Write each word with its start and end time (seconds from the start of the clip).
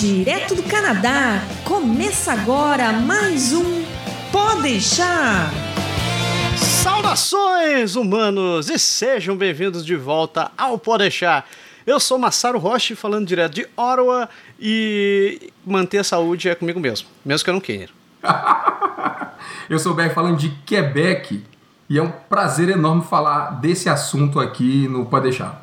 Direto 0.00 0.54
do 0.54 0.62
Canadá, 0.62 1.42
começa 1.62 2.32
agora 2.32 2.90
mais 2.90 3.52
um 3.52 3.84
Pode 4.32 4.62
deixar. 4.62 5.50
Saudações, 6.56 7.96
humanos, 7.96 8.70
e 8.70 8.78
sejam 8.78 9.36
bem-vindos 9.36 9.84
de 9.84 9.94
volta 9.96 10.50
ao 10.56 10.78
Pode 10.78 11.02
deixar. 11.02 11.46
Eu 11.86 12.00
sou 12.00 12.18
Massaro 12.18 12.58
Roche, 12.58 12.94
falando 12.94 13.26
direto 13.26 13.52
de 13.52 13.68
Ottawa 13.76 14.26
e 14.58 15.52
manter 15.66 15.98
a 15.98 16.04
saúde 16.04 16.48
é 16.48 16.54
comigo 16.54 16.80
mesmo, 16.80 17.06
mesmo 17.22 17.44
que 17.44 17.50
eu 17.50 17.54
não 17.54 17.60
queira. 17.60 17.92
eu 19.68 19.78
sou 19.78 19.92
o 19.92 19.94
Beck 19.94 20.14
falando 20.14 20.38
de 20.38 20.48
Quebec 20.64 21.44
e 21.90 21.98
é 21.98 22.02
um 22.02 22.10
prazer 22.10 22.70
enorme 22.70 23.04
falar 23.04 23.60
desse 23.60 23.90
assunto 23.90 24.40
aqui 24.40 24.88
no 24.88 25.04
Pode 25.04 25.24
deixar. 25.24 25.62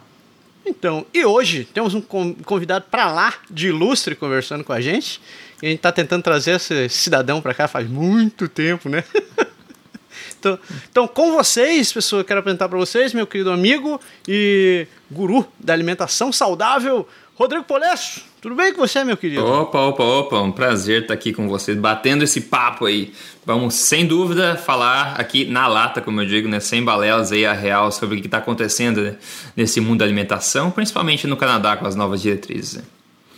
Então, 0.67 1.05
e 1.13 1.23
hoje 1.23 1.65
temos 1.73 1.93
um 1.93 2.01
convidado 2.01 2.85
para 2.91 3.09
lá 3.09 3.33
de 3.49 3.67
ilustre 3.67 4.15
conversando 4.15 4.65
com 4.65 4.73
a 4.73 4.81
gente. 4.81 5.21
E 5.61 5.65
a 5.65 5.69
gente 5.69 5.79
está 5.79 5.93
tentando 5.93 6.21
trazer 6.21 6.51
esse 6.55 6.89
cidadão 6.89 7.41
para 7.41 7.53
cá 7.53 7.67
faz 7.69 7.89
muito 7.89 8.49
tempo, 8.49 8.89
né? 8.89 9.01
então, 10.37 10.59
então, 10.91 11.07
com 11.07 11.31
vocês, 11.31 11.91
pessoal, 11.93 12.23
quero 12.23 12.41
apresentar 12.41 12.67
para 12.67 12.77
vocês 12.77 13.13
meu 13.13 13.25
querido 13.25 13.49
amigo 13.49 13.99
e 14.27 14.85
guru 15.09 15.47
da 15.57 15.71
alimentação 15.71 16.33
saudável, 16.33 17.07
Rodrigo 17.37 17.65
Polesso. 17.65 18.25
Tudo 18.41 18.55
bem 18.55 18.73
com 18.73 18.79
você, 18.79 19.03
meu 19.03 19.15
querido? 19.15 19.45
Opa, 19.45 19.79
opa, 19.79 20.03
opa, 20.03 20.41
um 20.41 20.51
prazer 20.51 21.03
estar 21.03 21.13
aqui 21.13 21.31
com 21.31 21.47
vocês, 21.47 21.77
batendo 21.77 22.23
esse 22.23 22.41
papo 22.41 22.87
aí. 22.87 23.13
Vamos, 23.45 23.75
sem 23.75 24.07
dúvida, 24.07 24.55
falar 24.55 25.13
aqui 25.19 25.45
na 25.45 25.67
lata, 25.67 26.01
como 26.01 26.19
eu 26.19 26.25
digo, 26.25 26.47
né, 26.47 26.59
sem 26.59 26.83
balelas 26.83 27.31
aí 27.31 27.45
a 27.45 27.53
real 27.53 27.91
sobre 27.91 28.17
o 28.17 28.21
que 28.21 28.25
está 28.25 28.39
acontecendo 28.39 29.03
né, 29.03 29.17
nesse 29.55 29.79
mundo 29.79 29.99
da 29.99 30.05
alimentação, 30.05 30.71
principalmente 30.71 31.27
no 31.27 31.37
Canadá 31.37 31.77
com 31.77 31.85
as 31.85 31.95
novas 31.95 32.23
diretrizes. 32.23 32.77
Né? 32.77 32.83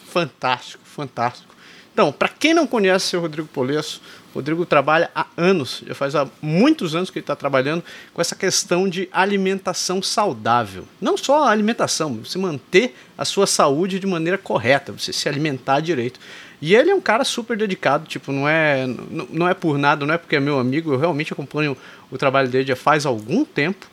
Fantástico, 0.08 0.82
fantástico. 0.86 1.54
Então, 1.92 2.10
para 2.14 2.30
quem 2.30 2.54
não 2.54 2.66
conhece 2.66 3.18
o 3.18 3.20
Rodrigo 3.20 3.50
Polesso, 3.50 4.02
o 4.34 4.36
Rodrigo 4.36 4.66
trabalha 4.66 5.10
há 5.16 5.26
anos, 5.36 5.84
já 5.86 5.96
faz 5.96 6.16
há 6.16 6.28
muitos 6.42 6.96
anos 6.96 7.10
que 7.10 7.18
ele 7.18 7.24
está 7.24 7.36
trabalhando 7.36 7.84
com 8.14 8.22
essa 8.22 8.36
questão 8.36 8.88
de 8.88 9.10
alimentação 9.12 10.02
saudável. 10.02 10.86
Não 11.02 11.18
só 11.18 11.46
a 11.46 11.52
alimentação, 11.52 12.20
você 12.24 12.38
manter 12.38 12.96
a 13.18 13.26
sua 13.26 13.48
saúde 13.48 14.00
de 14.00 14.06
maneira 14.06 14.38
correta, 14.38 14.92
você 14.92 15.12
se 15.12 15.28
alimentar 15.28 15.80
direito. 15.80 16.20
E 16.62 16.76
ele 16.76 16.92
é 16.92 16.96
um 16.96 17.02
cara 17.02 17.24
super 17.24 17.58
dedicado, 17.58 18.06
tipo, 18.06 18.32
não 18.32 18.48
é, 18.48 18.86
não, 18.86 19.28
não 19.32 19.48
é 19.48 19.54
por 19.54 19.78
nada, 19.78 20.06
não 20.06 20.14
é 20.14 20.18
porque 20.18 20.36
é 20.36 20.40
meu 20.40 20.60
amigo, 20.60 20.94
eu 20.94 21.00
realmente 21.00 21.34
acompanho 21.34 21.76
o 22.12 22.18
trabalho 22.18 22.50
dele 22.50 22.68
já 22.68 22.76
faz 22.76 23.06
algum 23.06 23.44
tempo. 23.44 23.88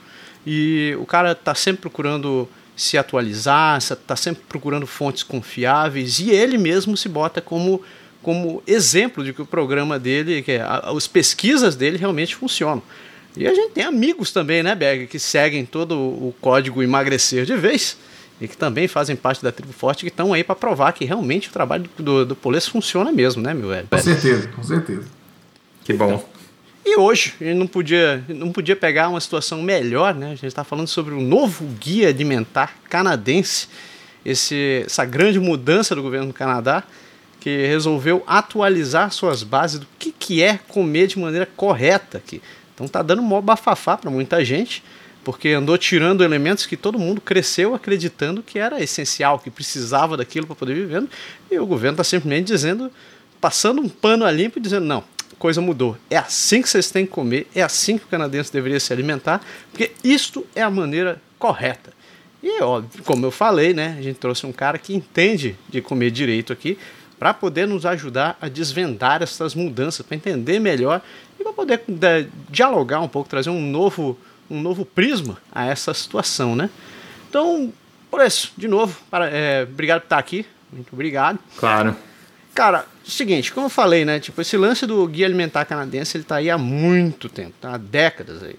E 0.47 0.97
o 1.01 1.07
cara 1.07 1.33
está 1.33 1.55
sempre 1.55 1.83
procurando 1.83 2.49
se 2.77 2.99
atualizar, 2.99 3.79
está 3.79 4.15
sempre 4.15 4.43
procurando 4.47 4.87
fontes 4.87 5.23
confiáveis 5.23 6.21
e 6.21 6.31
ele 6.31 6.59
mesmo 6.59 6.95
se 6.95 7.09
bota 7.09 7.41
como 7.41 7.83
como 8.27 8.61
exemplo 8.67 9.23
de 9.23 9.33
que 9.33 9.41
o 9.41 9.47
programa 9.47 10.01
dele, 10.01 10.43
que 10.43 10.51
é, 10.51 10.61
as 10.61 11.07
pesquisas 11.07 11.77
dele 11.77 11.97
realmente 11.97 12.35
funcionam. 12.35 12.83
E 13.37 13.47
a 13.47 13.55
gente 13.55 13.71
tem 13.71 13.85
amigos 13.85 14.33
também, 14.33 14.65
né, 14.65 14.75
Berg, 14.75 15.07
que 15.07 15.17
seguem 15.17 15.65
todo 15.65 15.97
o 15.97 16.35
código 16.41 16.83
emagrecer 16.83 17.45
de 17.45 17.57
vez 17.57 17.97
e 18.41 18.49
que 18.49 18.57
também 18.57 18.89
fazem 18.89 19.15
parte 19.15 19.45
da 19.45 19.53
tribo 19.53 19.73
forte 19.73 20.01
que 20.01 20.09
estão 20.09 20.33
aí 20.33 20.43
para 20.43 20.57
provar 20.57 20.91
que 20.91 21.05
realmente 21.05 21.51
o 21.51 21.53
trabalho 21.53 21.89
do, 21.97 22.27
do 22.27 22.35
Polesso 22.35 22.73
funciona 22.73 23.13
mesmo, 23.13 23.41
né, 23.41 23.55
meu 23.55 23.69
velho? 23.69 23.87
Com 23.89 23.99
certeza, 23.99 24.49
com 24.49 24.65
certeza. 24.65 25.05
Que 25.85 25.93
bom. 25.93 26.29
E 26.85 26.99
hoje, 26.99 27.33
a 27.41 27.45
gente 27.45 27.59
não 27.59 27.69
podia, 27.69 28.25
não 28.27 28.51
podia 28.51 28.75
pegar 28.75 29.09
uma 29.09 29.21
situação 29.21 29.63
melhor, 29.63 30.17
né? 30.17 30.27
A 30.27 30.31
gente 30.31 30.47
está 30.47 30.65
falando 30.65 30.89
sobre 30.89 31.15
o 31.15 31.21
novo 31.21 31.65
guia 31.79 32.09
alimentar 32.09 32.75
canadense, 32.91 33.69
esse, 34.25 34.83
essa 34.85 35.05
grande 35.05 35.39
mudança 35.39 35.95
do 35.95 36.03
governo 36.03 36.27
do 36.27 36.35
Canadá, 36.35 36.83
que 37.47 37.65
resolveu 37.65 38.25
atualizar 38.27 39.13
suas 39.13 39.45
bases 39.45 39.79
do 39.79 39.87
que, 40.01 40.11
que 40.11 40.43
é 40.43 40.59
comer 40.67 41.07
de 41.07 41.17
maneira 41.17 41.47
correta 41.47 42.19
aqui. 42.19 42.43
Então 42.75 42.89
tá 42.89 43.03
dando 43.03 43.23
mó 43.23 43.41
bafafá 43.41 43.97
para 43.97 44.11
muita 44.11 44.45
gente, 44.45 44.83
porque 45.23 45.51
andou 45.51 45.79
tirando 45.79 46.25
elementos 46.25 46.67
que 46.67 46.77
todo 46.77 46.99
mundo 46.99 47.21
cresceu 47.21 47.73
acreditando 47.73 48.43
que 48.43 48.59
era 48.59 48.83
essencial, 48.83 49.39
que 49.39 49.49
precisava 49.49 50.17
daquilo 50.17 50.45
para 50.45 50.57
poder 50.57 50.75
viver, 50.75 51.05
e 51.49 51.57
o 51.57 51.65
governo 51.65 51.93
está 51.93 52.03
simplesmente 52.03 52.49
dizendo, 52.49 52.91
passando 53.41 53.81
um 53.81 53.89
pano 53.89 54.25
a 54.25 54.31
limpo 54.33 54.59
e 54.59 54.61
dizendo, 54.61 54.87
não, 54.87 55.05
coisa 55.39 55.61
mudou. 55.61 55.97
É 56.11 56.17
assim 56.17 56.61
que 56.61 56.69
vocês 56.69 56.91
têm 56.91 57.07
que 57.07 57.13
comer, 57.13 57.47
é 57.55 57.63
assim 57.63 57.97
que 57.97 58.07
o 58.07 58.09
canadense 58.09 58.53
deveria 58.53 58.81
se 58.81 58.93
alimentar, 58.93 59.41
porque 59.71 59.93
isto 60.03 60.45
é 60.53 60.63
a 60.63 60.71
maneira 60.71 61.23
correta. 61.39 61.93
E 62.43 62.61
óbvio, 62.61 63.05
como 63.05 63.25
eu 63.25 63.31
falei, 63.31 63.73
né, 63.73 63.95
a 63.97 64.03
gente 64.03 64.19
trouxe 64.19 64.45
um 64.47 64.53
cara 64.53 64.79
que 64.79 64.93
entende 64.93 65.55
de 65.69 65.81
comer 65.81 66.11
direito 66.11 66.53
aqui, 66.53 66.77
para 67.19 67.33
poder 67.33 67.67
nos 67.67 67.87
ajudar 67.87 68.37
a 68.41 68.49
desvendar 68.49 69.23
essas 69.23 69.55
mudanças, 69.55 70.05
para 70.05 70.17
entender 70.17 70.59
melhor 70.59 71.01
e 71.39 71.43
para 71.43 71.53
poder 71.53 71.83
de, 71.87 72.27
dialogar 72.51 73.01
um 73.01 73.09
pouco, 73.09 73.29
trazer 73.29 73.51
um 73.51 73.63
novo, 73.63 74.19
um 74.51 74.61
novo 74.61 74.85
prisma 74.85 75.39
a 75.53 75.67
essa 75.67 75.95
situação, 75.95 76.55
né? 76.55 76.69
Então, 77.29 77.73
por 78.11 78.21
isso, 78.21 78.53
de 78.57 78.69
novo, 78.69 78.99
para, 79.11 79.29
é, 79.29 79.63
obrigado 79.63 80.01
por 80.01 80.07
estar 80.07 80.19
aqui, 80.19 80.47
muito 80.73 80.93
obrigado. 80.93 81.39
Claro. 81.57 81.97
Cara, 82.55 82.87
seguinte, 83.05 83.53
como 83.53 83.67
eu 83.67 83.71
falei, 83.71 84.05
né? 84.05 84.19
Tipo, 84.19 84.41
esse 84.41 84.57
lance 84.57 84.87
do 84.87 85.07
guia 85.07 85.27
alimentar 85.27 85.65
canadense, 85.65 86.17
ele 86.17 86.25
tá 86.25 86.37
aí 86.37 86.49
há 86.49 86.57
muito 86.57 87.29
tempo, 87.29 87.53
tá? 87.61 87.75
há 87.75 87.77
décadas 87.77 88.43
aí. 88.43 88.57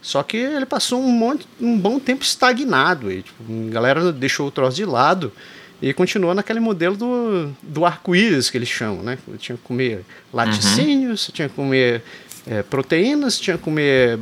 Só 0.00 0.22
que 0.22 0.36
ele 0.36 0.66
passou 0.66 1.02
um, 1.02 1.10
monte, 1.10 1.46
um 1.60 1.76
bom 1.76 1.98
tempo 1.98 2.22
estagnado 2.22 3.08
aí. 3.08 3.22
Tipo, 3.22 3.42
a 3.68 3.70
galera 3.70 4.12
deixou 4.12 4.46
o 4.46 4.50
troço 4.50 4.76
de 4.76 4.84
lado 4.84 5.32
e 5.80 5.92
continuou 5.92 6.34
naquele 6.34 6.60
modelo 6.60 6.96
do, 6.96 7.50
do 7.62 7.84
arco-íris 7.84 8.50
que 8.50 8.58
eles 8.58 8.68
chamam, 8.68 9.02
né? 9.02 9.18
Você 9.26 9.38
tinha 9.38 9.56
que 9.56 9.62
comer 9.62 10.04
laticínios, 10.32 11.28
uhum. 11.28 11.34
tinha 11.34 11.48
que 11.48 11.54
comer 11.54 12.02
é, 12.46 12.62
proteínas, 12.62 13.38
tinha 13.38 13.56
que 13.56 13.62
comer. 13.62 14.18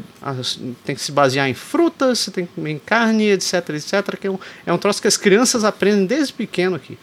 tem 0.84 0.94
que 0.94 1.00
se 1.00 1.12
basear 1.12 1.48
em 1.48 1.54
frutas, 1.54 2.18
você 2.18 2.30
tem 2.30 2.44
que 2.44 2.52
comer 2.52 2.72
em 2.72 2.78
carne, 2.78 3.30
etc, 3.30 3.70
etc. 3.70 4.18
Que 4.20 4.26
é 4.26 4.30
um, 4.30 4.38
é 4.66 4.72
um 4.72 4.78
troço 4.78 5.00
que 5.00 5.08
as 5.08 5.16
crianças 5.16 5.64
aprendem 5.64 6.04
desde 6.04 6.32
pequeno 6.32 6.76
aqui. 6.76 6.98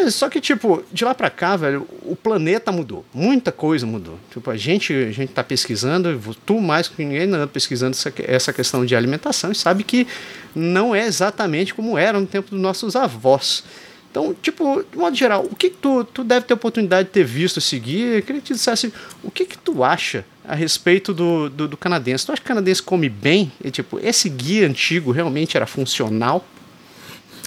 E, 0.00 0.10
só 0.10 0.28
que, 0.28 0.40
tipo, 0.40 0.82
de 0.92 1.04
lá 1.04 1.14
pra 1.14 1.28
cá, 1.28 1.56
velho, 1.56 1.86
o 2.02 2.16
planeta 2.16 2.72
mudou. 2.72 3.04
Muita 3.12 3.52
coisa 3.52 3.86
mudou. 3.86 4.18
Tipo, 4.32 4.50
a 4.50 4.56
gente, 4.56 4.92
a 4.92 5.10
gente 5.10 5.32
tá 5.32 5.44
pesquisando, 5.44 6.20
tu 6.46 6.60
mais 6.60 6.88
que 6.88 7.02
ninguém 7.02 7.22
anda 7.22 7.46
pesquisando 7.46 7.92
essa, 7.92 8.12
essa 8.24 8.52
questão 8.52 8.84
de 8.84 8.96
alimentação 8.96 9.52
e 9.52 9.54
sabe 9.54 9.84
que 9.84 10.06
não 10.54 10.94
é 10.94 11.04
exatamente 11.04 11.74
como 11.74 11.98
era 11.98 12.18
no 12.18 12.26
tempo 12.26 12.50
dos 12.50 12.60
nossos 12.60 12.96
avós. 12.96 13.62
Então, 14.10 14.34
tipo, 14.34 14.84
de 14.90 14.98
modo 14.98 15.16
geral, 15.16 15.46
o 15.48 15.54
que, 15.54 15.70
que 15.70 15.76
tu, 15.76 16.02
tu 16.02 16.24
deve 16.24 16.44
ter 16.44 16.54
oportunidade 16.54 17.08
de 17.08 17.14
ter 17.14 17.24
visto 17.24 17.60
seguir? 17.60 18.16
Eu 18.16 18.22
queria 18.22 18.40
que 18.40 18.48
tu 18.48 18.54
dissesse 18.54 18.92
o 19.22 19.30
que, 19.30 19.44
que 19.44 19.56
tu 19.56 19.84
acha 19.84 20.24
a 20.44 20.54
respeito 20.54 21.14
do, 21.14 21.48
do, 21.48 21.68
do 21.68 21.76
canadense. 21.76 22.26
Tu 22.26 22.32
acha 22.32 22.42
que 22.42 22.46
o 22.46 22.48
canadense 22.48 22.82
come 22.82 23.08
bem? 23.08 23.52
E, 23.62 23.70
tipo, 23.70 24.00
esse 24.02 24.28
guia 24.28 24.66
antigo 24.66 25.12
realmente 25.12 25.56
era 25.56 25.64
funcional? 25.64 26.44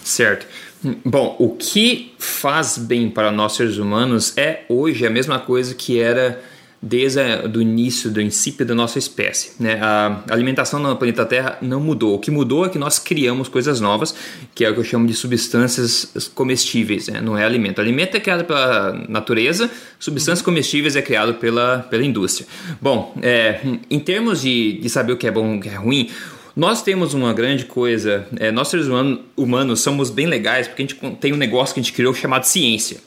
Certo. 0.04 0.48
Bom, 1.06 1.36
o 1.40 1.50
que 1.52 2.14
faz 2.18 2.78
bem 2.78 3.10
para 3.10 3.32
nós 3.32 3.54
seres 3.54 3.78
humanos 3.78 4.38
é 4.38 4.64
hoje 4.68 5.06
a 5.06 5.10
mesma 5.10 5.40
coisa 5.40 5.74
que 5.74 6.00
era 6.00 6.42
desde 6.86 7.22
o 7.56 7.62
início, 7.62 8.10
do 8.10 8.16
princípio 8.16 8.66
da 8.66 8.76
nossa 8.76 9.00
espécie. 9.00 9.54
Né? 9.58 9.80
A 9.82 10.22
alimentação 10.30 10.82
no 10.82 10.94
planeta 10.98 11.26
Terra 11.26 11.58
não 11.62 11.80
mudou. 11.80 12.16
O 12.16 12.20
que 12.20 12.30
mudou 12.30 12.66
é 12.66 12.70
que 12.70 12.78
nós 12.78 13.00
criamos 13.00 13.48
coisas 13.48 13.80
novas, 13.80 14.14
que 14.54 14.66
é 14.66 14.70
o 14.70 14.74
que 14.74 14.82
eu 14.82 14.84
chamo 14.84 15.08
de 15.08 15.14
substâncias 15.14 16.30
comestíveis, 16.36 17.08
né? 17.08 17.22
não 17.22 17.38
é 17.38 17.46
alimento. 17.46 17.80
alimento 17.80 18.18
é 18.18 18.20
criado 18.20 18.44
pela 18.44 18.92
natureza, 19.08 19.72
substâncias 19.98 20.40
uhum. 20.40 20.46
comestíveis 20.46 20.98
é 20.98 21.02
criado 21.02 21.36
pela, 21.36 21.80
pela 21.90 22.04
indústria. 22.04 22.46
Bom, 22.82 23.16
é, 23.22 23.62
em 23.90 24.00
termos 24.00 24.42
de, 24.42 24.74
de 24.74 24.90
saber 24.90 25.14
o 25.14 25.18
que 25.18 25.26
é 25.26 25.32
bom 25.32 25.56
e 25.56 25.58
o 25.60 25.62
que 25.62 25.70
é 25.70 25.76
ruim, 25.76 26.10
nós 26.56 26.84
temos 26.84 27.14
uma 27.14 27.34
grande 27.34 27.66
coisa, 27.66 28.28
é, 28.40 28.52
nós 28.52 28.68
seres 28.68 28.86
humanos 29.36 29.80
somos 29.80 30.10
bem 30.10 30.28
legais 30.28 30.68
porque 30.68 30.84
a 30.84 30.86
gente 30.86 31.18
tem 31.18 31.34
um 31.34 31.38
negócio 31.38 31.74
que 31.74 31.80
a 31.80 31.84
gente 31.84 31.94
criou 31.94 32.14
chamado 32.14 32.44
ciência, 32.44 32.98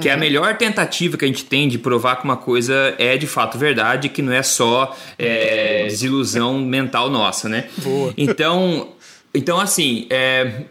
que 0.00 0.06
uhum. 0.06 0.06
é 0.06 0.10
a 0.10 0.14
uhum. 0.14 0.20
melhor 0.20 0.56
tentativa 0.56 1.16
que 1.16 1.24
a 1.24 1.28
gente 1.28 1.44
tem 1.44 1.68
de 1.68 1.78
provar 1.78 2.16
que 2.16 2.24
uma 2.24 2.36
coisa 2.36 2.94
é 2.98 3.16
de 3.16 3.26
fato 3.26 3.58
verdade, 3.58 4.08
que 4.08 4.22
não 4.22 4.32
é 4.32 4.42
só 4.42 4.96
é, 5.18 5.84
desilusão 5.84 6.60
mental 6.60 7.10
nossa, 7.10 7.48
né? 7.48 7.68
Boa. 7.78 8.14
Então, 8.16 8.92
então 9.34 9.58
assim, 9.58 10.06
é, 10.08 10.62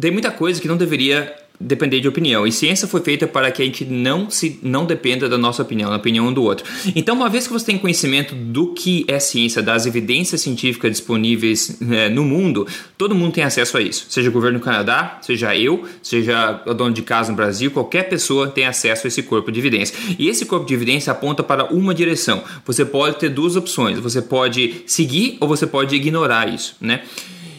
tem 0.00 0.12
muita 0.12 0.30
coisa 0.30 0.60
que 0.60 0.68
não 0.68 0.76
deveria 0.76 1.34
depender 1.60 2.00
de 2.00 2.08
opinião. 2.08 2.46
E 2.46 2.52
ciência 2.52 2.88
foi 2.88 3.02
feita 3.02 3.26
para 3.26 3.50
que 3.50 3.60
a 3.60 3.64
gente 3.64 3.84
não 3.84 4.30
se 4.30 4.58
não 4.62 4.86
dependa 4.86 5.28
da 5.28 5.36
nossa 5.36 5.62
opinião, 5.62 5.90
da 5.90 5.96
opinião 5.96 6.32
do 6.32 6.42
outro. 6.42 6.64
Então, 6.96 7.14
uma 7.14 7.28
vez 7.28 7.46
que 7.46 7.52
você 7.52 7.66
tem 7.66 7.78
conhecimento 7.78 8.34
do 8.34 8.72
que 8.72 9.04
é 9.06 9.18
ciência, 9.18 9.62
das 9.62 9.84
evidências 9.84 10.40
científicas 10.40 10.90
disponíveis 10.90 11.78
é, 11.90 12.08
no 12.08 12.24
mundo, 12.24 12.66
todo 12.96 13.14
mundo 13.14 13.34
tem 13.34 13.44
acesso 13.44 13.76
a 13.76 13.82
isso. 13.82 14.06
Seja 14.08 14.30
o 14.30 14.32
governo 14.32 14.58
do 14.58 14.64
Canadá, 14.64 15.18
seja 15.20 15.54
eu, 15.54 15.84
seja 16.02 16.62
o 16.66 16.72
dono 16.72 16.94
de 16.94 17.02
casa 17.02 17.30
no 17.30 17.36
Brasil, 17.36 17.70
qualquer 17.70 18.08
pessoa 18.08 18.48
tem 18.48 18.64
acesso 18.64 19.06
a 19.06 19.08
esse 19.08 19.22
corpo 19.22 19.52
de 19.52 19.60
evidência. 19.60 19.94
E 20.18 20.28
esse 20.28 20.46
corpo 20.46 20.66
de 20.66 20.72
evidência 20.72 21.12
aponta 21.12 21.42
para 21.42 21.66
uma 21.66 21.94
direção. 21.94 22.42
Você 22.64 22.84
pode 22.84 23.18
ter 23.18 23.28
duas 23.28 23.56
opções. 23.56 23.98
Você 23.98 24.22
pode 24.22 24.82
seguir 24.86 25.36
ou 25.40 25.48
você 25.48 25.66
pode 25.66 25.94
ignorar 25.94 26.48
isso, 26.48 26.76
né? 26.80 27.02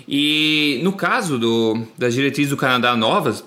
E 0.08 0.80
no 0.84 0.92
caso 0.92 1.38
do, 1.38 1.84
das 1.98 2.14
diretrizes 2.14 2.50
do 2.50 2.58
Canadá 2.58 2.96
novas, 2.98 3.44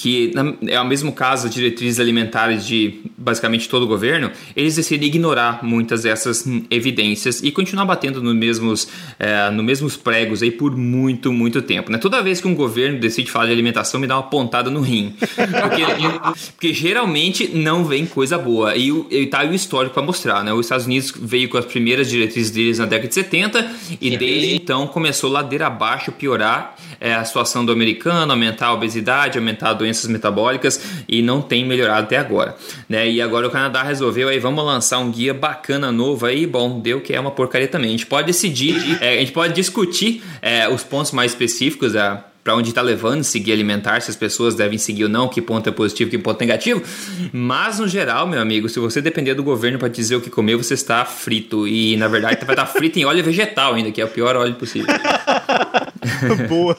que 0.00 0.32
é 0.66 0.80
o 0.80 0.86
mesmo 0.86 1.12
caso 1.12 1.46
de 1.50 1.56
diretrizes 1.56 2.00
alimentares 2.00 2.66
de 2.66 3.02
basicamente 3.18 3.68
todo 3.68 3.82
o 3.82 3.86
governo, 3.86 4.30
eles 4.56 4.76
decidem 4.76 5.08
ignorar 5.08 5.62
muitas 5.62 6.04
dessas 6.04 6.46
evidências 6.70 7.42
e 7.42 7.52
continuar 7.52 7.84
batendo 7.84 8.22
nos 8.22 8.34
mesmos, 8.34 8.88
é, 9.18 9.50
no 9.50 9.62
mesmos 9.62 9.98
pregos 9.98 10.42
aí 10.42 10.50
por 10.50 10.74
muito, 10.74 11.30
muito 11.30 11.60
tempo. 11.60 11.92
Né? 11.92 11.98
Toda 11.98 12.22
vez 12.22 12.40
que 12.40 12.48
um 12.48 12.54
governo 12.54 12.98
decide 12.98 13.30
falar 13.30 13.44
de 13.44 13.52
alimentação, 13.52 14.00
me 14.00 14.06
dá 14.06 14.16
uma 14.16 14.22
pontada 14.22 14.70
no 14.70 14.80
rim. 14.80 15.14
Porque, 15.18 15.82
porque 16.56 16.72
geralmente 16.72 17.48
não 17.48 17.84
vem 17.84 18.06
coisa 18.06 18.38
boa. 18.38 18.74
E, 18.74 18.88
e 19.10 19.26
tá 19.26 19.40
aí 19.40 19.50
o 19.50 19.54
histórico 19.54 19.92
para 19.92 20.02
mostrar. 20.02 20.42
Né? 20.42 20.50
Os 20.50 20.64
Estados 20.64 20.86
Unidos 20.86 21.12
veio 21.14 21.46
com 21.50 21.58
as 21.58 21.66
primeiras 21.66 22.08
diretrizes 22.08 22.50
deles 22.50 22.78
na 22.78 22.86
década 22.86 23.08
de 23.08 23.14
70 23.14 23.70
e 24.00 24.16
desde 24.16 24.54
então 24.54 24.86
começou 24.86 25.30
ladeira 25.30 25.66
abaixo 25.66 26.10
piorar 26.10 26.74
é, 26.98 27.12
a 27.12 27.24
situação 27.24 27.66
do 27.66 27.72
americano, 27.72 28.32
aumentar 28.32 28.68
a 28.68 28.72
obesidade, 28.72 29.36
aumentar 29.36 29.70
doenças 29.90 30.10
metabólicas 30.10 30.80
e 31.08 31.20
não 31.20 31.42
tem 31.42 31.64
melhorado 31.64 32.04
até 32.04 32.16
agora. 32.16 32.56
Né? 32.88 33.10
E 33.10 33.20
agora 33.20 33.46
o 33.46 33.50
Canadá 33.50 33.82
resolveu 33.82 34.28
aí, 34.28 34.38
vamos 34.38 34.64
lançar 34.64 34.98
um 34.98 35.10
guia 35.10 35.34
bacana 35.34 35.90
novo 35.90 36.26
aí, 36.26 36.46
bom, 36.46 36.80
deu 36.80 37.00
que 37.00 37.12
é 37.12 37.20
uma 37.20 37.30
porcaria 37.30 37.68
também. 37.68 37.88
A 37.88 37.92
gente 37.92 38.06
pode 38.06 38.26
decidir, 38.26 38.98
é, 39.00 39.16
a 39.16 39.20
gente 39.20 39.32
pode 39.32 39.54
discutir 39.54 40.22
é, 40.40 40.68
os 40.68 40.82
pontos 40.82 41.12
mais 41.12 41.32
específicos 41.32 41.92
da 41.92 42.24
para 42.42 42.54
onde 42.56 42.70
está 42.70 42.80
levando 42.80 43.22
seguir 43.22 43.52
alimentar, 43.52 44.00
se 44.00 44.10
as 44.10 44.16
pessoas 44.16 44.54
devem 44.54 44.78
seguir 44.78 45.04
ou 45.04 45.10
não, 45.10 45.28
que 45.28 45.42
ponto 45.42 45.68
é 45.68 45.72
positivo, 45.72 46.10
que 46.10 46.16
ponto 46.16 46.40
é 46.40 46.46
negativo. 46.46 46.82
Mas 47.30 47.78
no 47.78 47.86
geral, 47.86 48.26
meu 48.26 48.40
amigo, 48.40 48.66
se 48.66 48.80
você 48.80 49.02
depender 49.02 49.34
do 49.34 49.42
governo 49.42 49.78
para 49.78 49.88
dizer 49.88 50.16
o 50.16 50.22
que 50.22 50.30
comer, 50.30 50.56
você 50.56 50.72
está 50.72 51.04
frito 51.04 51.68
e 51.68 51.98
na 51.98 52.08
verdade 52.08 52.42
vai 52.46 52.54
estar 52.54 52.64
frito 52.64 52.98
em 52.98 53.04
óleo 53.04 53.22
vegetal 53.22 53.74
ainda, 53.74 53.92
que 53.92 54.00
é 54.00 54.04
o 54.06 54.08
pior 54.08 54.36
óleo 54.36 54.54
possível. 54.54 54.88
Boa. 56.48 56.78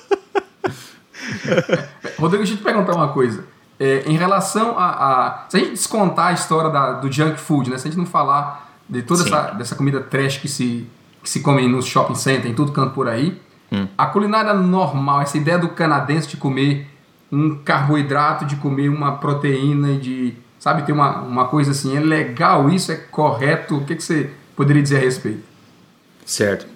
Rodrigo, 2.19 2.43
deixa 2.43 2.53
eu 2.53 2.57
te 2.57 2.63
perguntar 2.63 2.93
uma 2.93 3.09
coisa. 3.09 3.45
É, 3.79 4.03
em 4.05 4.15
relação 4.15 4.77
a, 4.77 4.89
a, 4.89 5.45
Se 5.49 5.57
a 5.57 5.59
gente 5.59 5.71
descontar 5.71 6.27
a 6.27 6.33
história 6.33 6.69
da, 6.69 6.93
do 6.93 7.11
junk 7.11 7.39
food, 7.39 7.69
né? 7.69 7.77
Se 7.77 7.87
a 7.87 7.91
gente 7.91 7.97
não 7.97 8.05
falar 8.05 8.71
de 8.87 9.01
toda 9.01 9.23
essa 9.23 9.51
dessa 9.51 9.75
comida 9.75 9.99
trash 10.01 10.37
que 10.37 10.47
se, 10.47 10.87
que 11.23 11.29
se 11.29 11.39
come 11.39 11.67
nos 11.67 11.85
shopping 11.85 12.15
center, 12.15 12.51
em 12.51 12.53
todo 12.53 12.71
canto 12.71 12.93
por 12.93 13.07
aí, 13.07 13.41
hum. 13.71 13.87
a 13.97 14.05
culinária 14.05 14.53
normal, 14.53 15.21
essa 15.21 15.37
ideia 15.37 15.57
do 15.57 15.69
canadense 15.69 16.27
de 16.27 16.37
comer 16.37 16.87
um 17.31 17.55
carboidrato, 17.55 18.45
de 18.45 18.57
comer 18.57 18.89
uma 18.89 19.13
proteína 19.13 19.91
e 19.91 19.97
de. 19.97 20.33
Sabe, 20.59 20.83
ter 20.83 20.91
uma, 20.91 21.21
uma 21.21 21.45
coisa 21.45 21.71
assim, 21.71 21.97
é 21.97 21.99
legal 21.99 22.69
isso? 22.69 22.91
É 22.91 22.95
correto? 22.95 23.77
O 23.77 23.85
que, 23.85 23.95
que 23.95 24.03
você 24.03 24.29
poderia 24.55 24.83
dizer 24.83 24.97
a 24.97 24.99
respeito? 24.99 25.43
Certo. 26.23 26.67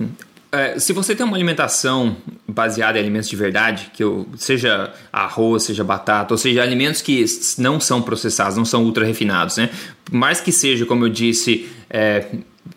É, 0.55 0.79
se 0.79 0.93
você 0.93 1.13
tem 1.13 1.25
uma 1.25 1.35
alimentação 1.35 2.15
baseada 2.47 2.97
em 2.97 3.01
alimentos 3.01 3.27
de 3.27 3.35
verdade, 3.35 3.91
que 3.93 4.01
eu, 4.01 4.25
seja 4.37 4.93
arroz, 5.11 5.63
seja 5.63 5.83
batata, 5.83 6.33
ou 6.33 6.37
seja, 6.37 6.63
alimentos 6.63 7.01
que 7.01 7.25
não 7.57 7.77
são 7.77 8.01
processados, 8.01 8.55
não 8.55 8.63
são 8.63 8.85
ultra 8.85 9.05
refinados, 9.05 9.57
né? 9.57 9.69
Mais 10.09 10.39
que 10.39 10.53
seja, 10.53 10.85
como 10.85 11.03
eu 11.03 11.09
disse, 11.09 11.67
é, 11.89 12.27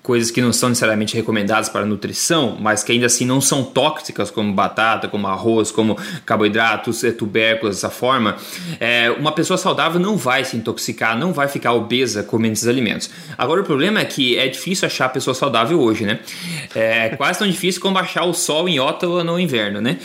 coisas 0.02 0.30
que 0.30 0.40
não 0.40 0.52
são 0.52 0.68
necessariamente 0.68 1.14
recomendadas 1.16 1.68
para 1.68 1.84
nutrição, 1.84 2.56
mas 2.60 2.82
que 2.82 2.92
ainda 2.92 3.06
assim 3.06 3.24
não 3.24 3.40
são 3.40 3.64
tóxicas, 3.64 4.30
como 4.30 4.52
batata, 4.52 5.08
como 5.08 5.26
arroz, 5.26 5.70
como 5.70 5.96
carboidratos, 6.24 7.02
é, 7.04 7.10
tubérculos, 7.10 7.76
dessa 7.76 7.90
forma, 7.90 8.36
é, 8.78 9.10
uma 9.10 9.32
pessoa 9.32 9.56
saudável 9.56 10.00
não 10.00 10.16
vai 10.16 10.44
se 10.44 10.56
intoxicar, 10.56 11.16
não 11.16 11.32
vai 11.32 11.48
ficar 11.48 11.72
obesa 11.72 12.22
comendo 12.22 12.54
esses 12.54 12.68
alimentos. 12.68 13.10
Agora, 13.36 13.60
o 13.60 13.64
problema 13.64 14.00
é 14.00 14.04
que 14.04 14.36
é 14.38 14.46
difícil 14.48 14.86
achar 14.86 15.08
pessoa 15.08 15.34
saudável 15.34 15.80
hoje, 15.80 16.04
né? 16.04 16.20
É 16.74 17.10
quase 17.10 17.38
tão 17.38 17.48
difícil 17.48 17.80
como 17.80 17.98
achar 17.98 18.24
o 18.24 18.34
sol 18.34 18.68
em 18.68 18.78
Ottawa 18.78 19.24
no 19.24 19.38
inverno, 19.38 19.80
né? 19.80 19.98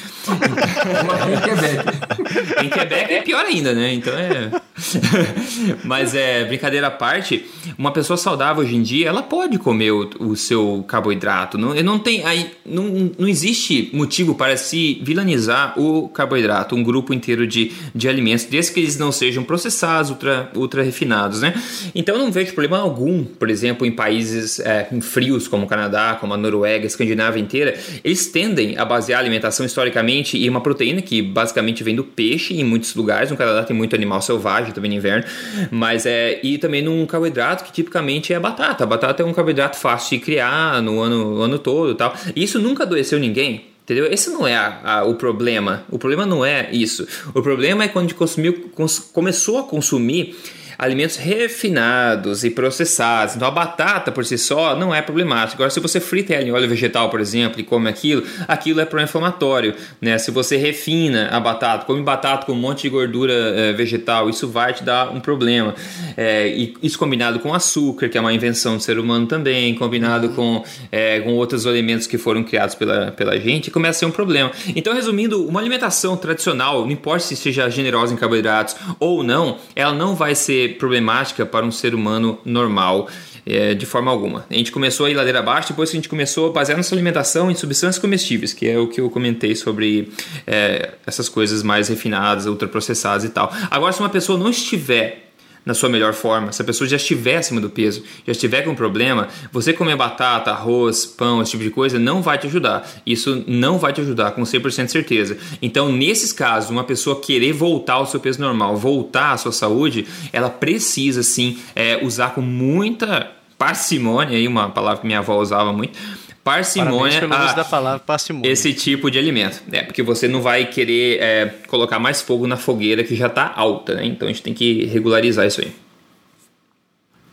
em 1.32 1.42
Quebec. 1.42 2.66
em 2.66 2.70
Quebec 2.70 3.14
é 3.14 3.22
pior 3.22 3.46
ainda, 3.46 3.74
né? 3.74 3.94
Então 3.94 4.14
é... 4.14 4.50
mas 5.84 6.16
é, 6.16 6.46
brincadeira 6.46 6.88
à 6.88 6.92
parte, 6.92 7.46
uma 7.78 7.92
pessoa 7.92 8.18
saudável 8.18 8.64
hoje 8.64 8.76
em 8.76 8.82
dia, 8.82 9.08
ela 9.08 9.22
pode 9.22 9.58
comer 9.58 9.73
comer 9.74 9.92
o, 9.92 10.10
o 10.20 10.36
seu 10.36 10.86
carboidrato. 10.88 11.58
Não, 11.58 11.74
não 11.74 11.98
tem 11.98 12.24
aí 12.24 12.52
não, 12.66 13.12
não 13.18 13.28
existe 13.28 13.90
motivo 13.92 14.36
para 14.36 14.56
se 14.56 15.02
vilanizar 15.04 15.78
o 15.80 16.08
carboidrato, 16.08 16.76
um 16.76 16.84
grupo 16.84 17.14
inteiro 17.14 17.48
de, 17.48 17.72
de 17.94 18.08
alimentos, 18.08 18.46
desde 18.46 18.72
que 18.72 18.80
eles 18.80 18.98
não 18.98 19.12
sejam 19.12 19.44
processados, 19.44 20.12
ultra, 20.12 20.52
ultra 20.56 20.84
refinados, 20.84 21.42
né? 21.42 21.54
Então 21.96 22.18
não 22.18 22.32
vejo 22.32 22.54
problema 22.54 22.78
algum, 22.78 23.24
por 23.24 23.50
exemplo, 23.50 23.86
em 23.86 23.92
países 23.92 24.60
é, 24.60 24.88
frios 25.02 25.48
como 25.48 25.66
o 25.66 25.68
Canadá, 25.68 26.18
como 26.20 26.34
a 26.34 26.38
Noruega, 26.38 26.86
a 26.86 26.88
Escandinávia 26.88 27.42
inteira, 27.42 27.78
eles 28.04 28.28
tendem 28.28 28.78
a 28.78 28.86
basear 28.86 29.20
a 29.20 29.22
alimentação 29.22 29.66
historicamente 29.66 30.38
em 30.38 30.50
uma 30.50 30.62
proteína 30.62 31.02
que 31.02 31.22
basicamente 31.22 31.84
vem 31.84 31.96
do 31.96 32.04
peixe 32.04 32.54
em 32.54 32.64
muitos 32.64 32.94
lugares. 32.96 33.32
No 33.32 33.38
Canadá 33.38 33.64
tem 33.64 33.76
muito 33.76 33.96
animal 33.96 34.22
selvagem 34.22 34.72
também 34.72 34.92
no 34.92 34.98
inverno, 34.98 35.26
mas 35.72 36.06
é 36.06 36.40
e 36.44 36.58
também 36.58 36.82
num 36.82 37.06
carboidrato 37.06 37.64
que 37.64 37.72
tipicamente 37.72 38.34
é 38.34 38.36
a 38.36 38.40
batata. 38.40 38.84
A 38.84 38.88
batata 38.88 39.24
é 39.24 39.26
um 39.26 39.34
carboidrato 39.34 39.63
carboidrato 39.64 39.78
fácil 39.78 40.18
de 40.18 40.24
criar 40.24 40.82
no 40.82 41.02
ano, 41.02 41.36
no 41.36 41.42
ano 41.42 41.60
todo 41.60 41.96
tal. 41.96 42.16
E 42.36 42.44
isso 42.44 42.60
nunca 42.60 42.84
adoeceu 42.84 43.20
ninguém. 43.20 43.66
Entendeu? 43.84 44.06
Esse 44.06 44.30
não 44.30 44.48
é 44.48 44.56
a, 44.56 44.80
a, 44.84 45.04
o 45.04 45.16
problema. 45.16 45.84
O 45.92 46.00
problema 46.00 46.26
não 46.26 46.46
é 46.46 46.70
isso. 46.72 47.06
O 47.34 47.42
problema 47.42 47.84
é 47.84 47.88
quando 47.90 48.06
a 48.06 48.08
gente 48.08 48.18
consumiu, 48.18 48.70
cons, 48.74 48.98
começou 49.00 49.58
a 49.58 49.64
consumir 49.64 50.38
alimentos 50.84 51.18
refinados 51.18 52.44
e 52.44 52.50
processados. 52.50 53.36
Então 53.36 53.48
a 53.48 53.52
batata 53.52 54.12
por 54.12 54.26
si 54.26 54.38
só 54.38 54.76
não 54.76 54.94
é 54.94 55.02
problemática. 55.02 55.56
Agora, 55.56 55.70
se 55.70 55.80
você 55.80 56.00
frita 56.00 56.34
ela 56.34 56.44
em 56.44 56.52
óleo 56.52 56.68
vegetal, 56.68 57.10
por 57.10 57.20
exemplo, 57.20 57.60
e 57.60 57.64
come 57.64 57.90
aquilo, 57.90 58.24
aquilo 58.48 58.82
é 58.82 58.86
pró-inflamatório. 58.86 59.76
Né? 60.02 60.18
Se 60.18 60.32
você 60.32 60.58
refina 60.58 61.30
a 61.30 61.40
batata, 61.40 61.86
come 61.86 62.02
batata 62.02 62.46
com 62.46 62.52
um 62.52 62.56
monte 62.56 62.84
de 62.84 62.90
gordura 62.90 63.34
é, 63.34 63.74
vegetal, 63.74 64.30
isso 64.30 64.48
vai 64.48 64.74
te 64.74 64.84
dar 64.84 65.12
um 65.12 65.20
problema. 65.20 65.74
É, 66.18 66.48
e 66.50 66.74
isso 66.84 67.00
combinado 67.00 67.40
com 67.40 67.54
açúcar, 67.54 68.10
que 68.10 68.18
é 68.18 68.22
uma 68.22 68.34
invenção 68.34 68.78
do 68.78 68.84
ser 68.84 69.00
humano 69.00 69.26
também, 69.26 69.74
combinado 69.76 70.30
com, 70.30 70.64
é, 70.92 71.20
com 71.22 71.34
outros 71.34 71.66
alimentos 71.66 72.08
que 72.08 72.18
foram 72.18 72.44
criados 72.44 72.76
pela, 72.76 73.12
pela 73.12 73.40
gente, 73.40 73.72
começa 73.72 73.98
a 73.98 74.00
ser 74.00 74.06
um 74.06 74.12
problema. 74.12 74.52
Então, 74.76 74.94
resumindo, 74.94 75.48
uma 75.48 75.60
alimentação 75.60 76.18
tradicional, 76.18 76.82
não 76.82 76.92
importa 76.92 77.24
se 77.24 77.36
seja 77.36 77.70
generosa 77.70 78.14
em 78.14 78.18
carboidratos 78.18 78.76
ou 79.00 79.24
não, 79.24 79.58
ela 79.76 79.94
não 79.94 80.16
vai 80.16 80.36
ser 80.36 80.73
problemática 80.74 81.46
para 81.46 81.66
um 81.66 81.72
ser 81.72 81.96
humano 81.96 82.40
normal. 82.46 83.10
É, 83.46 83.74
de 83.74 83.86
forma 83.86 84.10
alguma. 84.10 84.46
A 84.50 84.54
gente 84.54 84.72
começou 84.72 85.06
a 85.06 85.10
ir 85.10 85.16
ladeira 85.16 85.40
abaixo, 85.40 85.68
depois 85.68 85.90
que 85.90 85.98
a 85.98 86.00
gente 86.00 86.08
começou 86.08 86.50
a 86.50 86.54
basear 86.54 86.78
nossa 86.78 86.96
alimentação 86.96 87.52
em 87.52 87.56
substâncias 87.56 88.00
comestíveis, 88.00 88.54
que 88.54 88.70
é 88.70 88.80
o 88.80 88.88
que 88.88 89.02
eu 89.02 89.10
comentei 89.10 89.54
sobre 89.54 90.14
é, 90.48 90.94
essas 91.06 91.28
coisas 91.28 91.62
mais 91.62 91.90
refinadas, 91.90 92.46
ultraprocessadas 92.46 93.26
e 93.26 93.30
tal. 93.30 93.54
Agora, 93.70 93.92
se 93.92 94.00
uma 94.00 94.08
pessoa 94.08 94.40
não 94.40 94.50
estiver 94.50 95.33
na 95.66 95.74
sua 95.74 95.90
melhor 95.90 96.14
forma, 96.14 96.52
se 96.52 96.62
a 96.62 96.66
pessoa 96.66 96.88
já 96.88 96.98
estiver 96.98 97.38
acima 97.38 97.62
do 97.62 97.70
peso, 97.70 98.04
já 98.26 98.32
estiver 98.32 98.64
com 98.64 98.76
problema, 98.76 99.30
você 99.52 99.72
comer 99.72 99.96
batata, 99.96 100.52
arroz, 100.52 101.06
pão, 101.06 101.42
esse 101.42 101.52
tipo 101.52 101.64
de 101.64 101.70
coisa 101.70 101.98
não 101.98 102.22
vai 102.22 102.38
te 102.38 102.48
ajudar. 102.48 102.90
Isso 103.06 103.44
não 103.48 103.78
vai 103.78 103.94
te 103.94 104.02
ajudar 104.02 104.32
com 104.32 104.42
100% 104.42 104.86
de 104.86 104.92
certeza. 104.92 105.38
Então, 105.62 105.92
nesses 105.92 106.34
casos, 106.34 106.70
uma 106.70 106.84
pessoa 106.84 107.20
querer 107.20 107.54
voltar 107.54 107.94
ao 107.94 108.06
seu 108.06 108.20
peso 108.20 108.42
normal, 108.42 108.76
voltar 108.76 109.34
à 109.34 109.38
sua 109.38 109.52
saúde, 109.52 110.06
ela 110.32 110.50
precisa 110.50 111.24
sim 111.24 111.60
é, 111.76 112.00
usar 112.04 112.34
com 112.34 112.42
muita 112.42 113.32
parcimônia, 113.58 114.38
aí 114.38 114.48
uma 114.48 114.70
palavra 114.70 115.00
que 115.00 115.08
minha 115.08 115.20
avó 115.20 115.40
usava 115.40 115.72
muito, 115.72 115.98
parcimônia 116.44 117.26
uso 117.26 117.56
da 117.56 117.64
palavra 117.64 118.00
parcimônia. 118.00 118.52
esse 118.52 118.74
tipo 118.74 119.10
de 119.10 119.18
alimento. 119.18 119.62
É, 119.72 119.84
porque 119.84 120.04
você 120.04 120.28
não 120.28 120.42
vai 120.42 120.66
querer 120.66 121.22
é, 121.22 121.46
colocar 121.68 122.00
mais 122.00 122.22
fogo 122.22 122.46
na 122.46 122.58
fogueira 122.58 123.04
que 123.04 123.16
já 123.16 123.28
está 123.28 123.52
alta, 123.56 123.96
né? 123.96 124.06
Então 124.06 124.28
a 124.28 124.32
gente 124.32 124.44
tem 124.44 124.54
que 124.54 124.86
regularizar 124.86 125.46
isso 125.46 125.62
aí. 125.62 125.74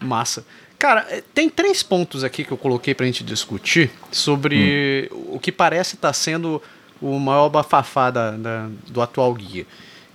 Massa. 0.01 0.45
Cara, 0.79 1.07
é, 1.11 1.23
tem 1.35 1.51
três 1.51 1.83
pontos 1.83 2.25
aqui 2.25 2.45
que 2.45 2.53
eu 2.53 2.57
coloquei 2.57 2.95
pra 2.95 3.05
gente 3.05 3.23
discutir 3.25 3.91
sobre 4.11 5.11
hum. 5.13 5.35
o 5.35 5.39
que 5.39 5.53
parece 5.53 5.97
estar 5.97 6.09
tá 6.09 6.13
sendo 6.13 6.63
o 7.03 7.19
maior 7.19 7.49
bafafá 7.49 8.11
da, 8.11 8.31
da, 8.33 8.69
do 8.89 9.03
atual 9.03 9.35
guia 9.35 9.67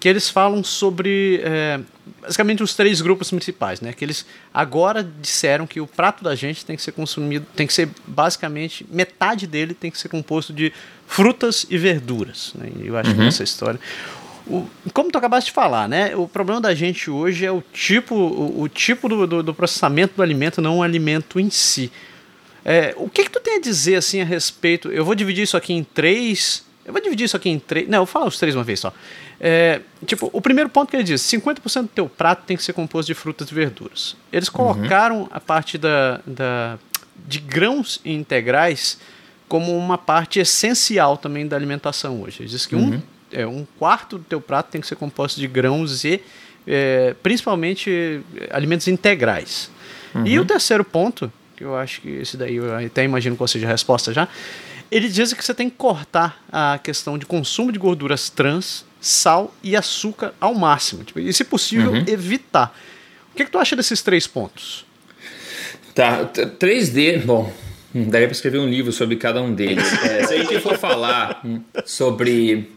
que 0.05 0.09
eles 0.09 0.29
falam 0.29 0.63
sobre 0.63 1.41
é, 1.43 1.79
basicamente 2.21 2.61
os 2.61 2.75
três 2.75 3.01
grupos 3.01 3.31
principais, 3.31 3.81
né? 3.81 3.91
Que 3.91 4.05
eles 4.05 4.23
agora 4.53 5.03
disseram 5.03 5.65
que 5.65 5.81
o 5.81 5.87
prato 5.87 6.23
da 6.23 6.35
gente 6.35 6.63
tem 6.63 6.75
que 6.75 6.83
ser 6.83 6.91
consumido, 6.91 7.43
tem 7.55 7.65
que 7.65 7.73
ser 7.73 7.89
basicamente 8.05 8.85
metade 8.91 9.47
dele 9.47 9.73
tem 9.73 9.89
que 9.89 9.97
ser 9.97 10.07
composto 10.07 10.53
de 10.53 10.71
frutas 11.07 11.65
e 11.71 11.77
verduras. 11.79 12.53
Né? 12.53 12.69
Eu 12.83 12.95
acho 12.95 13.09
uhum. 13.09 13.17
que 13.17 13.23
essa 13.23 13.43
história. 13.43 13.79
O, 14.45 14.67
como 14.93 15.09
tu 15.09 15.17
acabaste 15.17 15.49
de 15.49 15.55
falar, 15.55 15.89
né? 15.89 16.15
O 16.15 16.27
problema 16.27 16.61
da 16.61 16.75
gente 16.75 17.09
hoje 17.09 17.43
é 17.43 17.51
o 17.51 17.63
tipo, 17.73 18.13
o, 18.13 18.61
o 18.61 18.69
tipo 18.69 19.09
do, 19.09 19.25
do, 19.25 19.41
do, 19.41 19.53
processamento 19.55 20.17
do 20.17 20.21
alimento, 20.21 20.61
não 20.61 20.77
o 20.77 20.83
alimento 20.83 21.39
em 21.39 21.49
si. 21.49 21.91
É, 22.63 22.93
o 22.95 23.09
que, 23.09 23.23
que 23.23 23.31
tu 23.31 23.39
tem 23.39 23.55
a 23.55 23.59
dizer 23.59 23.95
assim 23.95 24.21
a 24.21 24.23
respeito? 24.23 24.91
Eu 24.91 25.03
vou 25.03 25.15
dividir 25.15 25.41
isso 25.41 25.57
aqui 25.57 25.73
em 25.73 25.83
três. 25.83 26.63
Eu 26.85 26.93
vou 26.93 27.01
dividir 27.01 27.25
isso 27.25 27.35
aqui 27.35 27.49
em 27.49 27.57
três. 27.57 27.87
Não, 27.87 27.99
eu 27.99 28.05
vou 28.05 28.11
falar 28.11 28.27
os 28.27 28.37
três 28.37 28.55
uma 28.55 28.63
vez 28.63 28.79
só. 28.79 28.93
É, 29.39 29.81
tipo, 30.05 30.29
o 30.31 30.39
primeiro 30.39 30.69
ponto 30.69 30.89
que 30.89 30.95
ele 30.95 31.03
diz: 31.03 31.21
50% 31.21 31.81
do 31.81 31.87
teu 31.87 32.07
prato 32.07 32.43
tem 32.45 32.55
que 32.55 32.63
ser 32.63 32.73
composto 32.73 33.07
de 33.07 33.13
frutas 33.13 33.49
e 33.49 33.53
verduras. 33.53 34.15
Eles 34.31 34.49
colocaram 34.49 35.21
uhum. 35.21 35.27
a 35.31 35.39
parte 35.39 35.77
da, 35.77 36.21
da, 36.25 36.77
de 37.27 37.39
grãos 37.39 37.99
integrais 38.05 38.99
como 39.47 39.75
uma 39.77 39.97
parte 39.97 40.39
essencial 40.39 41.17
também 41.17 41.47
da 41.47 41.55
alimentação 41.55 42.21
hoje. 42.21 42.41
Eles 42.41 42.51
dizem 42.51 42.69
que 42.69 42.75
uhum. 42.75 42.95
um 42.95 43.01
é, 43.31 43.45
um 43.45 43.65
quarto 43.77 44.17
do 44.17 44.23
teu 44.23 44.39
prato 44.39 44.71
tem 44.71 44.79
que 44.79 44.87
ser 44.87 44.95
composto 44.95 45.39
de 45.39 45.47
grãos 45.47 46.03
e 46.05 46.21
é, 46.65 47.13
principalmente 47.21 48.21
alimentos 48.49 48.87
integrais. 48.87 49.69
Uhum. 50.13 50.25
E 50.25 50.39
o 50.39 50.45
terceiro 50.45 50.83
ponto, 50.83 51.31
que 51.55 51.63
eu 51.63 51.75
acho 51.75 52.01
que 52.01 52.09
esse 52.09 52.37
daí 52.37 52.55
eu 52.55 52.75
até 52.75 53.03
imagino 53.03 53.35
qual 53.35 53.47
seja 53.47 53.67
a 53.67 53.69
resposta 53.69 54.13
já, 54.13 54.27
ele 54.91 55.09
diz 55.09 55.33
que 55.33 55.43
você 55.43 55.53
tem 55.53 55.69
que 55.69 55.75
cortar 55.75 56.43
a 56.51 56.79
questão 56.81 57.17
de 57.17 57.25
consumo 57.25 57.71
de 57.71 57.79
gorduras 57.79 58.29
trans, 58.29 58.85
sal 59.01 59.53
e 59.63 59.75
açúcar 59.75 60.33
ao 60.39 60.53
máximo. 60.53 61.03
Tipo, 61.03 61.19
e, 61.19 61.33
se 61.33 61.43
possível, 61.43 61.91
uhum. 61.91 62.05
evitar. 62.07 62.75
O 63.31 63.35
que, 63.35 63.45
que 63.45 63.51
tu 63.51 63.57
acha 63.57 63.75
desses 63.75 64.01
três 64.01 64.25
pontos? 64.25 64.85
Tá, 65.93 66.25
3D, 66.25 67.23
bom, 67.23 67.51
daria 67.93 68.27
para 68.27 68.35
escrever 68.35 68.59
um 68.59 68.69
livro 68.69 68.91
sobre 68.91 69.15
cada 69.15 69.41
um 69.41 69.53
deles. 69.53 69.85
É, 70.03 70.27
se 70.27 70.33
a 70.33 70.37
gente 70.37 70.59
for 70.59 70.77
falar 70.77 71.41
sobre 71.85 72.69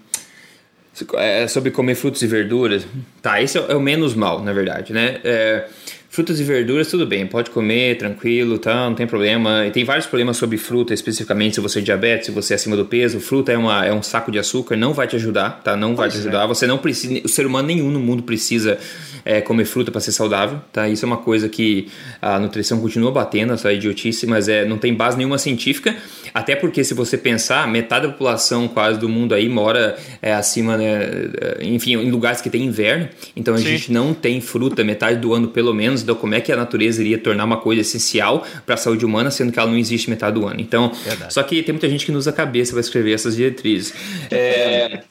é, 1.15 1.47
sobre 1.47 1.71
comer 1.71 1.95
frutos 1.95 2.23
e 2.23 2.27
verduras, 2.27 2.87
tá, 3.23 3.41
esse 3.41 3.59
é 3.59 3.75
o 3.75 3.81
menos 3.81 4.15
mal, 4.15 4.43
na 4.43 4.53
verdade, 4.53 4.93
né? 4.93 5.21
É, 5.25 5.69
Frutas 6.11 6.41
e 6.41 6.43
verduras, 6.43 6.89
tudo 6.89 7.07
bem, 7.07 7.27
pode 7.27 7.51
comer 7.51 7.99
tranquilo, 7.99 8.59
tá? 8.59 8.89
Não 8.89 8.95
tem 8.95 9.07
problema. 9.07 9.67
E 9.67 9.71
tem 9.71 9.85
vários 9.85 10.07
problemas 10.07 10.39
sobre 10.39 10.57
fruta, 10.57 10.95
especificamente 10.95 11.57
se 11.57 11.61
você 11.61 11.81
é 11.81 11.83
diabetes, 11.83 12.27
se 12.27 12.33
você 12.33 12.55
é 12.55 12.57
acima 12.57 12.75
do 12.77 12.87
peso. 12.87 13.21
Fruta 13.21 13.53
é, 13.53 13.59
uma, 13.59 13.85
é 13.85 13.93
um 13.93 14.03
saco 14.03 14.33
de 14.33 14.39
açúcar, 14.39 14.75
não 14.75 14.95
vai 14.95 15.07
te 15.07 15.17
ajudar, 15.17 15.61
tá? 15.63 15.77
Não 15.77 15.95
vai 15.95 16.09
te 16.09 16.17
ajudar. 16.17 16.45
É. 16.45 16.47
Você 16.47 16.67
não 16.67 16.79
precisa, 16.79 17.21
o 17.23 17.29
ser 17.29 17.45
humano 17.45 17.69
nenhum 17.69 17.91
no 17.91 18.01
mundo 18.01 18.23
precisa 18.23 18.79
é, 19.23 19.43
comer 19.43 19.67
fruta 19.67 19.93
para 19.93 20.01
ser 20.01 20.13
saudável, 20.13 20.59
tá? 20.73 20.89
Isso 20.89 21.05
é 21.05 21.07
uma 21.07 21.19
coisa 21.19 21.47
que 21.47 21.89
a 22.23 22.39
nutrição 22.39 22.81
continua 22.81 23.13
batendo, 23.13 23.53
essa 23.53 23.71
idiotice, 23.71 24.27
mas 24.27 24.49
é, 24.49 24.65
não 24.65 24.79
tem 24.79 24.95
base 24.95 25.19
nenhuma 25.19 25.37
científica. 25.37 25.95
Até 26.33 26.57
porque 26.57 26.83
se 26.85 26.95
você 26.95 27.19
pensar, 27.19 27.69
metade 27.69 28.07
da 28.07 28.13
população 28.13 28.67
quase 28.67 28.99
do 28.99 29.11
mundo 29.11 29.35
aí 29.35 29.47
mora 29.47 29.99
é, 30.23 30.33
acima, 30.33 30.79
né? 30.79 31.01
Enfim, 31.61 31.97
em 31.97 32.11
lugares 32.11 32.41
que 32.41 32.49
tem 32.49 32.65
inverno. 32.65 33.11
Então 33.37 33.55
a 33.55 33.59
Sim. 33.59 33.65
gente 33.65 33.93
não 33.93 34.15
tem 34.15 34.41
fruta 34.41 34.83
metade 34.83 35.19
do 35.19 35.35
ano 35.35 35.49
pelo 35.49 35.75
menos 35.75 35.98
então, 36.03 36.15
como 36.15 36.35
é 36.35 36.41
que 36.41 36.53
a 36.53 36.57
natureza 36.57 37.01
iria 37.03 37.19
tornar 37.19 37.45
uma 37.45 37.59
coisa 37.59 37.81
essencial 37.81 38.45
para 38.65 38.75
a 38.75 38.79
saúde 38.79 39.05
humana, 39.05 39.31
sendo 39.31 39.53
que 39.53 39.59
ela 39.59 39.71
não 39.71 39.79
existe 39.79 40.09
metade 40.11 40.39
do 40.39 40.47
ano? 40.47 40.61
Então, 40.61 40.93
Verdade. 41.05 41.33
só 41.33 41.43
que 41.43 41.63
tem 41.63 41.73
muita 41.73 41.89
gente 41.89 42.05
que 42.05 42.13
nos 42.13 42.25
usa 42.25 42.31
a 42.31 42.33
cabeça 42.33 42.73
para 42.73 42.81
escrever 42.81 43.13
essas 43.13 43.37
diretrizes. 43.37 43.95
É, 44.31 45.03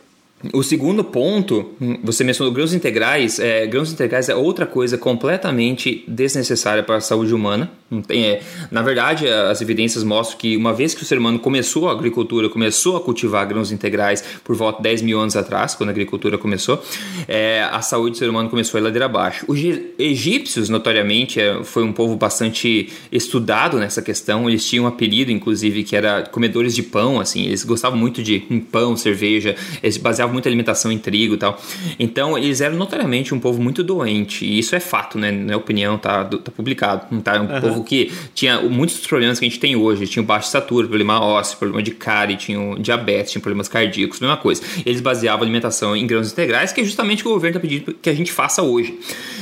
o 0.53 0.61
segundo 0.61 1.03
ponto, 1.03 1.73
você 2.03 2.23
mencionou 2.23 2.53
grãos 2.53 2.73
integrais. 2.73 3.39
É, 3.39 3.65
grãos 3.65 3.91
integrais 3.91 4.29
é 4.29 4.35
outra 4.35 4.65
coisa 4.65 4.97
completamente 4.97 6.03
desnecessária 6.07 6.83
para 6.83 6.97
a 6.97 7.01
saúde 7.01 7.33
humana. 7.33 7.71
É, 8.09 8.41
na 8.69 8.81
verdade, 8.81 9.27
as 9.27 9.61
evidências 9.61 10.03
mostram 10.03 10.37
que 10.37 10.57
uma 10.57 10.73
vez 10.73 10.93
que 10.93 11.01
o 11.01 11.05
ser 11.05 11.17
humano 11.17 11.39
começou 11.39 11.87
a 11.87 11.91
agricultura, 11.91 12.49
começou 12.49 12.97
a 12.97 13.01
cultivar 13.01 13.47
grãos 13.47 13.71
integrais 13.71 14.23
por 14.43 14.55
volta 14.55 14.77
de 14.77 14.83
10 14.83 15.01
mil 15.01 15.19
anos 15.19 15.35
atrás, 15.35 15.73
quando 15.73 15.89
a 15.89 15.91
agricultura 15.91 16.37
começou, 16.37 16.83
é, 17.27 17.63
a 17.71 17.81
saúde 17.81 18.11
do 18.11 18.17
ser 18.17 18.29
humano 18.29 18.49
começou 18.49 18.77
a 18.77 18.81
ir 18.81 18.83
ladeira 18.83 19.05
abaixo. 19.05 19.45
Os 19.47 19.59
egípcios, 19.97 20.69
notoriamente, 20.69 21.39
é, 21.39 21.63
foi 21.63 21.83
um 21.83 21.93
povo 21.93 22.15
bastante 22.15 22.89
estudado 23.11 23.77
nessa 23.79 24.01
questão. 24.01 24.49
Eles 24.49 24.65
tinham 24.65 24.85
um 24.85 24.87
apelido, 24.87 25.31
inclusive, 25.31 25.83
que 25.83 25.95
era 25.95 26.23
comedores 26.23 26.75
de 26.75 26.83
pão. 26.83 27.19
Assim, 27.19 27.45
eles 27.45 27.63
gostavam 27.63 27.97
muito 27.97 28.21
de 28.21 28.39
pão, 28.71 28.95
cerveja. 28.97 29.55
Eles 29.81 29.97
baseavam 29.97 30.17
baseava 30.17 30.33
muita 30.37 30.49
alimentação 30.49 30.91
em 30.91 30.97
trigo 30.97 31.33
e 31.33 31.37
tal. 31.37 31.59
Então, 31.99 32.37
eles 32.37 32.61
eram 32.61 32.75
notoriamente 32.75 33.33
um 33.33 33.39
povo 33.39 33.61
muito 33.61 33.83
doente. 33.83 34.45
E 34.45 34.59
isso 34.59 34.75
é 34.75 34.79
fato, 34.79 35.17
né? 35.17 35.31
Não 35.31 35.53
é 35.53 35.57
opinião, 35.57 35.97
tá, 35.97 36.23
tá 36.23 36.51
publicado. 36.51 37.21
Tá? 37.21 37.35
É 37.35 37.39
um 37.39 37.53
uhum. 37.53 37.61
povo 37.61 37.83
que 37.83 38.11
tinha 38.33 38.61
muitos 38.61 38.97
dos 38.97 39.07
problemas 39.07 39.39
que 39.39 39.45
a 39.45 39.49
gente 39.49 39.59
tem 39.59 39.75
hoje. 39.75 40.07
Tinha 40.07 40.23
baixo 40.23 40.47
estatura, 40.47 40.87
problema 40.87 41.19
ósseo, 41.19 41.57
problema 41.57 41.81
de 41.81 41.91
cárie, 41.91 42.35
tinha 42.37 42.75
diabetes, 42.79 43.31
tinha 43.31 43.41
problemas 43.41 43.67
cardíacos, 43.67 44.19
mesma 44.19 44.37
coisa. 44.37 44.61
Eles 44.85 45.01
baseavam 45.01 45.41
a 45.41 45.43
alimentação 45.43 45.95
em 45.95 46.05
grãos 46.05 46.31
integrais, 46.31 46.71
que 46.71 46.81
é 46.81 46.83
justamente 46.83 47.21
o 47.21 47.23
que 47.23 47.29
o 47.29 47.33
governo 47.33 47.57
está 47.57 47.67
pedindo 47.67 47.93
que 47.93 48.09
a 48.09 48.13
gente 48.13 48.31
faça 48.31 48.61
hoje. 48.61 48.97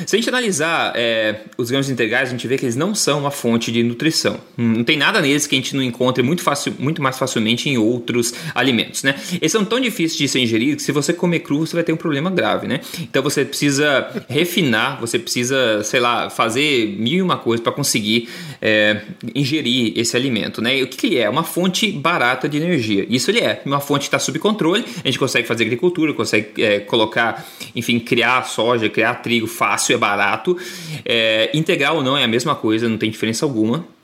Se 0.06 0.16
a 0.16 0.20
gente 0.20 0.30
analisar 0.30 0.94
é, 0.96 1.42
os 1.58 1.70
grãos 1.70 1.90
integrais, 1.90 2.30
a 2.30 2.32
gente 2.32 2.48
vê 2.48 2.58
que 2.58 2.66
eles 2.66 2.76
não 2.76 2.96
são 2.96 3.20
uma 3.20 3.32
fonte 3.32 3.72
de 3.72 3.84
nutrição. 3.84 4.40
Não 4.58 4.84
tem 4.84 4.98
nada 4.98 5.22
neles 5.22 5.48
que 5.48 5.56
a 5.56 5.58
gente 5.58 5.76
não 5.76 5.84
encontre 5.84 6.24
muito, 6.24 6.42
fácil, 6.42 6.74
muito 6.80 7.02
mais 7.02 7.18
facilmente 7.18 7.70
em 7.70 7.78
outros 7.78 8.34
alimentos, 8.54 9.04
né? 9.04 9.16
Eles 9.34 9.52
são 9.52 9.64
tão 9.66 9.80
difíceis 9.80 10.18
de 10.18 10.28
ser 10.28 10.40
ingeridos 10.40 10.75
que 10.76 10.82
se 10.82 10.92
você 10.92 11.14
comer 11.14 11.40
cru, 11.40 11.66
você 11.66 11.76
vai 11.76 11.84
ter 11.84 11.94
um 11.94 11.98
problema 11.98 12.30
grave, 12.30 12.68
né? 12.68 12.82
Então 13.00 13.22
você 13.22 13.46
precisa 13.46 14.08
refinar, 14.28 15.00
você 15.00 15.18
precisa, 15.18 15.84
sei 15.84 16.00
lá, 16.00 16.30
fazer 16.30 16.96
mil 16.98 17.14
e 17.14 17.22
uma 17.22 17.38
coisas 17.38 17.64
para 17.64 17.72
conseguir 17.72 18.30
é, 18.62 19.02
ingerir 19.34 19.94
esse 19.96 20.16
alimento, 20.16 20.62
né? 20.62 20.78
E 20.78 20.84
o 20.84 20.88
que, 20.88 20.98
que 20.98 21.08
ele 21.08 21.18
é? 21.18 21.30
Uma 21.30 21.44
fonte 21.44 21.92
barata 21.92 22.48
de 22.48 22.58
energia. 22.58 23.06
Isso 23.10 23.32
ele 23.32 23.40
é. 23.40 23.62
Uma 23.66 23.80
fonte 23.80 24.02
que 24.02 24.08
está 24.08 24.20
sob 24.20 24.38
controle, 24.40 24.86
a 25.04 25.08
gente 25.08 25.20
consegue 25.20 25.48
fazer 25.48 25.64
agricultura, 25.64 26.14
consegue 26.14 26.62
é, 26.62 26.80
colocar, 26.80 27.46
enfim, 27.76 28.00
criar 28.00 28.44
soja, 28.44 28.90
criar 28.90 29.16
trigo 29.16 29.48
fácil, 29.48 29.96
é 29.96 29.98
barato. 29.98 30.58
É, 31.06 31.50
integral 31.54 31.98
ou 31.98 32.04
não 32.04 32.18
é 32.18 32.24
a 32.24 32.28
mesma 32.28 32.56
coisa, 32.56 32.90
não 32.90 32.98
tem 32.98 33.10
diferença 33.10 33.46
alguma. 33.46 33.95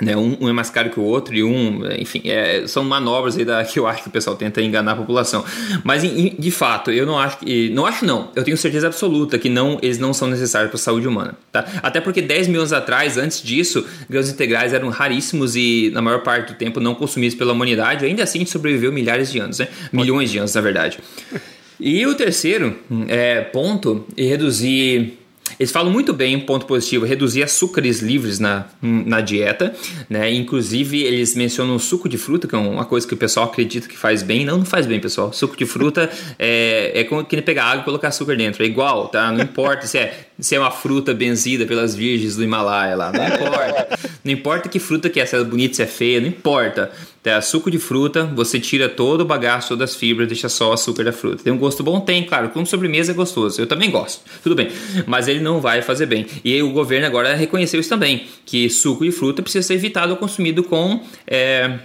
Né, 0.00 0.16
um, 0.16 0.36
um, 0.40 0.48
é 0.48 0.52
mais 0.52 0.70
caro 0.70 0.90
que 0.90 1.00
o 1.00 1.02
outro 1.02 1.34
e 1.34 1.42
um, 1.42 1.80
enfim, 1.98 2.22
é, 2.26 2.66
são 2.68 2.84
manobras 2.84 3.36
aí 3.36 3.44
da, 3.44 3.62
que 3.66 3.78
eu 3.78 3.86
acho 3.86 4.02
que 4.02 4.08
o 4.08 4.12
pessoal 4.12 4.36
tenta 4.36 4.62
enganar 4.62 4.92
a 4.92 4.96
população. 4.96 5.44
Mas 5.82 6.02
de 6.02 6.50
fato, 6.50 6.90
eu 6.90 7.04
não 7.04 7.18
acho 7.18 7.38
que. 7.38 7.68
Não 7.70 7.84
acho 7.84 8.04
não. 8.04 8.30
Eu 8.36 8.44
tenho 8.44 8.56
certeza 8.56 8.86
absoluta 8.86 9.38
que 9.38 9.48
não, 9.48 9.78
eles 9.82 9.98
não 9.98 10.12
são 10.12 10.28
necessários 10.28 10.70
para 10.70 10.78
a 10.78 10.80
saúde 10.80 11.08
humana. 11.08 11.34
Tá? 11.50 11.66
Até 11.82 12.00
porque 12.00 12.22
10 12.22 12.48
mil 12.48 12.60
anos 12.60 12.72
atrás, 12.72 13.16
antes 13.18 13.42
disso, 13.42 13.84
grãos 14.08 14.28
integrais 14.28 14.72
eram 14.72 14.88
raríssimos 14.88 15.56
e, 15.56 15.90
na 15.92 16.00
maior 16.00 16.22
parte 16.22 16.52
do 16.52 16.56
tempo, 16.56 16.78
não 16.78 16.94
consumidos 16.94 17.36
pela 17.36 17.52
humanidade. 17.52 18.04
Ainda 18.04 18.22
assim, 18.22 18.38
a 18.38 18.40
gente 18.40 18.50
sobreviveu 18.50 18.92
milhares 18.92 19.32
de 19.32 19.40
anos, 19.40 19.58
né? 19.58 19.68
Milhões 19.92 20.30
de 20.30 20.38
anos, 20.38 20.54
na 20.54 20.60
verdade. 20.60 20.98
E 21.80 22.04
o 22.06 22.14
terceiro 22.14 22.76
é, 23.06 23.40
ponto 23.40 24.04
é 24.16 24.24
reduzir 24.24 25.17
eles 25.58 25.70
falam 25.70 25.92
muito 25.92 26.12
bem, 26.12 26.38
ponto 26.40 26.66
positivo, 26.66 27.04
reduzir 27.04 27.42
açúcares 27.42 28.00
livres 28.00 28.38
na, 28.38 28.66
na 28.82 29.20
dieta, 29.20 29.74
né? 30.08 30.32
Inclusive, 30.32 31.02
eles 31.02 31.34
mencionam 31.34 31.76
o 31.76 31.80
suco 31.80 32.08
de 32.08 32.18
fruta, 32.18 32.46
que 32.48 32.54
é 32.54 32.58
uma 32.58 32.84
coisa 32.84 33.06
que 33.06 33.14
o 33.14 33.16
pessoal 33.16 33.46
acredita 33.46 33.88
que 33.88 33.96
faz 33.96 34.22
bem. 34.22 34.44
Não, 34.44 34.58
não 34.58 34.64
faz 34.64 34.86
bem, 34.86 35.00
pessoal. 35.00 35.32
Suco 35.32 35.56
de 35.56 35.66
fruta 35.66 36.10
é, 36.38 37.00
é 37.00 37.04
como 37.04 37.24
que 37.24 37.40
pegar 37.42 37.64
água 37.64 37.82
e 37.82 37.84
colocar 37.84 38.08
açúcar 38.08 38.36
dentro. 38.36 38.62
É 38.62 38.66
igual, 38.66 39.08
tá? 39.08 39.30
Não 39.32 39.42
importa 39.42 39.86
se 39.86 39.98
é, 39.98 40.27
se 40.38 40.54
é 40.54 40.60
uma 40.60 40.70
fruta 40.70 41.12
benzida 41.12 41.66
pelas 41.66 41.94
virgens 41.94 42.36
do 42.36 42.44
Himalaia 42.44 42.96
lá. 42.96 43.12
Não 43.12 43.26
importa. 43.26 43.98
Não 44.24 44.32
importa 44.32 44.68
que 44.68 44.78
fruta 44.78 45.10
que 45.10 45.20
é, 45.20 45.26
se 45.26 45.36
é 45.36 45.42
bonita, 45.42 45.74
se 45.74 45.82
é 45.82 45.86
feia, 45.86 46.20
não 46.20 46.28
importa. 46.28 46.90
É, 47.24 47.38
suco 47.42 47.70
de 47.70 47.78
fruta, 47.78 48.24
você 48.24 48.58
tira 48.58 48.88
todo 48.88 49.20
o 49.20 49.24
bagaço, 49.24 49.68
todas 49.68 49.90
as 49.90 49.96
fibras, 49.96 50.28
deixa 50.28 50.48
só 50.48 50.70
o 50.70 50.72
açúcar 50.72 51.04
da 51.04 51.12
fruta. 51.12 51.42
Tem 51.44 51.52
um 51.52 51.58
gosto 51.58 51.82
bom? 51.82 52.00
Tem, 52.00 52.24
claro. 52.24 52.48
Como 52.48 52.64
sobremesa 52.64 53.12
é 53.12 53.14
gostoso. 53.14 53.60
Eu 53.60 53.66
também 53.66 53.90
gosto. 53.90 54.22
Tudo 54.42 54.54
bem. 54.54 54.68
Mas 55.06 55.28
ele 55.28 55.40
não 55.40 55.60
vai 55.60 55.82
fazer 55.82 56.06
bem. 56.06 56.26
E 56.42 56.62
o 56.62 56.70
governo 56.70 57.06
agora 57.06 57.34
reconheceu 57.34 57.78
isso 57.80 57.90
também, 57.90 58.26
que 58.46 58.70
suco 58.70 59.04
de 59.04 59.12
fruta 59.12 59.42
precisa 59.42 59.66
ser 59.66 59.74
evitado 59.74 60.12
ou 60.12 60.16
consumido 60.16 60.62
com... 60.62 61.02
É, 61.26 61.78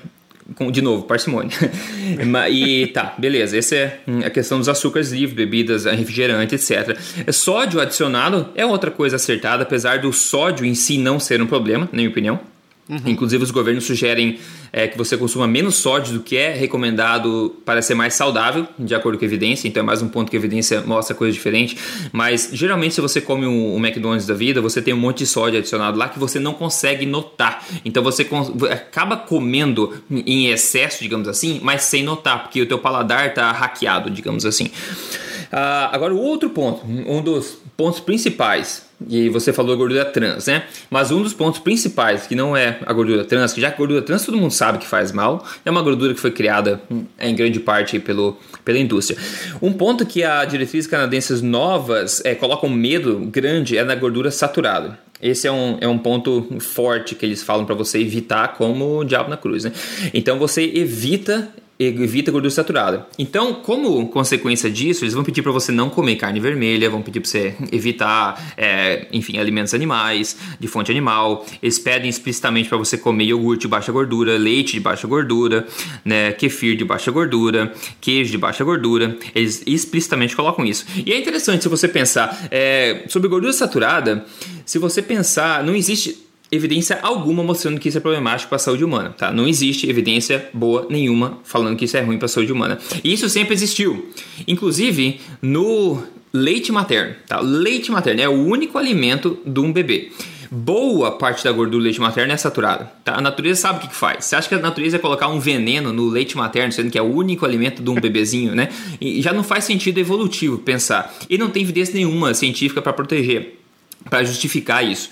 com, 0.56 0.72
de 0.72 0.82
novo, 0.82 1.04
parcimônia. 1.04 1.52
e 2.50 2.88
tá, 2.88 3.16
beleza. 3.18 3.58
Essa 3.58 3.76
é 3.76 4.00
a 4.26 4.30
questão 4.30 4.60
dos 4.60 4.70
açúcares 4.70 5.12
livres, 5.12 5.36
bebidas, 5.36 5.86
refrigerantes, 5.86 6.70
etc. 6.70 6.98
Sódio 7.32 7.80
adicionado 7.80 8.50
é 8.56 8.66
outra 8.66 8.92
coisa 8.92 9.16
acertada, 9.16 9.64
apesar 9.64 10.00
do 10.00 10.12
sódio 10.12 10.66
em 10.66 10.76
si 10.76 10.98
não 10.98 11.20
ser 11.20 11.42
um 11.42 11.48
problema, 11.48 11.88
na 11.92 11.98
minha 11.98 12.10
opinião. 12.10 12.53
Uhum. 12.88 13.00
Inclusive, 13.06 13.44
os 13.44 13.52
governos 13.52 13.86
sugerem 13.86 14.40
é, 14.72 14.88
que 14.88 14.98
você 14.98 15.16
consuma 15.16 15.48
menos 15.48 15.76
sódio 15.76 16.16
do 16.16 16.20
que 16.20 16.36
é 16.36 16.54
recomendado 16.54 17.56
para 17.64 17.82
ser 17.82 17.96
mais 17.96 18.14
saudável, 18.14 18.68
de 18.78 18.94
acordo 18.94 19.18
com 19.18 19.24
a 19.24 19.28
evidência. 19.28 19.68
Então, 19.68 19.82
é 19.82 19.86
mais 19.86 20.02
um 20.02 20.10
ponto 20.10 20.30
que 20.30 20.36
a 20.36 20.40
evidência 20.40 20.82
mostra 20.82 21.16
coisa 21.16 21.34
diferente. 21.34 21.78
Mas, 22.12 22.50
geralmente, 22.52 22.96
se 22.96 23.02
você 23.02 23.22
come 23.22 23.46
um, 23.46 23.76
um 23.76 23.78
McDonald's 23.78 24.28
da 24.28 24.34
vida, 24.34 24.62
você 24.62 24.82
tem 24.82 24.94
um 24.94 24.98
monte 24.98 25.20
de 25.20 25.28
sódio 25.28 25.60
adicionado 25.60 25.98
lá 25.98 26.10
que 26.10 26.20
você 26.20 26.40
não 26.40 26.54
consegue 26.54 27.06
notar. 27.06 27.66
Então, 27.86 28.04
você 28.04 28.28
acaba 28.70 29.16
comendo 29.16 29.94
em 30.12 30.48
excesso, 30.48 31.02
digamos 31.02 31.28
assim, 31.28 31.62
mas 31.64 31.84
sem 31.84 32.04
notar, 32.04 32.44
porque 32.44 32.62
o 32.62 32.66
teu 32.66 32.80
paladar 32.80 33.28
está 33.28 33.50
hackeado, 33.52 34.10
digamos 34.10 34.46
assim. 34.46 34.66
Uh, 34.66 35.88
agora, 35.92 36.14
o 36.14 36.20
outro 36.20 36.50
ponto, 36.50 36.86
um 36.86 37.22
dos 37.22 37.63
pontos 37.76 38.00
principais 38.00 38.84
e 39.10 39.30
você 39.30 39.52
falou 39.52 39.76
gordura 39.76 40.06
trans, 40.06 40.48
né? 40.48 40.64
Mas 40.90 41.12
um 41.12 41.22
dos 41.22 41.34
pontos 41.34 41.60
principais, 41.60 42.28
que 42.28 42.36
não 42.36 42.56
é 42.56 42.80
a 42.86 42.94
gordura 42.94 43.26
trans, 43.26 43.54
que 43.54 43.62
já 43.62 43.70
a 43.70 43.72
gordura 43.72 44.02
trans 44.02 44.26
todo 44.26 44.38
mundo 44.38 44.52
sabe 44.52 44.78
que 44.78 44.88
faz 44.88 45.12
mal, 45.12 45.46
é 45.66 45.72
uma 45.72 45.82
gordura 45.82 46.14
que 46.14 46.20
foi 46.20 46.32
criada 46.32 46.82
hum, 46.90 47.04
em 47.20 47.36
grande 47.36 47.60
parte 47.60 48.00
pelo, 48.00 48.38
pela 48.64 48.78
indústria. 48.78 49.18
Um 49.62 49.74
ponto 49.74 50.06
que 50.06 50.24
a 50.24 50.46
diretrizes 50.46 50.88
canadenses 50.90 51.42
novas 51.42 52.22
é, 52.24 52.36
colocam 52.36 52.70
medo 52.70 53.20
grande 53.32 53.78
é 53.78 53.84
na 53.84 53.96
gordura 53.96 54.32
saturada. 54.32 54.98
Esse 55.22 55.48
é 55.48 55.52
um, 55.52 55.78
é 55.80 55.88
um 55.88 55.98
ponto 55.98 56.48
forte 56.60 57.16
que 57.16 57.26
eles 57.26 57.42
falam 57.42 57.66
para 57.66 57.76
você 57.76 58.00
evitar 58.00 58.56
como 58.56 59.00
o 59.00 59.04
diabo 59.06 59.30
na 59.30 59.38
cruz, 59.38 59.64
né? 59.64 59.72
Então 60.14 60.38
você 60.38 60.64
evita 60.64 61.50
evita 61.86 62.32
gordura 62.32 62.54
saturada. 62.54 63.08
Então, 63.18 63.56
como 63.56 64.08
consequência 64.10 64.70
disso, 64.70 65.04
eles 65.04 65.14
vão 65.14 65.24
pedir 65.24 65.42
para 65.42 65.52
você 65.52 65.72
não 65.72 65.90
comer 65.90 66.16
carne 66.16 66.40
vermelha, 66.40 66.90
vão 66.90 67.02
pedir 67.02 67.20
para 67.20 67.30
você 67.30 67.56
evitar, 67.72 68.54
é, 68.58 69.08
enfim, 69.12 69.38
alimentos 69.38 69.74
animais, 69.74 70.38
de 70.60 70.68
fonte 70.68 70.92
animal. 70.92 71.46
Eles 71.62 71.80
pedem 71.80 72.10
explicitamente 72.10 72.70
para 72.70 72.78
você 72.78 72.98
comer 72.98 73.26
iogurte 73.26 73.62
de 73.62 73.68
baixa 73.68 73.92
gordura, 73.92 74.38
leite 74.38 74.74
de 74.74 74.80
baixa 74.80 75.08
gordura, 75.08 75.66
né, 76.04 76.32
kefir 76.32 76.76
de 76.76 76.86
baixa 76.86 77.12
gordura, 77.12 77.74
queijo 78.02 78.32
de 78.32 78.38
baixa 78.38 78.64
gordura. 78.64 79.18
Eles 79.34 79.64
explicitamente 79.66 80.36
colocam 80.36 80.66
isso. 80.66 80.86
E 81.06 81.12
é 81.12 81.20
interessante 81.20 81.64
se 81.64 81.70
você 81.70 81.88
pensar 81.88 82.48
é, 82.52 83.04
sobre 83.08 83.28
gordura 83.30 83.54
saturada. 83.54 84.26
Se 84.66 84.78
você 84.78 85.02
pensar, 85.02 85.64
não 85.64 85.76
existe 85.76 86.24
evidência 86.54 87.00
alguma 87.02 87.44
mostrando 87.44 87.80
que 87.80 87.90
isso 87.90 87.98
é 87.98 88.02
problemático 88.02 88.50
para 88.50 88.58
a 88.58 88.60
saúde 88.60 88.84
humana, 88.84 89.10
tá? 89.10 89.32
Não 89.32 89.48
existe 89.48 89.90
evidência 89.90 90.50
boa 90.54 90.88
nenhuma 90.90 91.40
falando 91.44 91.76
que 91.76 91.86
isso 91.86 91.98
é 91.98 92.02
ruim 92.02 92.18
para 92.18 92.26
a 92.26 92.30
saúde 92.30 92.52
humana. 92.52 92.78
E 93.04 93.12
isso 93.12 93.28
sempre 93.30 93.54
existiu. 93.54 94.10
Inclusive 94.48 95.20
no 95.42 96.04
leite 96.34 96.72
materno, 96.72 97.16
tá? 97.28 97.40
Leite 97.40 97.92
materno 97.92 98.22
é 98.22 98.28
o 98.28 98.32
único 98.32 98.78
alimento 98.78 99.38
de 99.46 99.60
um 99.60 99.72
bebê. 99.72 100.12
Boa 100.56 101.12
parte 101.12 101.44
da 101.44 101.52
gordura 101.52 101.80
do 101.80 101.84
leite 101.84 102.00
materno 102.00 102.32
é 102.32 102.38
saturada. 102.38 102.92
Tá? 103.04 103.16
A 103.16 103.22
natureza 103.22 103.62
sabe 103.62 103.80
o 103.80 103.82
que, 103.82 103.88
que 103.88 103.96
faz. 103.96 104.26
Você 104.26 104.36
acha 104.36 104.48
que 104.48 104.54
a 104.54 104.60
natureza 104.60 104.98
ia 104.98 105.00
colocar 105.00 105.28
um 105.28 105.40
veneno 105.40 105.92
no 105.92 106.08
leite 106.08 106.38
materno, 106.38 106.72
sendo 106.72 106.92
que 106.92 106.98
é 106.98 107.02
o 107.02 107.12
único 107.12 107.44
alimento 107.44 107.82
de 107.82 107.90
um 107.90 107.96
bebezinho, 107.96 108.54
né? 108.54 108.70
E 109.02 109.20
já 109.20 109.34
não 109.34 109.44
faz 109.44 109.64
sentido 109.64 109.98
evolutivo 109.98 110.60
pensar. 110.60 111.12
E 111.28 111.40
não 111.40 111.50
tem 111.50 111.64
evidência 111.64 111.96
nenhuma 111.96 112.36
científica 112.36 112.84
para 112.84 112.94
proteger, 112.94 113.60
para 114.08 114.24
justificar 114.24 114.86
isso. 114.86 115.10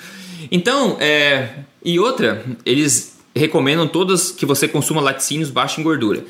Então, 0.49 0.97
é, 0.99 1.49
e 1.83 1.99
outra, 1.99 2.45
eles 2.65 3.19
recomendam 3.35 3.87
todas 3.87 4.31
que 4.31 4.45
você 4.45 4.67
consuma 4.67 5.01
laticínios 5.01 5.49
baixos 5.49 5.79
em 5.79 5.83
gordura. 5.83 6.23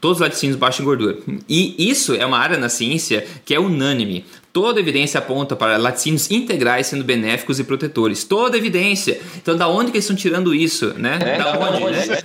Todos 0.00 0.18
os 0.18 0.20
laticínios 0.20 0.56
baixos 0.56 0.80
em 0.80 0.84
gordura. 0.84 1.18
E 1.48 1.90
isso 1.90 2.14
é 2.14 2.24
uma 2.24 2.38
área 2.38 2.56
na 2.56 2.68
ciência 2.68 3.26
que 3.44 3.52
é 3.54 3.58
unânime. 3.58 4.24
Toda 4.52 4.78
evidência 4.78 5.18
aponta 5.18 5.56
para 5.56 5.76
laticínios 5.76 6.30
integrais 6.30 6.86
sendo 6.86 7.02
benéficos 7.02 7.58
e 7.58 7.64
protetores. 7.64 8.22
Toda 8.22 8.56
evidência. 8.56 9.20
Então, 9.36 9.56
da 9.56 9.68
onde 9.68 9.90
que 9.90 9.96
eles 9.96 10.04
estão 10.04 10.16
tirando 10.16 10.54
isso, 10.54 10.94
né? 10.96 11.18
É, 11.20 11.38
da 11.38 11.58
onde, 11.58 11.90
né? 11.90 12.18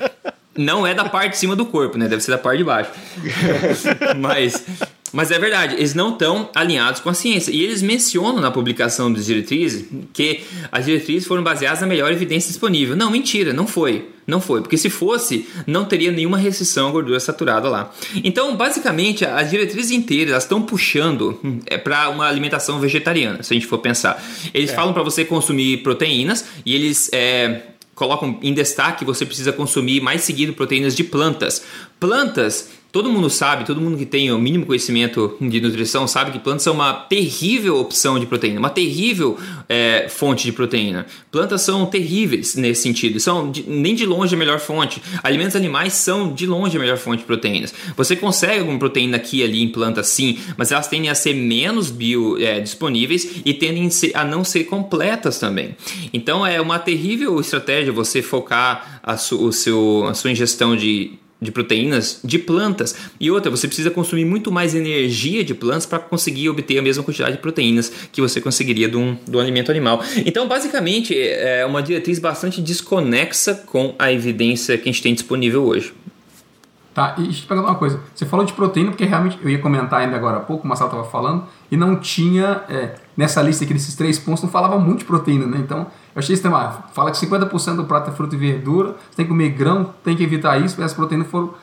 Não 0.55 0.85
é 0.85 0.93
da 0.93 1.05
parte 1.05 1.31
de 1.31 1.37
cima 1.37 1.55
do 1.55 1.65
corpo, 1.65 1.97
né? 1.97 2.07
Deve 2.07 2.21
ser 2.21 2.31
da 2.31 2.37
parte 2.37 2.59
de 2.59 2.63
baixo. 2.63 2.91
Mas 4.17 4.63
mas 5.13 5.29
é 5.29 5.37
verdade, 5.37 5.75
eles 5.75 5.93
não 5.93 6.13
estão 6.13 6.49
alinhados 6.55 6.99
com 6.99 7.07
a 7.07 7.13
ciência. 7.13 7.51
E 7.51 7.61
eles 7.61 7.83
mencionam 7.83 8.41
na 8.41 8.49
publicação 8.49 9.13
das 9.13 9.27
diretrizes 9.27 9.85
que 10.11 10.43
as 10.71 10.85
diretrizes 10.85 11.27
foram 11.27 11.43
baseadas 11.43 11.81
na 11.81 11.87
melhor 11.87 12.11
evidência 12.11 12.49
disponível. 12.49 12.95
Não, 12.95 13.11
mentira, 13.11 13.53
não 13.53 13.67
foi. 13.67 14.09
Não 14.25 14.39
foi, 14.39 14.61
porque 14.61 14.77
se 14.77 14.89
fosse, 14.89 15.45
não 15.67 15.83
teria 15.83 16.09
nenhuma 16.09 16.37
restrição 16.37 16.87
à 16.87 16.91
gordura 16.91 17.19
saturada 17.19 17.67
lá. 17.67 17.93
Então, 18.23 18.55
basicamente, 18.55 19.25
as 19.25 19.49
diretrizes 19.49 19.91
inteiras 19.91 20.43
estão 20.43 20.61
puxando 20.61 21.37
hum, 21.43 21.59
é, 21.65 21.77
para 21.77 22.09
uma 22.09 22.25
alimentação 22.25 22.79
vegetariana, 22.79 23.43
se 23.43 23.53
a 23.53 23.55
gente 23.55 23.67
for 23.67 23.79
pensar. 23.79 24.23
Eles 24.53 24.71
é. 24.71 24.73
falam 24.73 24.93
para 24.93 25.03
você 25.03 25.25
consumir 25.25 25.83
proteínas 25.83 26.45
e 26.65 26.73
eles 26.73 27.09
é, 27.11 27.63
colocam 27.93 28.39
em 28.41 28.53
destaque 28.53 28.99
que 28.99 29.05
você 29.05 29.25
precisa 29.25 29.51
consumir 29.51 30.01
mais 30.01 30.21
seguido 30.21 30.53
proteínas 30.53 30.95
de 30.95 31.03
plantas. 31.03 31.63
Plantas 31.99 32.69
Todo 32.93 33.09
mundo 33.09 33.27
sabe, 33.27 33.65
todo 33.65 33.81
mundo 33.81 33.97
que 33.97 34.05
tem 34.05 34.31
o 34.31 34.37
mínimo 34.37 34.67
conhecimento 34.67 35.35
de 35.41 35.59
nutrição 35.59 36.07
sabe 36.07 36.29
que 36.29 36.37
plantas 36.37 36.61
são 36.61 36.75
uma 36.75 36.93
terrível 36.93 37.77
opção 37.77 38.19
de 38.19 38.27
proteína, 38.27 38.59
uma 38.59 38.69
terrível 38.69 39.35
é, 39.67 40.05
fonte 40.07 40.43
de 40.43 40.51
proteína. 40.51 41.07
Plantas 41.31 41.63
são 41.63 41.87
terríveis 41.87 42.53
nesse 42.53 42.83
sentido, 42.83 43.19
são 43.19 43.49
de, 43.49 43.63
nem 43.67 43.95
de 43.95 44.05
longe 44.05 44.35
a 44.35 44.37
melhor 44.37 44.59
fonte. 44.59 45.01
Alimentos 45.23 45.55
animais 45.55 45.93
são 45.93 46.31
de 46.35 46.45
longe 46.45 46.77
a 46.77 46.79
melhor 46.79 46.99
fonte 46.99 47.21
de 47.21 47.25
proteínas. 47.25 47.73
Você 47.97 48.15
consegue 48.15 48.59
alguma 48.59 48.77
proteína 48.77 49.17
aqui 49.17 49.39
e 49.39 49.43
ali 49.43 49.63
em 49.63 49.69
plantas 49.69 50.09
sim, 50.09 50.37
mas 50.55 50.71
elas 50.71 50.87
tendem 50.87 51.09
a 51.09 51.15
ser 51.15 51.33
menos 51.33 51.89
bio 51.89 52.37
é, 52.39 52.59
disponíveis 52.59 53.41
e 53.43 53.55
tendem 53.55 53.89
a 54.13 54.23
não 54.23 54.43
ser 54.43 54.65
completas 54.65 55.39
também. 55.39 55.75
Então 56.13 56.45
é 56.45 56.61
uma 56.61 56.77
terrível 56.77 57.41
estratégia 57.41 57.91
você 57.91 58.21
focar 58.21 59.01
a, 59.01 59.17
su, 59.17 59.43
o 59.43 59.51
seu, 59.51 60.05
a 60.07 60.13
sua 60.13 60.29
ingestão 60.29 60.75
de 60.75 61.22
de 61.43 61.51
proteínas 61.51 62.19
de 62.23 62.39
plantas. 62.39 62.95
E 63.19 63.29
outra, 63.29 63.51
você 63.51 63.67
precisa 63.67 63.91
consumir 63.91 64.25
muito 64.25 64.51
mais 64.51 64.73
energia 64.73 65.43
de 65.43 65.53
plantas 65.53 65.85
para 65.85 65.99
conseguir 65.99 66.49
obter 66.49 66.79
a 66.79 66.81
mesma 66.81 67.03
quantidade 67.03 67.35
de 67.35 67.41
proteínas 67.41 67.91
que 68.11 68.21
você 68.21 68.41
conseguiria 68.41 68.87
de 68.89 68.97
um, 68.97 69.17
do 69.27 69.39
alimento 69.39 69.69
animal. 69.69 70.01
Então, 70.25 70.47
basicamente, 70.47 71.15
é 71.17 71.65
uma 71.65 71.83
diretriz 71.83 72.19
bastante 72.19 72.61
desconexa 72.61 73.53
com 73.65 73.93
a 73.99 74.11
evidência 74.11 74.77
que 74.77 74.89
a 74.89 74.91
gente 74.91 75.03
tem 75.03 75.13
disponível 75.13 75.63
hoje. 75.63 75.93
Tá, 76.93 77.15
e 77.17 77.23
deixa 77.23 77.39
eu 77.39 77.41
te 77.41 77.47
perguntar 77.47 77.69
uma 77.71 77.77
coisa. 77.77 77.99
Você 78.13 78.23
falou 78.23 78.45
de 78.45 78.53
proteína, 78.53 78.91
porque 78.91 79.03
realmente 79.03 79.39
eu 79.41 79.49
ia 79.49 79.57
comentar 79.57 80.01
ainda 80.01 80.15
agora 80.15 80.37
há 80.37 80.41
pouco, 80.41 80.63
o 80.63 80.67
Marcelo 80.67 80.91
estava 80.91 81.09
falando, 81.09 81.45
e 81.71 81.75
não 81.75 81.95
tinha, 81.95 82.61
é, 82.69 82.95
nessa 83.17 83.41
lista 83.41 83.63
aqui 83.63 83.73
desses 83.73 83.95
três 83.95 84.19
pontos, 84.19 84.43
não 84.43 84.49
falava 84.49 84.77
muito 84.77 84.99
de 84.99 85.05
proteína, 85.05 85.47
né? 85.47 85.57
Então, 85.57 85.87
eu 86.15 86.19
achei 86.19 86.33
isso 86.33 86.43
também. 86.43 86.59
Fala 86.93 87.11
que 87.11 87.17
50% 87.17 87.75
do 87.75 87.85
prato 87.85 88.09
é 88.09 88.13
fruta 88.13 88.35
e 88.35 88.37
verdura, 88.37 88.89
você 89.09 89.17
tem 89.17 89.25
que 89.25 89.29
comer 89.29 89.49
grão, 89.49 89.93
tem 90.03 90.15
que 90.15 90.23
evitar 90.23 90.57
isso, 90.59 90.79
e 90.79 90.83
as 90.83 90.93
proteínas 90.93 91.27
foram 91.27 91.53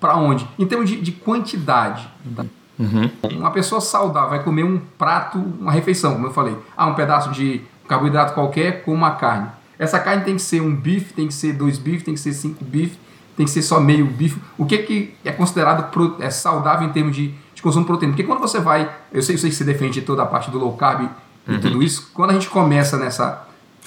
para 0.00 0.16
onde? 0.16 0.48
Em 0.58 0.66
termos 0.66 0.88
de, 0.88 1.00
de 1.00 1.12
quantidade. 1.12 2.08
Tá? 2.36 2.44
Uhum. 2.78 3.10
Uma 3.38 3.50
pessoa 3.50 3.80
saudável 3.80 4.30
vai 4.30 4.42
comer 4.42 4.64
um 4.64 4.80
prato, 4.98 5.38
uma 5.38 5.72
refeição, 5.72 6.14
como 6.14 6.26
eu 6.26 6.32
falei. 6.32 6.56
Ah, 6.76 6.86
um 6.86 6.94
pedaço 6.94 7.30
de 7.30 7.62
carboidrato 7.88 8.34
qualquer 8.34 8.82
com 8.84 8.92
uma 8.92 9.12
carne. 9.12 9.48
Essa 9.78 9.98
carne 9.98 10.24
tem 10.24 10.36
que 10.36 10.42
ser 10.42 10.60
um 10.60 10.74
bife, 10.74 11.12
tem 11.14 11.26
que 11.26 11.34
ser 11.34 11.52
dois 11.52 11.78
bifes, 11.78 12.02
tem 12.02 12.14
que 12.14 12.20
ser 12.20 12.32
cinco 12.32 12.64
bifes 12.64 12.98
tem 13.36 13.46
que 13.46 13.52
ser 13.52 13.62
só 13.62 13.80
meio 13.80 14.06
bife. 14.06 14.40
O 14.56 14.64
que, 14.64 14.78
que 14.78 15.14
é 15.24 15.32
considerado 15.32 15.90
pro, 15.90 16.16
é 16.20 16.30
saudável 16.30 16.86
em 16.88 16.92
termos 16.92 17.14
de, 17.14 17.34
de 17.54 17.62
consumo 17.62 17.84
de 17.84 17.88
proteína? 17.88 18.12
Porque 18.12 18.26
quando 18.26 18.40
você 18.40 18.60
vai, 18.60 18.90
eu 19.12 19.22
sei, 19.22 19.34
eu 19.34 19.38
sei 19.38 19.50
que 19.50 19.56
você 19.56 19.64
defende 19.64 20.00
toda 20.02 20.22
a 20.22 20.26
parte 20.26 20.50
do 20.50 20.58
low 20.58 20.72
carb 20.76 21.08
e 21.46 21.52
uhum. 21.52 21.60
tudo 21.60 21.82
isso, 21.82 22.10
quando 22.14 22.30
a 22.30 22.32
gente 22.34 22.48
começa 22.48 22.96
nessa, 22.96 23.43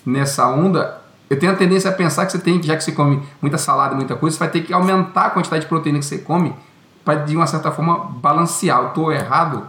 nessa 0.08 0.48
onda, 0.48 1.02
eu 1.30 1.38
tenho 1.38 1.52
a 1.52 1.56
tendência 1.56 1.90
a 1.90 1.94
pensar 1.94 2.26
que 2.26 2.32
você 2.32 2.40
tem, 2.40 2.64
já 2.64 2.78
que 2.78 2.84
você 2.84 2.94
come 2.94 3.22
muita 3.42 3.58
salada, 3.58 3.94
muita 3.94 4.16
coisa, 4.16 4.36
você 4.36 4.40
vai 4.40 4.50
ter 4.50 4.62
que 4.62 4.72
aumentar 4.72 5.26
a 5.26 5.30
quantidade 5.30 5.64
de 5.64 5.68
proteína 5.68 6.00
que 6.00 6.06
você 6.06 6.20
come 6.20 6.54
para 7.04 7.16
de 7.26 7.36
uma 7.36 7.46
certa 7.46 7.72
forma 7.72 7.98
balancear. 7.98 8.80
Eu 8.80 8.88
estou 8.88 9.12
errado? 9.12 9.68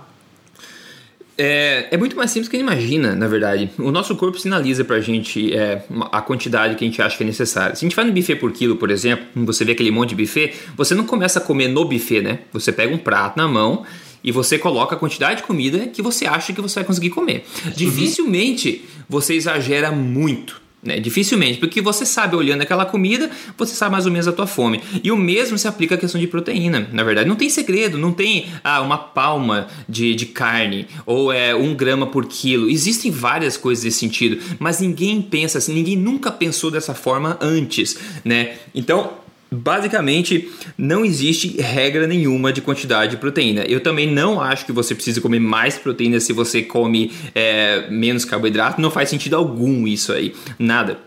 É, 1.37 1.88
é 1.92 1.96
muito 1.96 2.16
mais 2.16 2.31
simples 2.31 2.48
que 2.48 2.57
a 2.57 2.61
gente 2.61 2.68
imagina, 2.68 3.14
na 3.14 3.27
verdade. 3.27 3.70
O 3.79 3.90
nosso 3.90 4.14
corpo 4.16 4.38
sinaliza 4.38 4.85
pra 4.85 5.01
gente 5.01 5.53
é, 5.57 5.85
a 6.11 6.20
quantidade 6.20 6.74
que 6.74 6.85
a 6.85 6.88
gente 6.88 7.01
acha 7.03 7.16
que 7.16 7.22
é 7.22 7.27
necessária. 7.27 7.74
Se 7.77 7.85
a 7.85 7.88
gente 7.88 7.94
vai 7.94 8.05
no 8.05 8.12
buffet 8.12 8.37
por 8.37 8.53
quilo, 8.53 8.77
por 8.77 8.90
exemplo, 8.90 9.27
você 9.44 9.64
vê 9.64 9.72
aquele 9.72 9.90
monte 9.90 10.11
de 10.11 10.22
buffet, 10.22 10.55
você 10.77 10.94
não 10.94 11.05
começa 11.05 11.38
a 11.38 11.42
comer 11.42 11.68
no 11.68 11.85
buffet, 11.85 12.20
né? 12.22 12.40
Você 12.53 12.72
pega 12.72 12.92
um 12.92 12.98
prato 12.98 13.37
na 13.37 13.46
mão 13.46 13.85
e 14.22 14.33
você 14.33 14.59
coloca 14.59 14.96
a 14.96 14.98
quantidade 14.98 15.40
de 15.40 15.46
comida 15.46 15.87
que 15.87 16.02
você 16.02 16.26
acha 16.26 16.52
que 16.52 16.61
você 16.61 16.76
vai 16.76 16.85
conseguir 16.85 17.11
comer. 17.11 17.44
Uhum. 17.64 17.72
Dificilmente 17.72 18.85
você 19.09 19.35
exagera 19.35 19.90
muito 19.90 20.68
né? 20.83 21.00
Dificilmente, 21.00 21.59
porque 21.59 21.81
você 21.81 22.07
sabe 22.07 22.37
olhando 22.37 22.62
aquela 22.62 22.87
comida, 22.87 23.28
você 23.57 23.74
sabe 23.74 23.92
mais 23.92 24.07
ou 24.07 24.12
menos 24.12 24.28
a 24.28 24.33
tua 24.33 24.46
fome. 24.46 24.81
E 25.02 25.11
o 25.11 25.16
mesmo 25.16 25.59
se 25.59 25.66
aplica 25.66 25.96
à 25.96 25.98
questão 25.98 26.20
de 26.20 26.26
proteína. 26.26 26.88
Na 26.92 27.02
verdade, 27.02 27.28
não 27.28 27.35
tem 27.35 27.50
segredo, 27.50 27.98
não 27.98 28.12
tem 28.12 28.46
ah, 28.62 28.81
uma 28.81 28.96
palma 28.96 29.66
de, 29.88 30.14
de 30.14 30.26
carne 30.26 30.87
ou 31.04 31.33
é 31.33 31.54
um 31.54 31.74
grama 31.74 32.07
por 32.07 32.26
quilo. 32.26 32.70
Existem 32.70 33.11
várias 33.11 33.57
coisas 33.57 33.85
nesse 33.85 33.98
sentido, 33.98 34.40
mas 34.59 34.81
ninguém 34.81 35.20
pensa 35.20 35.59
assim, 35.59 35.74
ninguém 35.74 35.96
nunca 35.96 36.31
pensou 36.31 36.70
dessa 36.70 36.94
forma 36.94 37.37
antes, 37.40 37.98
né? 38.24 38.57
Então 38.72 39.28
Basicamente, 39.50 40.50
não 40.76 41.04
existe 41.04 41.61
regra 41.61 42.06
nenhuma 42.06 42.52
de 42.52 42.61
quantidade 42.61 43.12
de 43.12 43.16
proteína. 43.16 43.62
Eu 43.62 43.80
também 43.80 44.06
não 44.06 44.40
acho 44.40 44.66
que 44.66 44.72
você 44.72 44.94
precisa 44.94 45.20
comer 45.20 45.40
mais 45.40 45.78
proteína 45.78 46.20
se 46.20 46.34
você 46.34 46.62
come 46.62 47.12
é, 47.34 47.88
menos 47.90 48.26
carboidrato. 48.26 48.80
Não 48.80 48.90
faz 48.90 49.08
sentido 49.08 49.37
algum 49.37 49.87
isso 49.87 50.12
aí. 50.12 50.34
Nada. 50.58 50.98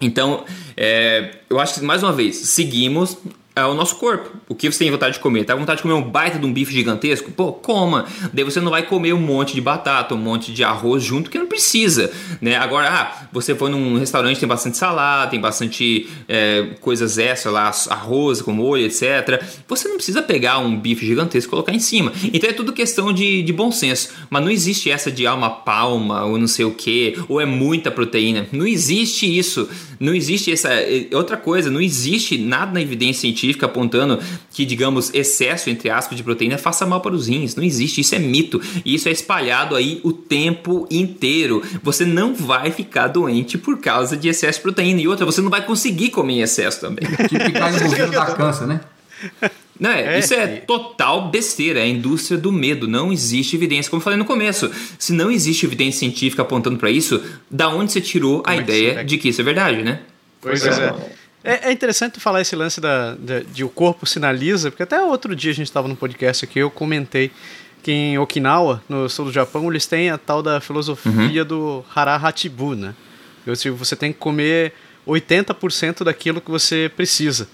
Então, 0.00 0.44
é, 0.76 1.36
eu 1.50 1.60
acho 1.60 1.74
que, 1.74 1.84
mais 1.84 2.02
uma 2.02 2.12
vez, 2.12 2.36
seguimos 2.36 3.18
é 3.54 3.64
o 3.66 3.74
nosso 3.74 3.96
corpo. 3.96 4.30
O 4.48 4.54
que 4.54 4.70
você 4.70 4.78
tem 4.78 4.90
vontade 4.90 5.14
de 5.14 5.20
comer? 5.20 5.44
Tá 5.44 5.52
com 5.52 5.60
vontade 5.60 5.78
de 5.78 5.82
comer 5.82 5.94
um 5.94 6.02
baita 6.02 6.38
de 6.38 6.46
um 6.46 6.52
bife 6.52 6.72
gigantesco? 6.72 7.30
Pô, 7.30 7.52
coma. 7.52 8.06
Daí 8.32 8.44
você 8.44 8.60
não 8.60 8.70
vai 8.70 8.82
comer 8.84 9.12
um 9.12 9.20
monte 9.20 9.54
de 9.54 9.60
batata, 9.60 10.14
um 10.14 10.18
monte 10.18 10.52
de 10.52 10.64
arroz 10.64 11.02
junto, 11.02 11.30
que 11.30 11.38
não 11.38 11.46
precisa, 11.46 12.10
né? 12.40 12.56
Agora, 12.56 12.88
ah, 12.88 13.26
você 13.30 13.54
foi 13.54 13.70
num 13.70 13.98
restaurante, 13.98 14.40
tem 14.40 14.48
bastante 14.48 14.78
salada, 14.78 15.30
tem 15.30 15.38
bastante 15.38 16.08
é, 16.26 16.68
coisas 16.80 17.18
extra 17.18 17.50
lá, 17.50 17.70
arroz 17.90 18.40
com 18.40 18.52
molho, 18.52 18.84
etc. 18.84 19.42
Você 19.68 19.86
não 19.86 19.96
precisa 19.96 20.22
pegar 20.22 20.58
um 20.58 20.74
bife 20.74 21.04
gigantesco 21.04 21.48
e 21.48 21.50
colocar 21.50 21.74
em 21.74 21.80
cima. 21.80 22.10
Então 22.32 22.48
é 22.48 22.54
tudo 22.54 22.72
questão 22.72 23.12
de, 23.12 23.42
de 23.42 23.52
bom 23.52 23.70
senso. 23.70 24.08
Mas 24.30 24.42
não 24.42 24.50
existe 24.50 24.90
essa 24.90 25.10
de 25.10 25.26
ah, 25.26 25.34
uma 25.34 25.50
palma 25.50 26.24
ou 26.24 26.38
não 26.38 26.48
sei 26.48 26.64
o 26.64 26.70
que, 26.70 27.18
ou 27.28 27.38
é 27.38 27.44
muita 27.44 27.90
proteína. 27.90 28.46
Não 28.50 28.66
existe 28.66 29.26
isso. 29.26 29.68
Não 30.00 30.14
existe 30.14 30.50
essa. 30.50 30.70
Outra 31.12 31.36
coisa, 31.36 31.70
não 31.70 31.82
existe 31.82 32.38
nada 32.38 32.72
na 32.72 32.80
evidência 32.80 33.20
científica 33.20 33.41
científica 33.42 33.66
apontando 33.66 34.20
que, 34.52 34.64
digamos, 34.64 35.12
excesso, 35.12 35.68
entre 35.68 35.90
aspas, 35.90 36.16
de 36.16 36.22
proteína 36.22 36.56
faça 36.56 36.86
mal 36.86 37.00
para 37.00 37.14
os 37.14 37.26
rins. 37.26 37.56
Não 37.56 37.64
existe, 37.64 38.00
isso 38.00 38.14
é 38.14 38.18
mito. 38.18 38.60
E 38.84 38.94
isso 38.94 39.08
é 39.08 39.12
espalhado 39.12 39.74
aí 39.74 40.00
o 40.04 40.12
tempo 40.12 40.86
inteiro. 40.90 41.62
Você 41.82 42.04
não 42.04 42.34
vai 42.34 42.70
ficar 42.70 43.08
doente 43.08 43.58
por 43.58 43.78
causa 43.78 44.16
de 44.16 44.28
excesso 44.28 44.58
de 44.58 44.62
proteína. 44.62 45.00
E 45.00 45.08
outra, 45.08 45.26
você 45.26 45.40
não 45.40 45.50
vai 45.50 45.64
conseguir 45.64 46.10
comer 46.10 46.34
em 46.34 46.42
excesso 46.42 46.80
também. 46.80 47.04
Tipo 47.28 47.44
ficar 47.44 47.74
envolvido 47.74 48.12
da 48.12 48.26
câncer, 48.26 48.66
né? 48.66 48.80
Não, 49.78 49.90
é, 49.90 50.14
é, 50.14 50.18
isso 50.18 50.34
é 50.34 50.46
total 50.46 51.28
besteira, 51.28 51.80
é 51.80 51.82
a 51.82 51.88
indústria 51.88 52.38
do 52.38 52.52
medo. 52.52 52.86
Não 52.86 53.12
existe 53.12 53.56
evidência, 53.56 53.90
como 53.90 54.00
eu 54.00 54.04
falei 54.04 54.18
no 54.18 54.24
começo. 54.24 54.70
Se 54.98 55.12
não 55.12 55.30
existe 55.30 55.66
evidência 55.66 56.00
científica 56.00 56.42
apontando 56.42 56.78
para 56.78 56.90
isso, 56.90 57.20
da 57.50 57.68
onde 57.68 57.90
você 57.92 58.00
tirou 58.00 58.42
como 58.42 58.54
a 58.54 58.56
é 58.56 58.60
ideia 58.60 59.04
de 59.04 59.18
que 59.18 59.28
isso 59.28 59.40
é 59.40 59.44
verdade, 59.44 59.82
né? 59.82 60.00
Pois, 60.40 60.62
pois 60.62 60.78
é. 60.78 60.94
É. 61.44 61.68
é. 61.68 61.72
interessante 61.72 62.20
falar 62.20 62.40
esse 62.40 62.54
lance 62.54 62.80
da, 62.80 63.14
da, 63.14 63.40
de 63.40 63.64
o 63.64 63.68
corpo 63.68 64.06
sinaliza, 64.06 64.70
porque 64.70 64.82
até 64.82 65.02
outro 65.02 65.34
dia 65.34 65.50
a 65.50 65.54
gente 65.54 65.66
estava 65.66 65.88
no 65.88 65.96
podcast 65.96 66.44
aqui, 66.44 66.58
eu 66.58 66.70
comentei 66.70 67.30
que 67.82 67.90
em 67.90 68.18
Okinawa, 68.18 68.82
no 68.88 69.08
sul 69.08 69.26
do 69.26 69.32
Japão, 69.32 69.68
eles 69.68 69.86
têm 69.86 70.10
a 70.10 70.16
tal 70.16 70.42
da 70.42 70.60
filosofia 70.60 71.42
uhum. 71.42 71.48
do 71.48 71.84
Hara 71.94 72.14
Hatibu, 72.14 72.74
né? 72.76 72.94
Você 73.44 73.96
tem 73.96 74.12
que 74.12 74.18
comer 74.20 74.72
80% 75.06 76.04
daquilo 76.04 76.40
que 76.40 76.50
você 76.50 76.90
precisa. 76.94 77.48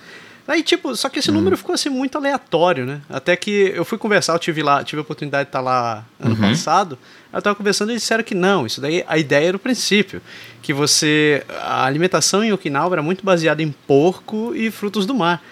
Aí, 0.49 0.63
tipo, 0.63 0.97
só 0.97 1.11
que 1.11 1.19
esse 1.19 1.31
número 1.31 1.51
uhum. 1.51 1.59
ficou 1.59 1.75
assim 1.75 1.91
muito 1.91 2.17
aleatório, 2.17 2.87
né? 2.87 3.03
Até 3.11 3.37
que 3.37 3.71
eu 3.75 3.85
fui 3.85 3.99
conversar, 3.99 4.33
eu 4.33 4.39
tive 4.39 4.63
lá, 4.63 4.83
tive 4.83 4.99
a 4.99 5.03
oportunidade 5.03 5.45
de 5.45 5.49
estar 5.51 5.61
lá 5.61 6.07
ano 6.19 6.35
uhum. 6.35 6.41
passado. 6.41 6.99
Eu 7.31 7.43
tava 7.43 7.55
conversando 7.55 7.91
e 7.91 7.93
eles 7.93 8.03
disseram 8.03 8.25
que 8.25 8.35
não, 8.35 8.65
isso 8.65 8.81
daí 8.81 9.05
a 9.07 9.19
ideia 9.19 9.49
era 9.49 9.57
o 9.59 9.61
princípio, 9.61 10.23
que 10.63 10.73
você 10.73 11.45
a 11.61 11.85
alimentação 11.85 12.43
em 12.43 12.51
Okinawa 12.51 12.95
era 12.95 13.03
muito 13.03 13.23
baseada 13.23 13.63
em 13.63 13.71
porco 13.87 14.55
e 14.55 14.71
frutos 14.71 15.05
do 15.05 15.15
mar. 15.15 15.45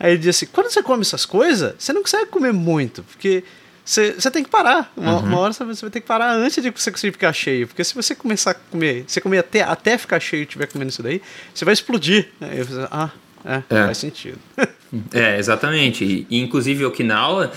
Aí 0.00 0.12
ele 0.12 0.18
disse 0.18 0.44
assim, 0.44 0.52
quando 0.52 0.68
você 0.68 0.82
come 0.82 1.02
essas 1.02 1.24
coisas, 1.24 1.74
você 1.78 1.92
não 1.92 2.02
consegue 2.02 2.26
comer 2.26 2.52
muito, 2.52 3.04
porque 3.04 3.44
você, 3.84 4.14
você 4.14 4.32
tem 4.32 4.42
que 4.42 4.50
parar. 4.50 4.92
Uma, 4.96 5.12
uhum. 5.12 5.26
uma, 5.26 5.38
hora 5.38 5.52
você 5.52 5.64
vai 5.64 5.90
ter 5.90 6.00
que 6.00 6.08
parar 6.08 6.32
antes 6.32 6.60
de 6.60 6.70
você 6.70 6.90
conseguir 6.90 7.12
ficar 7.12 7.32
cheio. 7.32 7.68
Porque 7.68 7.84
se 7.84 7.94
você 7.94 8.16
começar 8.16 8.50
a 8.50 8.54
comer, 8.54 9.04
você 9.06 9.20
comer 9.20 9.38
até, 9.38 9.62
até 9.62 9.96
ficar 9.96 10.18
cheio 10.18 10.40
e 10.40 10.42
estiver 10.42 10.66
comendo 10.66 10.90
isso 10.90 11.02
daí, 11.02 11.22
você 11.54 11.64
vai 11.64 11.74
explodir. 11.74 12.28
Aí 12.40 12.58
eu 12.58 12.66
falei, 12.66 12.88
ah, 12.90 13.10
é, 13.44 13.62
é. 13.68 13.84
faz 13.86 13.98
sentido. 13.98 14.38
é, 15.12 15.38
exatamente. 15.38 16.26
E, 16.30 16.40
inclusive, 16.40 16.84
Okinawa, 16.84 17.52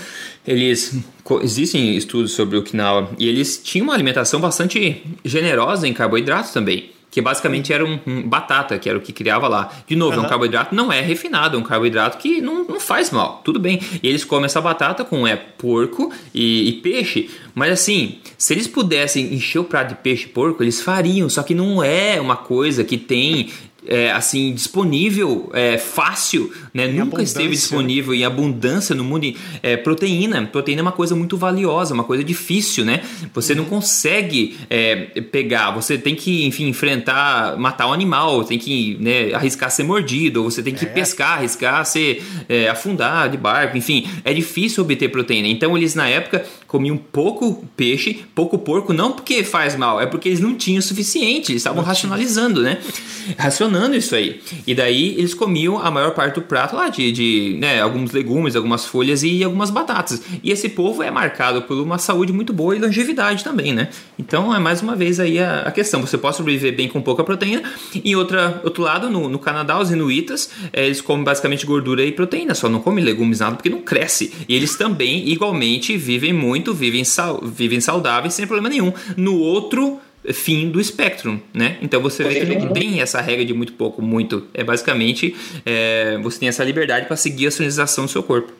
eles. 0.46 0.96
Existem 1.42 1.96
estudos 1.96 2.32
sobre 2.32 2.58
Okinawa 2.58 3.10
e 3.18 3.26
eles 3.26 3.58
tinham 3.62 3.86
uma 3.86 3.94
alimentação 3.94 4.38
bastante 4.40 5.02
generosa 5.24 5.88
em 5.88 5.92
carboidratos 5.94 6.50
também 6.50 6.94
que 7.14 7.20
basicamente 7.20 7.72
era 7.72 7.84
um, 7.84 8.00
um, 8.04 8.28
batata, 8.28 8.76
que 8.76 8.88
era 8.88 8.98
o 8.98 9.00
que 9.00 9.12
criava 9.12 9.46
lá. 9.46 9.70
De 9.86 9.94
novo, 9.94 10.16
uhum. 10.16 10.24
é 10.24 10.26
um 10.26 10.28
carboidrato 10.28 10.74
não 10.74 10.92
é 10.92 11.00
refinado, 11.00 11.56
é 11.56 11.60
um 11.60 11.62
carboidrato 11.62 12.18
que 12.18 12.40
não, 12.40 12.64
não 12.64 12.80
faz 12.80 13.12
mal, 13.12 13.40
tudo 13.44 13.60
bem. 13.60 13.80
E 14.02 14.08
eles 14.08 14.24
comem 14.24 14.46
essa 14.46 14.60
batata 14.60 15.04
com 15.04 15.24
é 15.24 15.36
porco 15.36 16.12
e, 16.34 16.68
e, 16.68 16.72
peixe, 16.72 17.30
mas 17.54 17.70
assim, 17.70 18.18
se 18.36 18.52
eles 18.52 18.66
pudessem 18.66 19.32
encher 19.32 19.60
o 19.60 19.64
prato 19.64 19.90
de 19.90 19.94
peixe 19.94 20.24
e 20.24 20.28
porco, 20.28 20.60
eles 20.60 20.80
fariam, 20.80 21.28
só 21.28 21.44
que 21.44 21.54
não 21.54 21.84
é 21.84 22.20
uma 22.20 22.34
coisa 22.34 22.82
que 22.82 22.98
tem 22.98 23.52
é, 23.86 24.10
assim 24.12 24.52
disponível 24.52 25.50
é, 25.52 25.78
fácil, 25.78 26.52
né? 26.72 26.86
Nunca 26.86 27.22
esteve 27.22 27.50
disponível 27.50 28.14
em 28.14 28.24
abundância 28.24 28.94
no 28.94 29.04
mundo. 29.04 29.32
É, 29.62 29.76
proteína, 29.76 30.46
proteína 30.46 30.80
é 30.80 30.82
uma 30.82 30.92
coisa 30.92 31.14
muito 31.14 31.36
valiosa, 31.36 31.94
uma 31.94 32.04
coisa 32.04 32.24
difícil, 32.24 32.84
né? 32.84 33.02
Você 33.32 33.54
não 33.54 33.64
consegue 33.64 34.56
é, 34.68 35.20
pegar, 35.20 35.70
você 35.70 35.96
tem 35.96 36.14
que, 36.14 36.44
enfim, 36.44 36.68
enfrentar, 36.68 37.56
matar 37.58 37.88
um 37.88 37.92
animal, 37.92 38.44
tem 38.44 38.58
que 38.58 38.96
né, 39.00 39.32
arriscar 39.32 39.70
ser 39.70 39.84
mordido, 39.84 40.42
ou 40.42 40.50
você 40.50 40.62
tem 40.62 40.74
que 40.74 40.84
é. 40.84 40.88
pescar, 40.88 41.38
arriscar 41.38 41.84
ser 41.84 42.22
é, 42.48 42.68
afundar 42.68 43.28
de 43.28 43.36
barco, 43.36 43.76
enfim, 43.76 44.06
é 44.24 44.32
difícil 44.32 44.82
obter 44.82 45.08
proteína. 45.08 45.48
Então 45.48 45.76
eles 45.76 45.94
na 45.94 46.08
época 46.08 46.44
comiam 46.66 46.96
pouco 46.96 47.64
peixe, 47.76 48.24
pouco 48.34 48.58
porco, 48.58 48.92
não 48.92 49.12
porque 49.12 49.44
faz 49.44 49.76
mal, 49.76 50.00
é 50.00 50.06
porque 50.06 50.28
eles 50.28 50.40
não 50.40 50.54
tinham 50.54 50.80
o 50.80 50.82
suficiente, 50.82 51.52
eles 51.52 51.60
estavam 51.60 51.82
racionalizando, 51.84 52.62
né? 52.62 52.78
Racionando 53.74 53.96
isso 53.96 54.14
aí. 54.14 54.40
E 54.66 54.74
daí 54.74 55.14
eles 55.18 55.34
comiam 55.34 55.78
a 55.78 55.90
maior 55.90 56.12
parte 56.12 56.36
do 56.36 56.42
prato 56.42 56.76
lá 56.76 56.88
de, 56.88 57.10
de 57.10 57.56
né, 57.58 57.80
alguns 57.80 58.12
legumes, 58.12 58.54
algumas 58.54 58.86
folhas 58.86 59.22
e 59.22 59.42
algumas 59.42 59.70
batatas. 59.70 60.22
E 60.42 60.50
esse 60.50 60.68
povo 60.68 61.02
é 61.02 61.10
marcado 61.10 61.62
por 61.62 61.76
uma 61.76 61.98
saúde 61.98 62.32
muito 62.32 62.52
boa 62.52 62.76
e 62.76 62.78
longevidade 62.78 63.42
também, 63.42 63.72
né? 63.72 63.88
Então 64.18 64.54
é 64.54 64.58
mais 64.58 64.80
uma 64.80 64.94
vez 64.94 65.18
aí 65.18 65.38
a, 65.38 65.62
a 65.62 65.72
questão. 65.72 66.00
Você 66.00 66.16
pode 66.16 66.36
sobreviver 66.36 66.76
bem 66.76 66.88
com 66.88 67.02
pouca 67.02 67.24
proteína. 67.24 67.62
E 68.04 68.14
outra, 68.14 68.60
outro 68.64 68.82
lado, 68.82 69.10
no, 69.10 69.28
no 69.28 69.38
Canadá, 69.38 69.78
os 69.80 69.90
inuitas, 69.90 70.50
é, 70.72 70.86
eles 70.86 71.00
comem 71.00 71.24
basicamente 71.24 71.66
gordura 71.66 72.04
e 72.04 72.12
proteína, 72.12 72.54
só 72.54 72.68
não 72.68 72.80
comem 72.80 73.04
legumes 73.04 73.40
nada 73.40 73.56
porque 73.56 73.70
não 73.70 73.80
cresce. 73.80 74.32
E 74.48 74.54
eles 74.54 74.76
também, 74.76 75.28
igualmente, 75.28 75.96
vivem 75.96 76.32
muito, 76.32 76.72
vivem, 76.72 77.02
sal, 77.02 77.40
vivem 77.42 77.80
saudáveis 77.80 78.34
sem 78.34 78.46
problema 78.46 78.68
nenhum. 78.68 78.92
No 79.16 79.36
outro 79.38 79.98
fim 80.32 80.70
do 80.70 80.80
espectro, 80.80 81.40
né? 81.52 81.76
Então 81.82 82.00
você 82.00 82.24
vê 82.24 82.46
que 82.46 82.58
não 82.58 82.72
tem 82.72 83.00
essa 83.00 83.20
regra 83.20 83.44
de 83.44 83.52
muito 83.52 83.74
pouco, 83.74 84.00
muito. 84.00 84.46
É 84.54 84.64
basicamente 84.64 85.36
é, 85.66 86.18
você 86.22 86.38
tem 86.38 86.48
essa 86.48 86.64
liberdade 86.64 87.06
para 87.06 87.16
seguir 87.16 87.48
a 87.48 87.50
sinalização 87.50 88.06
do 88.06 88.10
seu 88.10 88.22
corpo. 88.22 88.52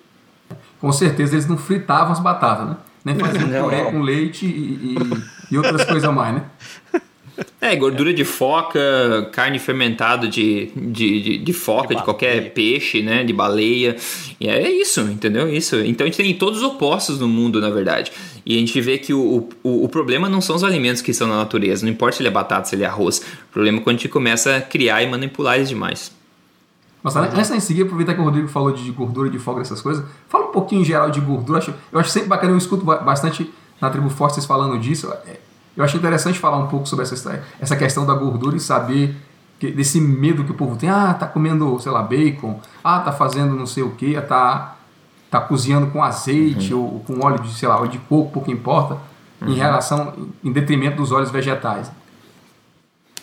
Com 0.81 0.93
certeza 0.93 1.35
eles 1.35 1.47
não 1.47 1.57
fritavam 1.57 2.13
as 2.13 2.21
batatas, 2.21 2.69
né? 2.69 2.77
Nem 3.05 3.15
faziam 3.19 3.63
puré 3.63 3.85
com 3.85 4.01
leite 4.01 4.47
e, 4.47 4.49
e, 4.51 5.55
e 5.55 5.59
outras 5.59 5.85
coisas 5.85 6.13
mais, 6.13 6.35
né? 6.35 6.45
É, 7.61 7.75
gordura 7.75 8.13
de 8.13 8.25
foca, 8.25 9.29
carne 9.33 9.59
fermentada 9.59 10.29
de, 10.29 10.71
de, 10.77 11.21
de, 11.21 11.39
de 11.39 11.53
foca, 11.53 11.89
de, 11.89 11.97
de 11.97 12.03
qualquer 12.03 12.53
peixe, 12.53 13.03
né? 13.03 13.25
De 13.25 13.33
baleia. 13.33 13.97
E 14.39 14.49
é 14.49 14.71
isso, 14.71 15.01
entendeu? 15.01 15.49
Isso. 15.49 15.77
Então 15.77 16.07
a 16.07 16.11
gente 16.11 16.17
tem 16.17 16.35
todos 16.35 16.59
os 16.61 16.65
opostos 16.65 17.19
no 17.19 17.29
mundo, 17.29 17.61
na 17.61 17.71
verdade. 17.71 18.13
E 18.45 18.57
a 18.57 18.59
gente 18.59 18.79
vê 18.81 18.99
que 18.99 19.15
o, 19.15 19.49
o, 19.63 19.85
o 19.85 19.89
problema 19.89 20.29
não 20.29 20.41
são 20.41 20.55
os 20.55 20.63
alimentos 20.63 21.01
que 21.01 21.11
estão 21.11 21.27
na 21.27 21.37
natureza. 21.37 21.85
Não 21.85 21.93
importa 21.93 22.17
se 22.17 22.23
ele 22.23 22.29
é 22.29 22.33
batata, 22.33 22.69
se 22.69 22.77
ele 22.77 22.85
é 22.85 22.87
arroz. 22.87 23.19
O 23.19 23.53
problema 23.53 23.79
é 23.79 23.81
quando 23.81 23.97
a 23.97 23.99
gente 23.99 24.09
começa 24.09 24.57
a 24.57 24.61
criar 24.61 25.03
e 25.03 25.07
manipular 25.07 25.57
eles 25.57 25.69
demais. 25.69 26.13
Nossa, 27.03 27.21
antes 27.21 27.51
de 27.51 27.61
seguir, 27.61 27.83
aproveitar 27.83 28.15
que 28.15 28.21
o 28.21 28.25
Rodrigo 28.25 28.49
falou 28.49 28.73
de 28.73 28.91
gordura, 28.91 29.29
de 29.29 29.39
folga, 29.39 29.61
essas 29.61 29.83
coisas, 29.83 30.03
fala 30.27 30.47
um 30.47 30.53
pouquinho 30.53 30.81
em 30.81 30.85
geral 30.85 31.11
de 31.11 31.21
gordura. 31.21 31.63
Eu 31.93 32.01
acho, 32.01 32.11
sempre 32.11 32.29
bacana, 32.31 32.53
eu 32.55 32.57
escuto 32.57 32.83
bastante 32.83 33.51
na 33.79 33.91
tribo 33.91 34.09
Forte 34.09 34.35
vocês 34.35 34.47
falando 34.47 34.79
disso. 34.79 35.13
Eu 35.77 35.85
achei 35.85 35.99
interessante 35.99 36.39
falar 36.39 36.59
um 36.59 36.69
pouco 36.69 36.87
sobre 36.87 37.05
essa, 37.05 37.43
essa 37.61 37.77
questão 37.77 38.07
da 38.07 38.15
gordura 38.15 38.57
e 38.57 38.61
saber 38.61 39.17
que, 39.59 39.71
desse 39.71 40.01
medo 40.01 40.45
que 40.45 40.53
o 40.53 40.55
povo 40.55 40.77
tem. 40.77 40.89
Ah, 40.89 41.15
tá 41.15 41.27
comendo, 41.27 41.79
sei 41.81 41.91
lá, 41.91 42.03
bacon. 42.03 42.61
Ah, 42.83 43.01
tá 43.01 43.13
fazendo 43.13 43.55
não 43.55 43.67
sei 43.67 43.83
o 43.83 43.91
que. 43.91 44.21
Tá, 44.23 44.77
tá 45.31 45.41
cozinhando 45.41 45.89
com 45.89 46.03
azeite 46.03 46.73
uhum. 46.73 46.83
ou 46.83 47.01
com 47.01 47.25
óleo 47.25 47.41
de, 47.41 47.53
sei 47.55 47.69
lá, 47.69 47.81
óleo 47.81 47.91
de 47.91 47.99
coco, 47.99 48.31
pouco 48.31 48.51
importa, 48.53 48.99
uhum. 49.41 49.49
em 49.49 49.55
relação, 49.55 50.15
em 50.45 50.53
detrimento 50.53 50.97
dos 50.97 51.11
óleos 51.11 51.31
vegetais. 51.31 51.91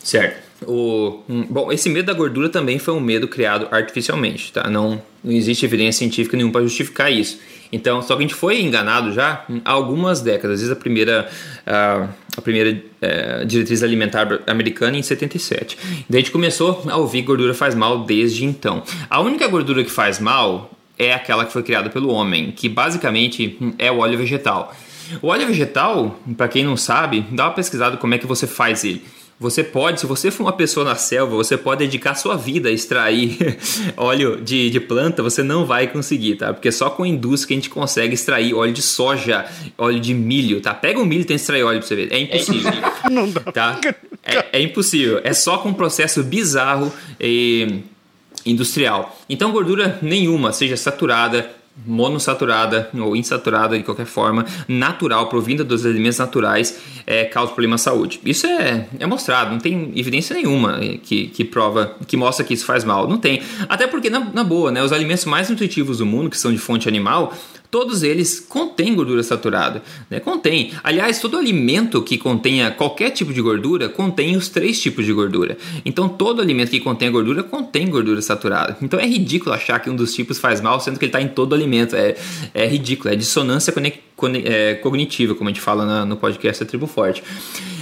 Certo. 0.04 0.52
O, 0.68 1.24
um, 1.28 1.44
bom, 1.44 1.72
esse 1.72 1.90
medo 1.90 2.08
da 2.08 2.14
gordura 2.14 2.50
também 2.50 2.78
foi 2.78 2.94
um 2.94 3.00
medo 3.00 3.28
criado 3.28 3.68
artificialmente, 3.72 4.52
tá? 4.52 4.70
Não, 4.70 5.02
não 5.24 5.32
existe 5.32 5.66
evidência 5.66 6.00
científica 6.00 6.36
nenhuma 6.36 6.54
para 6.54 6.62
justificar 6.64 7.12
isso. 7.12 7.40
Então, 7.72 8.02
só 8.02 8.16
que 8.16 8.20
a 8.20 8.22
gente 8.22 8.36
foi 8.36 8.62
enganado 8.62 9.14
já 9.14 9.46
há 9.64 9.72
algumas 9.72 10.22
décadas. 10.22 10.60
Desde 10.60 10.74
a 10.74 10.76
primeira, 10.76 11.30
a, 11.66 12.08
a 12.36 12.42
primeira 12.42 12.82
é, 13.02 13.46
diretriz 13.46 13.84
alimentar 13.84 14.40
americana 14.48 14.98
em 14.98 15.04
77. 15.04 15.78
Daí 16.10 16.20
a 16.20 16.22
gente 16.22 16.32
começou 16.32 16.84
a 16.88 16.98
ouvir 16.98 17.22
gordura 17.24 17.54
faz 17.54 17.76
mal 17.76 18.04
desde 18.06 18.46
então. 18.46 18.84
A 19.10 19.20
única 19.20 19.48
gordura 19.48 19.84
que 19.84 19.92
faz 19.92 20.20
mal 20.20 20.72
é 20.98 21.14
aquela 21.14 21.46
que 21.46 21.52
foi 21.52 21.64
criada 21.64 21.90
pelo 21.90 22.10
homem, 22.10 22.52
que 22.52 22.70
basicamente 22.70 23.58
é 23.78 23.92
o 23.92 24.00
óleo 24.00 24.18
vegetal. 24.18 24.74
O 25.22 25.28
óleo 25.28 25.48
vegetal, 25.48 26.20
para 26.38 26.48
quem 26.48 26.64
não 26.64 26.78
sabe, 26.78 27.26
dá 27.32 27.46
uma 27.46 27.54
pesquisada 27.54 27.98
como 27.98 28.14
é 28.14 28.18
que 28.18 28.28
você 28.28 28.48
faz 28.48 28.84
ele. 28.84 29.04
Você 29.42 29.64
pode, 29.64 30.00
se 30.00 30.06
você 30.06 30.30
for 30.30 30.44
uma 30.44 30.54
pessoa 30.54 30.86
na 30.86 30.94
selva, 30.94 31.36
você 31.36 31.58
pode 31.58 31.80
dedicar 31.84 32.14
sua 32.14 32.38
vida 32.38 32.70
a 32.70 32.72
extrair 32.72 33.58
óleo 33.98 34.40
de, 34.40 34.70
de 34.70 34.80
planta, 34.80 35.24
você 35.24 35.42
não 35.42 35.66
vai 35.66 35.88
conseguir, 35.88 36.36
tá? 36.36 36.54
Porque 36.54 36.72
só 36.72 36.92
com 36.92 37.04
indústria 37.04 37.48
que 37.48 37.54
a 37.56 37.58
gente 37.58 37.70
consegue 37.72 38.14
extrair 38.14 38.54
óleo 38.54 38.72
de 38.72 38.84
soja, 38.84 39.50
óleo 39.80 40.00
de 40.00 40.14
milho, 40.14 40.62
tá? 40.62 40.76
Pega 40.76 41.00
o 41.00 41.06
milho 41.08 41.22
e 41.22 41.26
tenta 41.26 41.42
extrair 41.42 41.64
óleo 41.64 41.80
pra 41.80 41.88
você 41.88 41.96
ver. 41.96 42.14
É 42.14 42.20
impossível. 42.20 42.72
não 43.10 43.32
dá. 43.32 43.42
Tá? 43.52 43.82
É, 44.24 44.60
é 44.60 44.62
impossível. 44.62 45.20
É 45.24 45.34
só 45.34 45.58
com 45.58 45.70
um 45.70 45.74
processo 45.74 46.22
bizarro 46.22 46.94
e 47.20 47.82
industrial. 48.46 49.20
Então, 49.28 49.52
gordura 49.52 49.98
nenhuma, 50.04 50.54
seja 50.54 50.78
saturada, 50.78 51.50
monossaturada 51.86 52.90
ou 52.94 53.16
insaturada 53.16 53.78
de 53.78 53.84
qualquer 53.84 54.06
forma, 54.06 54.46
natural, 54.68 55.28
provinda 55.28 55.64
dos 55.64 55.86
alimentos 55.86 56.20
naturais, 56.20 56.80
é, 57.06 57.26
causa 57.26 57.52
problema 57.52 57.76
à 57.76 57.78
saúde. 57.78 58.20
Isso 58.26 58.46
é, 58.48 58.88
é 59.00 59.06
mostrado, 59.06 59.52
não 59.52 59.60
tem 59.60 59.92
evidência 59.96 60.36
nenhuma 60.36 60.80
que, 61.04 61.28
que 61.28 61.44
prova, 61.44 61.96
que 62.08 62.16
mostra 62.16 62.46
que 62.46 62.54
isso 62.54 62.66
faz 62.66 62.84
mal. 62.84 63.08
Não 63.08 63.18
tem. 63.18 63.42
Até 63.68 63.88
porque, 63.88 64.10
na, 64.10 64.20
na 64.20 64.44
boa, 64.44 64.72
né, 64.72 64.84
os 64.84 64.92
alimentos 64.92 65.26
mais 65.26 65.50
nutritivos 65.50 65.98
do 65.98 66.06
mundo, 66.06 66.30
que 66.30 66.38
são 66.38 66.52
de 66.52 66.58
fonte 66.58 66.88
animal, 66.88 67.34
todos 67.72 68.04
eles 68.04 68.40
contêm 68.42 68.94
gordura 68.94 69.24
saturada. 69.24 69.82
Né? 70.10 70.20
Contém. 70.20 70.74
Aliás, 70.84 71.20
todo 71.20 71.38
alimento 71.38 72.02
que 72.02 72.18
contenha 72.18 72.70
qualquer 72.70 73.12
tipo 73.12 73.34
de 73.34 73.42
gordura 73.42 73.88
contém 73.88 74.36
os 74.36 74.50
três 74.50 74.80
tipos 74.80 75.06
de 75.06 75.14
gordura. 75.14 75.58
Então, 75.86 76.10
todo 76.10 76.42
alimento 76.42 76.70
que 76.70 76.82
contém 76.82 77.10
gordura 77.10 77.42
contém 77.42 77.90
gordura 77.90 78.22
saturada. 78.22 78.78
Então, 78.82 79.00
é 79.00 79.08
ridículo 79.08 79.56
achar 79.56 79.80
que 79.80 79.90
um 79.90 79.96
dos 79.96 80.14
tipos 80.14 80.38
faz 80.38 80.60
mal, 80.60 80.82
sendo 80.82 81.00
que 81.00 81.06
ele 81.06 81.10
está 81.10 81.22
em 81.22 81.30
todo 81.30 81.56
alimento. 81.56 81.96
É, 81.96 82.16
é 82.54 82.68
ridículo, 82.68 83.14
é 83.14 83.16
dissonância 83.16 83.74
é, 84.44 84.76
cognitiva, 84.76 85.34
como 85.34 85.50
a 85.50 85.54
gente 85.54 85.62
fala 85.62 85.86
na, 85.86 86.06
no 86.06 86.18
podcast 86.18 86.64
da 86.64 86.70
Tribo 86.70 86.88
Forte. 86.88 87.24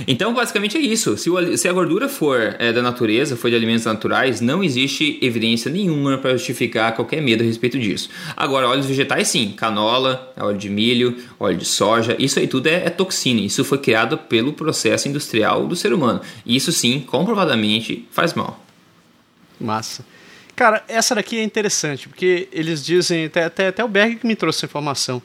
Então, 0.08 0.34
basicamente 0.34 0.78
é 0.78 0.80
isso. 0.80 1.18
Se, 1.18 1.30
o, 1.30 1.58
se 1.58 1.68
a 1.68 1.74
gordura 1.74 2.08
for 2.08 2.56
é, 2.60 2.72
da 2.72 2.82
natureza, 2.82 3.36
for 3.36 3.50
de 3.50 3.56
alimentos 3.56 3.86
naturais, 3.86 4.40
não 4.40 4.64
existe 4.64 5.18
evidência 5.22 5.72
nenhuma 5.72 6.18
para 6.18 6.32
justificar 6.32 6.96
qualquer 6.96 7.22
medo 7.22 7.44
a 7.44 7.46
respeito 7.46 7.78
disso. 7.80 8.10
Agora, 8.38 8.68
óleos 8.68 8.86
vegetais, 8.86 9.28
sim. 9.28 9.54
Canola, 9.56 9.79
óleo 9.82 10.58
de 10.58 10.70
milho, 10.70 11.18
óleo 11.40 11.58
de 11.58 11.66
soja, 11.66 12.16
isso 12.20 12.40
aí 12.40 12.48
tudo 12.48 12.68
é, 12.68 12.86
é 12.86 12.90
toxina. 12.90 13.42
Isso 13.42 13.64
foi 13.64 13.78
criado 13.78 14.18
pelo 14.18 14.54
processo 14.54 15.08
industrial 15.08 15.68
do 15.68 15.76
ser 15.76 15.94
humano. 15.94 16.22
E 16.46 16.56
isso, 16.56 16.72
sim, 16.72 17.00
comprovadamente 17.02 18.08
faz 18.12 18.34
mal. 18.34 18.64
Massa. 19.60 20.06
Cara, 20.56 20.84
essa 20.88 21.16
daqui 21.16 21.38
é 21.38 21.44
interessante, 21.44 22.10
porque 22.10 22.50
eles 22.52 22.86
dizem, 22.86 23.26
até, 23.26 23.46
até, 23.46 23.68
até 23.70 23.84
o 23.84 23.88
Berg 23.88 24.18
que 24.18 24.28
me 24.28 24.36
trouxe 24.36 24.60
essa 24.60 24.66
informação, 24.66 25.22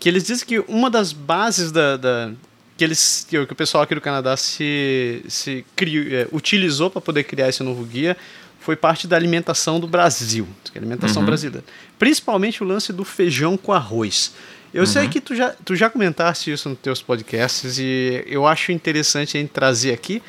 que 0.00 0.08
eles 0.08 0.24
dizem 0.24 0.44
que 0.44 0.58
uma 0.66 0.90
das 0.90 1.12
bases 1.12 1.70
da, 1.70 1.96
da 1.96 2.32
que 2.76 2.82
eles 2.82 3.24
que, 3.28 3.38
o 3.38 3.46
pessoal 3.54 3.84
aqui 3.84 3.94
do 3.94 4.00
Canadá 4.00 4.36
se, 4.36 5.22
se 5.28 5.64
criou, 5.76 6.04
é, 6.12 6.26
utilizou 6.32 6.90
para 6.90 7.00
poder 7.00 7.22
criar 7.22 7.48
esse 7.48 7.62
novo 7.62 7.84
guia 7.84 8.16
foi 8.62 8.76
parte 8.76 9.08
da 9.08 9.16
alimentação 9.16 9.80
do 9.80 9.88
Brasil, 9.88 10.46
alimentação 10.74 11.22
uhum. 11.22 11.26
brasileira. 11.26 11.64
Principalmente 11.98 12.62
o 12.62 12.66
lance 12.66 12.92
do 12.92 13.04
feijão 13.04 13.56
com 13.56 13.72
arroz. 13.72 14.32
Eu 14.72 14.82
uhum. 14.82 14.86
sei 14.86 15.08
que 15.08 15.20
tu 15.20 15.34
já, 15.34 15.50
tu 15.64 15.74
já 15.74 15.90
comentaste 15.90 16.50
isso 16.52 16.68
nos 16.68 16.78
teus 16.78 17.02
podcasts 17.02 17.78
e 17.78 18.24
eu 18.26 18.46
acho 18.46 18.72
interessante 18.72 19.36
a 19.36 19.40
gente 19.40 19.50
trazer 19.50 19.92
aqui, 19.92 20.22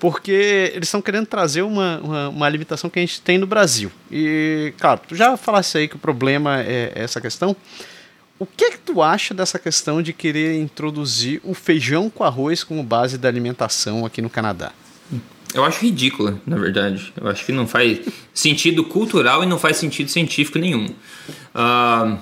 porque 0.00 0.72
eles 0.74 0.88
estão 0.88 1.02
querendo 1.02 1.26
trazer 1.26 1.62
uma, 1.62 2.00
uma, 2.02 2.28
uma, 2.30 2.48
limitação 2.48 2.90
que 2.90 2.98
a 2.98 3.02
gente 3.02 3.20
tem 3.20 3.38
no 3.38 3.46
Brasil. 3.46 3.92
E, 4.10 4.72
claro, 4.78 5.00
tu 5.06 5.14
já 5.14 5.36
falaste 5.36 5.78
aí 5.78 5.88
que 5.88 5.96
o 5.96 5.98
problema 5.98 6.62
é 6.62 6.92
essa 6.94 7.20
questão. 7.20 7.54
O 8.38 8.44
que, 8.44 8.72
que 8.72 8.78
tu 8.78 9.02
acha 9.02 9.32
dessa 9.32 9.58
questão 9.58 10.02
de 10.02 10.12
querer 10.12 10.60
introduzir 10.60 11.40
o 11.44 11.54
feijão 11.54 12.10
com 12.10 12.24
arroz 12.24 12.64
como 12.64 12.82
base 12.82 13.16
da 13.16 13.28
alimentação 13.28 14.04
aqui 14.04 14.20
no 14.20 14.28
Canadá? 14.28 14.72
Eu 15.56 15.64
acho 15.64 15.80
ridícula, 15.80 16.38
na 16.46 16.58
verdade. 16.58 17.10
Eu 17.18 17.26
acho 17.28 17.46
que 17.46 17.50
não 17.50 17.66
faz 17.66 18.00
sentido 18.34 18.84
cultural 18.84 19.42
e 19.42 19.46
não 19.46 19.58
faz 19.58 19.78
sentido 19.78 20.10
científico 20.10 20.58
nenhum. 20.58 20.84
Uh, 21.54 22.18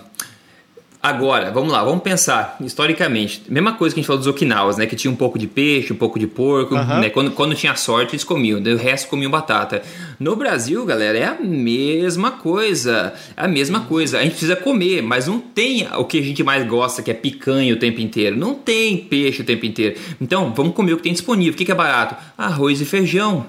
Agora, 1.05 1.51
vamos 1.51 1.71
lá, 1.71 1.85
vamos 1.85 2.03
pensar 2.03 2.57
historicamente. 2.63 3.43
Mesma 3.47 3.75
coisa 3.75 3.95
que 3.95 4.01
a 4.01 4.03
gente 4.03 4.07
falou 4.07 4.21
dos 4.21 4.27
Okinawas, 4.27 4.79
né? 4.79 4.87
Que 4.87 4.97
tinha 4.97 5.11
um 5.11 5.15
pouco 5.15 5.39
de 5.39 5.47
peixe, 5.47 5.93
um 5.93 5.97
pouco 5.97 6.19
de 6.19 6.27
porco, 6.27 6.75
uhum. 6.75 7.01
né? 7.01 7.11
Quando, 7.11 7.31
quando 7.33 7.55
tinha 7.55 7.77
sorte, 7.77 8.13
eles 8.13 8.25
comiam, 8.25 8.59
o 8.59 8.77
resto 8.79 9.11
comiam 9.11 9.31
batata. 9.31 9.83
No 10.19 10.35
Brasil, 10.35 10.83
galera, 10.87 11.19
é 11.19 11.25
a 11.25 11.35
mesma 11.35 12.31
coisa. 12.31 13.13
É 13.37 13.45
a 13.45 13.47
mesma 13.47 13.81
coisa. 13.81 14.19
A 14.19 14.23
gente 14.23 14.31
precisa 14.31 14.57
comer, 14.57 15.03
mas 15.03 15.27
não 15.27 15.39
tem 15.39 15.87
o 15.95 16.07
que 16.07 16.19
a 16.21 16.23
gente 16.23 16.43
mais 16.43 16.67
gosta, 16.67 17.03
que 17.03 17.11
é 17.11 17.15
picanha 17.15 17.75
o 17.75 17.79
tempo 17.79 18.01
inteiro. 18.01 18.35
Não 18.35 18.55
tem 18.55 18.97
peixe 18.97 19.43
o 19.43 19.45
tempo 19.45 19.67
inteiro. 19.67 20.01
Então, 20.19 20.55
vamos 20.57 20.75
comer 20.75 20.95
o 20.95 20.97
que 20.97 21.03
tem 21.03 21.13
disponível. 21.13 21.53
O 21.53 21.57
que 21.57 21.71
é 21.71 21.75
barato? 21.75 22.17
Arroz 22.39 22.81
e 22.81 22.87
feijão 22.87 23.45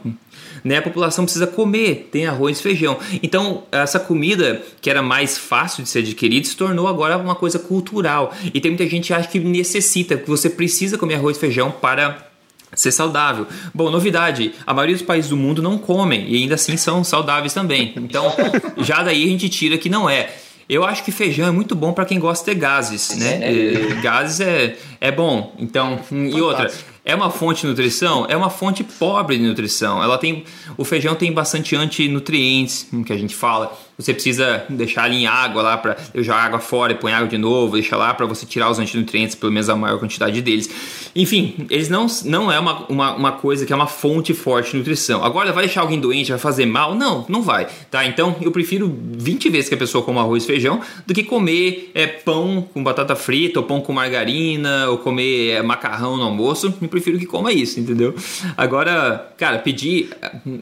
né? 0.66 0.78
A 0.78 0.82
população 0.82 1.24
precisa 1.24 1.46
comer, 1.46 2.10
tem 2.12 2.26
arroz 2.26 2.60
e 2.60 2.64
feijão. 2.64 2.98
Então, 3.22 3.64
essa 3.72 4.00
comida 4.00 4.62
que 4.82 4.90
era 4.90 5.04
mais 5.04 5.38
fácil 5.38 5.84
de 5.84 5.90
ser 5.90 6.00
adquirida 6.00 6.48
se 6.48 6.58
tornou 6.58 6.88
agora 6.88 7.18
uma 7.18 7.36
coisa 7.36 7.60
cultural. 7.60 8.34
E 8.52 8.60
tem 8.60 8.72
muita 8.72 8.88
gente 8.90 9.08
que 9.08 9.14
acha 9.14 9.30
que 9.30 9.40
necessita, 9.40 10.18
que 10.18 10.28
você 10.28 10.50
precisa 10.50 10.98
comer 10.98 11.16
arroz 11.16 11.38
e 11.38 11.40
feijão 11.40 11.70
para 11.70 12.30
ser 12.74 12.92
saudável. 12.92 13.46
Bom, 13.74 13.92
novidade, 13.92 14.54
a 14.66 14.74
maioria 14.74 14.96
dos 14.96 15.06
países 15.06 15.30
do 15.30 15.38
mundo 15.38 15.62
não 15.62 15.78
comem 15.78 16.28
e 16.28 16.36
ainda 16.36 16.56
assim 16.56 16.76
são 16.76 17.04
saudáveis 17.04 17.54
também. 17.54 17.94
Então, 17.96 18.34
já 18.80 19.04
daí 19.04 19.24
a 19.24 19.28
gente 19.28 19.48
tira 19.50 19.78
que 19.78 19.88
não 19.88 20.10
é. 20.10 20.34
Eu 20.68 20.84
acho 20.84 21.04
que 21.04 21.12
feijão 21.12 21.48
é 21.48 21.52
muito 21.52 21.76
bom 21.76 21.94
para 21.94 22.06
quem 22.06 22.20
gosta 22.20 22.54
de 22.54 22.60
gases, 22.60 23.16
né? 23.18 23.40
É. 23.44 24.02
Gases 24.02 24.40
é, 24.40 24.78
é 25.00 25.12
bom. 25.12 25.54
Então, 25.60 26.00
e 26.12 26.42
outra, 26.42 26.72
é 27.04 27.14
uma 27.14 27.30
fonte 27.30 27.62
de 27.62 27.68
nutrição? 27.68 28.26
É 28.28 28.36
uma 28.36 28.50
fonte 28.50 28.84
pobre 28.84 29.38
de 29.38 29.44
nutrição. 29.44 30.02
Ela 30.02 30.18
tem, 30.18 30.44
o 30.76 30.84
feijão 30.84 31.14
tem 31.14 31.32
bastante 31.32 31.76
antinutrientes, 31.76 32.88
que 33.06 33.14
a 33.14 33.18
gente 33.18 33.36
fala. 33.36 33.78
Você 33.98 34.14
precisa 34.14 34.66
deixar 34.70 35.04
ali 35.04 35.24
em 35.24 35.28
água 35.28 35.62
lá 35.62 35.78
para 35.78 35.96
eu 36.14 36.22
jogar 36.22 36.44
água 36.44 36.60
fora 36.60 36.92
e 36.92 36.96
põe 36.96 37.14
água 37.14 37.30
de 37.30 37.38
novo, 37.38 37.74
deixar 37.74 37.96
lá 37.96 38.14
para 38.14 38.26
você 38.26 38.46
tirar 38.46 38.70
os 38.70 38.78
antinutrientes, 38.78 39.36
pelo 39.36 39.54
menos 39.54 39.70
a 39.70 39.76
maior 39.76 39.98
quantidade 40.00 40.42
deles. 40.42 40.70
Enfim, 41.16 41.66
eles 41.70 41.88
não, 41.88 42.06
não 42.26 42.52
é 42.52 42.60
uma, 42.60 42.86
uma, 42.88 43.16
uma 43.16 43.32
coisa 43.32 43.66
que 43.66 43.72
é 43.72 43.76
uma 43.76 43.88
fonte 43.88 44.34
forte 44.34 44.72
de 44.72 44.78
nutrição. 44.78 45.24
Agora 45.24 45.54
vai 45.54 45.66
deixar 45.66 45.82
alguém 45.82 45.98
doente, 46.00 46.30
vai 46.30 46.40
fazer 46.40 46.66
mal? 46.66 46.94
Não, 46.94 47.26
não 47.30 47.42
vai. 47.42 47.68
Tá? 47.90 48.06
Então 48.06 48.36
eu 48.42 48.52
prefiro 48.52 48.94
20 49.14 49.50
vezes 49.50 49.70
que 49.70 49.76
a 49.76 49.78
pessoa 49.78 50.04
coma 50.04 50.20
arroz 50.20 50.44
e 50.44 50.48
feijão 50.48 50.82
do 51.08 51.14
que 51.14 51.24
comer 51.24 51.92
é, 51.96 52.06
pão 52.06 52.68
com 52.74 52.84
batata 52.84 53.16
frita, 53.16 53.62
ou 53.62 53.66
pão 53.66 53.80
com 53.80 53.94
margarina, 53.94 54.90
ou 54.90 54.98
comer 54.98 55.52
é, 55.52 55.62
macarrão 55.62 56.18
no 56.18 56.24
almoço. 56.24 56.74
Eu 56.82 56.90
prefiro 56.90 57.18
que 57.18 57.26
coma 57.26 57.54
isso, 57.54 57.80
entendeu? 57.80 58.14
Agora, 58.58 59.34
cara, 59.38 59.58
pedir, 59.60 60.10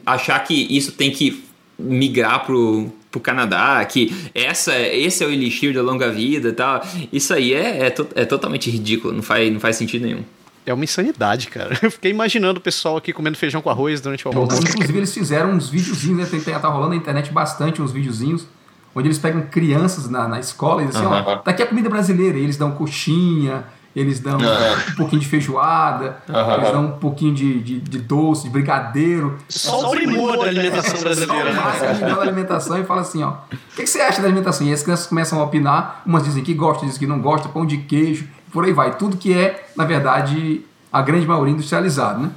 achar 0.06 0.38
que 0.38 0.54
isso 0.70 0.92
tem 0.92 1.10
que 1.10 1.42
migrar 1.78 2.44
pro 2.46 2.92
pro 3.14 3.20
Canadá, 3.20 3.84
que 3.84 4.12
essa, 4.34 4.76
esse 4.76 5.22
é 5.22 5.26
o 5.26 5.30
elixir 5.30 5.72
da 5.72 5.82
longa 5.82 6.10
vida 6.10 6.48
e 6.48 6.52
tal. 6.52 6.84
Isso 7.12 7.32
aí 7.32 7.54
é, 7.54 7.86
é, 7.86 7.90
to, 7.90 8.06
é 8.14 8.24
totalmente 8.24 8.68
ridículo, 8.68 9.14
não 9.14 9.22
faz, 9.22 9.52
não 9.52 9.60
faz 9.60 9.76
sentido 9.76 10.02
nenhum. 10.02 10.24
É 10.66 10.74
uma 10.74 10.82
insanidade, 10.82 11.48
cara. 11.48 11.78
Eu 11.82 11.90
fiquei 11.90 12.10
imaginando 12.10 12.58
o 12.58 12.62
pessoal 12.62 12.96
aqui 12.96 13.12
comendo 13.12 13.36
feijão 13.36 13.62
com 13.62 13.70
arroz 13.70 14.00
durante 14.00 14.26
o 14.26 14.30
almoço. 14.30 14.60
Inclusive, 14.60 14.98
eles 14.98 15.14
fizeram 15.14 15.52
uns 15.52 15.68
videozinhos, 15.68 16.18
né? 16.18 16.40
Tem, 16.40 16.40
tá 16.40 16.68
rolando 16.68 16.90
na 16.90 16.96
internet 16.96 17.30
bastante 17.30 17.80
uns 17.80 17.92
videozinhos, 17.92 18.46
onde 18.94 19.08
eles 19.08 19.18
pegam 19.18 19.42
crianças 19.42 20.08
na, 20.08 20.26
na 20.26 20.40
escola 20.40 20.82
e 20.82 20.86
dizem 20.86 21.04
assim, 21.04 21.14
ó, 21.14 21.36
tá 21.36 21.50
aqui 21.50 21.62
a 21.62 21.66
comida 21.66 21.88
brasileira, 21.88 22.38
e 22.38 22.42
eles 22.42 22.56
dão 22.56 22.72
coxinha, 22.72 23.64
eles 23.94 24.18
dão 24.18 24.38
uhum. 24.38 24.92
um 24.92 24.94
pouquinho 24.96 25.20
de 25.20 25.28
feijoada, 25.28 26.18
uhum. 26.28 26.54
eles 26.54 26.70
dão 26.70 26.84
um 26.86 26.92
pouquinho 26.92 27.32
de, 27.32 27.60
de, 27.60 27.80
de 27.80 27.98
doce, 27.98 28.44
de 28.44 28.50
brigadeiro. 28.50 29.38
Só 29.48 29.88
o 29.88 29.90
primor 29.90 30.36
da 30.36 30.44
alimentação 30.46 31.00
brasileira. 31.00 31.52
Só 31.54 32.06
o 32.06 32.16
da 32.16 32.22
alimentação 32.22 32.80
e 32.80 32.84
fala 32.84 33.02
assim, 33.02 33.22
ó, 33.22 33.30
o 33.30 33.56
que, 33.76 33.82
que, 33.82 33.86
você 33.86 34.00
acha 34.00 34.20
da 34.20 34.26
alimentação? 34.26 34.66
E 34.66 34.72
as 34.72 34.82
crianças 34.82 35.06
começam 35.06 35.38
a 35.40 35.44
opinar, 35.44 36.02
umas 36.04 36.24
dizem 36.24 36.42
que 36.42 36.52
gostam, 36.54 36.86
dizem 36.86 36.98
que 36.98 37.06
não 37.06 37.20
gostam, 37.20 37.52
pão 37.52 37.64
de 37.64 37.78
queijo, 37.78 38.26
por 38.52 38.64
aí 38.64 38.72
vai. 38.72 38.96
Tudo 38.96 39.16
que 39.16 39.32
é, 39.32 39.68
na 39.76 39.84
verdade, 39.84 40.62
a 40.92 41.00
grande 41.00 41.26
maioria 41.26 41.52
industrializado, 41.52 42.20
né? 42.20 42.30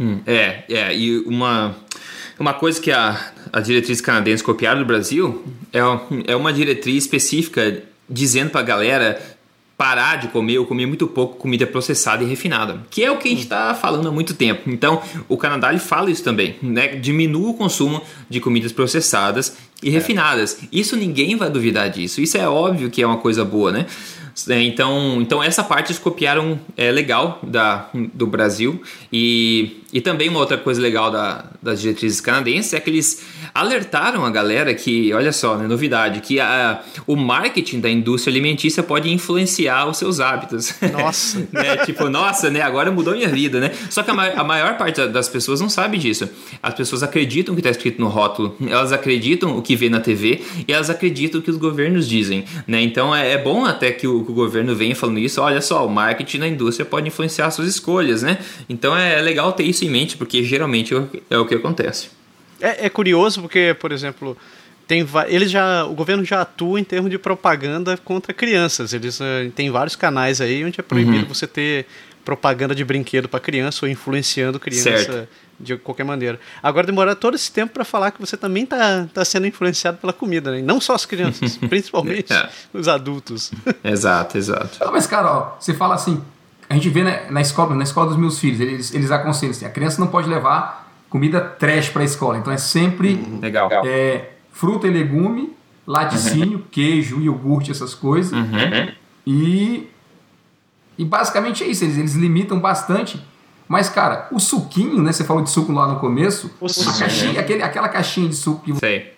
Hum, 0.00 0.20
é, 0.26 0.64
é, 0.68 0.96
e 0.96 1.20
uma... 1.20 1.74
Uma 2.38 2.54
coisa 2.54 2.80
que 2.80 2.90
a, 2.90 3.20
a 3.52 3.60
diretriz 3.60 4.00
canadense 4.00 4.42
copiaram 4.42 4.78
do 4.78 4.86
Brasil 4.86 5.44
é, 5.74 5.80
é 6.32 6.34
uma 6.34 6.50
diretriz 6.54 7.04
específica 7.04 7.82
dizendo 8.08 8.48
para 8.48 8.62
a 8.62 8.64
galera 8.64 9.20
parar 9.80 10.16
de 10.16 10.28
comer 10.28 10.58
ou 10.58 10.66
comer 10.66 10.84
muito 10.84 11.06
pouco 11.06 11.38
comida 11.38 11.66
processada 11.66 12.22
e 12.22 12.26
refinada, 12.26 12.82
que 12.90 13.02
é 13.02 13.10
o 13.10 13.16
que 13.16 13.28
a 13.28 13.30
gente 13.30 13.44
está 13.44 13.74
falando 13.74 14.06
há 14.06 14.12
muito 14.12 14.34
tempo. 14.34 14.68
Então, 14.68 15.00
o 15.26 15.38
Canadá 15.38 15.70
ele 15.70 15.78
fala 15.78 16.10
isso 16.10 16.22
também, 16.22 16.56
né? 16.60 16.88
Diminua 16.96 17.48
o 17.48 17.54
consumo 17.54 18.02
de 18.28 18.40
comidas 18.40 18.72
processadas 18.72 19.56
e 19.82 19.88
é. 19.88 19.92
refinadas. 19.92 20.58
Isso 20.70 20.96
ninguém 20.96 21.34
vai 21.34 21.48
duvidar 21.48 21.88
disso. 21.88 22.20
Isso 22.20 22.36
é 22.36 22.46
óbvio 22.46 22.90
que 22.90 23.00
é 23.00 23.06
uma 23.06 23.16
coisa 23.16 23.42
boa, 23.42 23.72
né? 23.72 23.86
É, 24.48 24.62
então, 24.62 25.20
então 25.20 25.42
essa 25.42 25.62
parte 25.62 25.90
eles 25.90 25.98
copiaram 25.98 26.58
é 26.76 26.90
legal 26.90 27.40
da, 27.42 27.88
do 28.14 28.26
Brasil 28.26 28.80
e, 29.12 29.82
e 29.92 30.00
também 30.00 30.28
uma 30.28 30.38
outra 30.38 30.56
coisa 30.56 30.80
legal 30.80 31.10
da, 31.10 31.46
das 31.62 31.80
diretrizes 31.80 32.20
canadenses 32.20 32.72
é 32.72 32.80
que 32.80 32.90
eles 32.90 33.22
alertaram 33.54 34.24
a 34.24 34.30
galera 34.30 34.72
que, 34.74 35.12
olha 35.12 35.32
só, 35.32 35.56
né, 35.56 35.66
novidade, 35.66 36.20
que 36.20 36.38
a, 36.40 36.82
o 37.06 37.16
marketing 37.16 37.80
da 37.80 37.90
indústria 37.90 38.32
alimentícia 38.32 38.82
pode 38.82 39.10
influenciar 39.10 39.86
os 39.86 39.96
seus 39.96 40.20
hábitos. 40.20 40.74
Nossa! 40.92 41.38
né, 41.52 41.78
tipo, 41.84 42.08
nossa, 42.08 42.50
né, 42.50 42.60
agora 42.60 42.90
mudou 42.90 43.14
minha 43.14 43.28
vida, 43.28 43.60
né? 43.60 43.72
Só 43.90 44.02
que 44.02 44.10
a, 44.10 44.14
a 44.14 44.44
maior 44.44 44.76
parte 44.76 45.06
das 45.08 45.28
pessoas 45.28 45.60
não 45.60 45.68
sabe 45.68 45.98
disso. 45.98 46.28
As 46.62 46.74
pessoas 46.74 47.02
acreditam 47.02 47.52
o 47.52 47.56
que 47.56 47.60
está 47.60 47.70
escrito 47.70 48.00
no 48.00 48.08
rótulo, 48.08 48.56
elas 48.66 48.92
acreditam 48.92 49.56
o 49.56 49.62
que 49.62 49.74
vê 49.76 49.88
na 49.88 50.00
TV 50.00 50.42
e 50.66 50.72
elas 50.72 50.90
acreditam 50.90 51.40
o 51.40 51.42
que 51.42 51.50
os 51.50 51.56
governos 51.56 52.08
dizem, 52.08 52.44
né? 52.66 52.80
Então 52.80 53.14
é, 53.14 53.32
é 53.32 53.38
bom 53.38 53.64
até 53.64 53.90
que 53.92 54.06
o, 54.06 54.19
que 54.24 54.30
o 54.30 54.34
governo 54.34 54.74
venha 54.74 54.94
falando 54.94 55.18
isso, 55.18 55.40
olha 55.40 55.60
só, 55.60 55.86
o 55.86 55.90
marketing 55.90 56.38
na 56.38 56.48
indústria 56.48 56.84
pode 56.84 57.08
influenciar 57.08 57.50
suas 57.50 57.68
escolhas, 57.68 58.22
né? 58.22 58.38
Então 58.68 58.96
é 58.96 59.20
legal 59.20 59.52
ter 59.52 59.64
isso 59.64 59.84
em 59.84 59.90
mente, 59.90 60.16
porque 60.16 60.42
geralmente 60.42 60.94
é 61.28 61.38
o 61.38 61.46
que 61.46 61.54
acontece. 61.54 62.08
É, 62.60 62.86
é 62.86 62.88
curioso 62.88 63.40
porque, 63.40 63.74
por 63.78 63.92
exemplo, 63.92 64.36
tem 64.86 65.06
eles 65.28 65.50
já 65.50 65.84
o 65.84 65.94
governo 65.94 66.24
já 66.24 66.42
atua 66.42 66.80
em 66.80 66.84
termos 66.84 67.10
de 67.10 67.18
propaganda 67.18 67.96
contra 67.96 68.34
crianças. 68.34 68.92
Eles 68.92 69.20
uh, 69.20 69.50
tem 69.54 69.70
vários 69.70 69.96
canais 69.96 70.40
aí 70.40 70.64
onde 70.64 70.80
é 70.80 70.82
proibido 70.82 71.18
uhum. 71.18 71.28
você 71.28 71.46
ter 71.46 71.86
propaganda 72.24 72.74
de 72.74 72.84
brinquedo 72.84 73.28
para 73.28 73.40
criança 73.40 73.86
ou 73.86 73.90
influenciando 73.90 74.58
criança 74.60 74.82
certo. 74.82 75.28
De 75.60 75.76
qualquer 75.76 76.04
maneira. 76.04 76.40
Agora 76.62 76.86
demorar 76.86 77.14
todo 77.14 77.34
esse 77.34 77.52
tempo 77.52 77.74
para 77.74 77.84
falar 77.84 78.10
que 78.10 78.20
você 78.20 78.36
também 78.36 78.64
tá, 78.64 79.06
tá 79.12 79.24
sendo 79.24 79.46
influenciado 79.46 79.98
pela 79.98 80.12
comida, 80.12 80.50
né? 80.50 80.60
E 80.60 80.62
não 80.62 80.80
só 80.80 80.94
as 80.94 81.04
crianças, 81.04 81.56
principalmente 81.68 82.32
é. 82.32 82.48
os 82.72 82.88
adultos. 82.88 83.52
Exato, 83.84 84.38
exato. 84.38 84.78
Não, 84.80 84.92
mas 84.92 85.06
cara, 85.06 85.30
ó, 85.30 85.56
você 85.58 85.74
fala 85.74 85.94
assim, 85.94 86.22
a 86.68 86.74
gente 86.74 86.88
vê 86.88 87.02
na, 87.02 87.30
na 87.30 87.40
escola, 87.40 87.74
na 87.74 87.82
escola 87.82 88.08
dos 88.08 88.16
meus 88.16 88.38
filhos, 88.38 88.60
eles, 88.60 88.94
eles 88.94 89.10
aconselham 89.10 89.50
assim, 89.50 89.66
a 89.66 89.70
criança 89.70 90.00
não 90.00 90.08
pode 90.08 90.28
levar 90.28 90.90
comida 91.10 91.40
trash 91.40 91.88
para 91.88 92.02
a 92.02 92.04
escola. 92.04 92.38
Então 92.38 92.52
é 92.52 92.56
sempre 92.56 93.14
uhum. 93.14 93.40
Legal. 93.40 93.70
É, 93.84 94.30
fruta 94.52 94.86
e 94.86 94.90
legume, 94.90 95.52
laticínio, 95.86 96.58
uhum. 96.58 96.64
queijo, 96.70 97.20
iogurte, 97.20 97.70
essas 97.70 97.94
coisas. 97.94 98.32
Uhum. 98.32 98.92
E 99.26 99.88
E 100.96 101.04
basicamente 101.04 101.64
é 101.64 101.66
isso, 101.66 101.84
eles, 101.84 101.98
eles 101.98 102.14
limitam 102.14 102.58
bastante. 102.60 103.20
Mas, 103.70 103.88
cara, 103.88 104.26
o 104.32 104.40
suquinho, 104.40 105.00
né? 105.00 105.12
Você 105.12 105.22
falou 105.22 105.44
de 105.44 105.48
suco 105.48 105.70
lá 105.70 105.86
no 105.86 106.00
começo. 106.00 106.50
O 106.60 106.66
a 106.66 106.68
suquinho. 106.68 106.98
caixinha, 106.98 107.40
aquele, 107.40 107.62
aquela 107.62 107.88
caixinha 107.88 108.28
de 108.28 108.34
suco 108.34 108.64
que 108.64 108.74
Sei. 108.74 109.12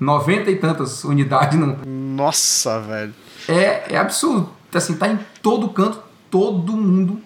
90 0.00 0.50
e 0.50 0.56
tantas 0.56 1.04
unidades 1.04 1.58
não. 1.58 1.76
Nossa, 1.84 2.80
velho. 2.80 3.12
É, 3.46 3.92
é 3.92 3.98
absurdo. 3.98 4.48
Assim, 4.72 4.96
tá 4.96 5.08
em 5.08 5.18
todo 5.42 5.68
canto, 5.68 6.02
todo 6.30 6.72
mundo 6.72 7.20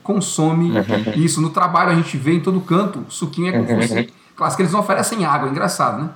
consome 0.00 0.70
isso. 1.16 1.40
No 1.40 1.50
trabalho 1.50 1.90
a 1.90 1.94
gente 1.96 2.16
vê 2.16 2.34
em 2.34 2.40
todo 2.40 2.60
canto, 2.60 3.04
suquinho 3.08 3.48
é 3.48 3.52
com 3.52 3.64
você. 3.64 4.08
Claro 4.36 4.54
que 4.54 4.62
eles 4.62 4.72
não 4.72 4.80
oferecem 4.80 5.24
água, 5.24 5.48
é 5.48 5.50
engraçado, 5.50 6.04
né? 6.04 6.10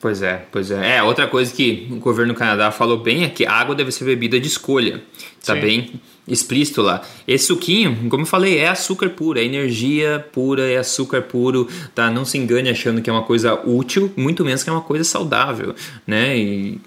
Pois 0.00 0.22
é, 0.22 0.46
pois 0.50 0.70
é. 0.70 0.96
É, 0.96 1.02
outra 1.02 1.26
coisa 1.26 1.52
que 1.52 1.86
o 1.90 1.96
governo 1.96 2.32
do 2.32 2.38
Canadá 2.38 2.70
falou 2.70 2.98
bem 2.98 3.24
é 3.24 3.28
que 3.28 3.44
a 3.44 3.52
água 3.52 3.74
deve 3.74 3.92
ser 3.92 4.04
bebida 4.04 4.40
de 4.40 4.46
escolha. 4.46 5.02
Tá 5.44 5.54
Sim. 5.54 5.60
bem 5.60 6.00
explícito 6.28 6.82
lá. 6.82 7.02
Esse 7.26 7.46
suquinho, 7.46 8.08
como 8.08 8.22
eu 8.22 8.26
falei, 8.26 8.58
é 8.58 8.68
açúcar 8.68 9.10
puro, 9.10 9.38
é 9.38 9.44
energia 9.44 10.24
pura, 10.32 10.68
é 10.68 10.76
açúcar 10.76 11.22
puro, 11.22 11.68
tá? 11.94 12.10
Não 12.10 12.24
se 12.24 12.38
engane 12.38 12.68
achando 12.68 13.00
que 13.00 13.08
é 13.08 13.12
uma 13.12 13.22
coisa 13.22 13.54
útil, 13.54 14.12
muito 14.16 14.44
menos 14.44 14.62
que 14.62 14.70
é 14.70 14.72
uma 14.72 14.82
coisa 14.82 15.04
saudável, 15.04 15.74
né? 16.06 16.36
E, 16.36 16.80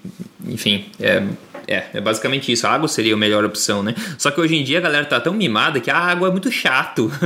enfim, 0.46 0.86
é... 1.00 1.22
É, 1.64 1.84
é 1.94 2.00
basicamente 2.00 2.50
isso. 2.50 2.66
A 2.66 2.70
água 2.70 2.88
seria 2.88 3.14
a 3.14 3.16
melhor 3.16 3.44
opção, 3.44 3.84
né? 3.84 3.94
Só 4.18 4.32
que 4.32 4.40
hoje 4.40 4.56
em 4.56 4.64
dia 4.64 4.78
a 4.78 4.80
galera 4.80 5.04
tá 5.04 5.20
tão 5.20 5.32
mimada 5.32 5.78
que 5.78 5.92
a 5.92 5.96
água 5.96 6.26
é 6.26 6.30
muito 6.30 6.50
chato. 6.50 7.10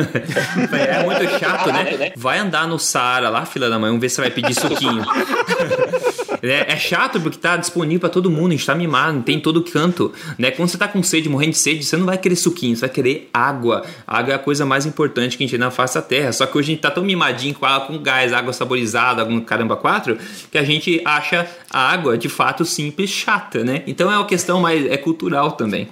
é 0.73 1.03
muito 1.03 1.39
chato, 1.39 1.73
né? 1.73 2.13
Vai 2.15 2.39
andar 2.39 2.69
no 2.69 2.79
Saara 2.79 3.31
lá, 3.31 3.47
fila 3.47 3.71
da 3.71 3.79
mãe, 3.79 3.89
vamos 3.89 4.01
ver 4.01 4.11
se 4.11 4.17
você 4.17 4.21
vai 4.21 4.31
pedir 4.31 4.55
suquinho. 4.55 5.05
É, 6.49 6.73
é 6.73 6.77
chato 6.77 7.21
porque 7.21 7.39
tá 7.39 7.57
disponível 7.57 8.01
pra 8.01 8.09
todo 8.09 8.31
mundo, 8.31 8.49
a 8.49 8.57
gente 8.57 8.67
tá 8.67 8.75
mimado, 8.75 9.23
tem 9.23 9.37
em 9.37 9.41
todo 9.41 9.63
canto. 9.63 10.13
Né? 10.39 10.51
Quando 10.51 10.69
você 10.69 10.79
tá 10.79 10.89
com 10.89 11.03
sede, 11.03 11.29
morrendo 11.29 11.53
de 11.53 11.59
sede, 11.59 11.85
você 11.85 11.97
não 11.97 12.07
vai 12.07 12.19
querer 12.19 12.37
suquinho, 12.37 12.77
você 12.77 12.83
vai 12.83 12.91
querer 12.91 13.31
água. 13.33 13.85
A 14.07 14.19
água 14.19 14.33
é 14.33 14.37
a 14.37 14.39
coisa 14.39 14.65
mais 14.65 14.87
importante 14.87 15.37
que 15.37 15.43
a 15.43 15.47
gente 15.47 15.51
tem 15.53 15.61
na 15.61 15.71
face 15.71 15.95
da 15.95 16.03
terra. 16.03 16.33
Só 16.33 16.47
que 16.47 16.57
hoje 16.57 16.71
a 16.71 16.75
gente 16.75 16.83
tá 16.83 16.91
tão 16.91 17.05
mimadinho 17.05 17.55
com 17.55 17.67
água 17.67 17.87
com 17.87 17.99
gás, 17.99 18.33
água 18.33 18.53
saborizada, 18.53 19.23
algum 19.23 19.41
caramba 19.41 19.77
quatro, 19.77 20.19
que 20.51 20.59
a 20.59 20.65
gente 20.65 21.01
acha 21.05 21.49
a 21.71 21.91
água 21.91 22.17
de 22.17 22.29
fato 22.29 22.65
simples 22.65 23.11
chata, 23.11 23.65
né? 23.65 23.83
Então 23.87 24.11
é 24.11 24.17
uma 24.17 24.27
questão 24.27 24.61
mais 24.61 24.87
é 24.87 24.97
cultural 24.97 25.53
também. 25.53 25.89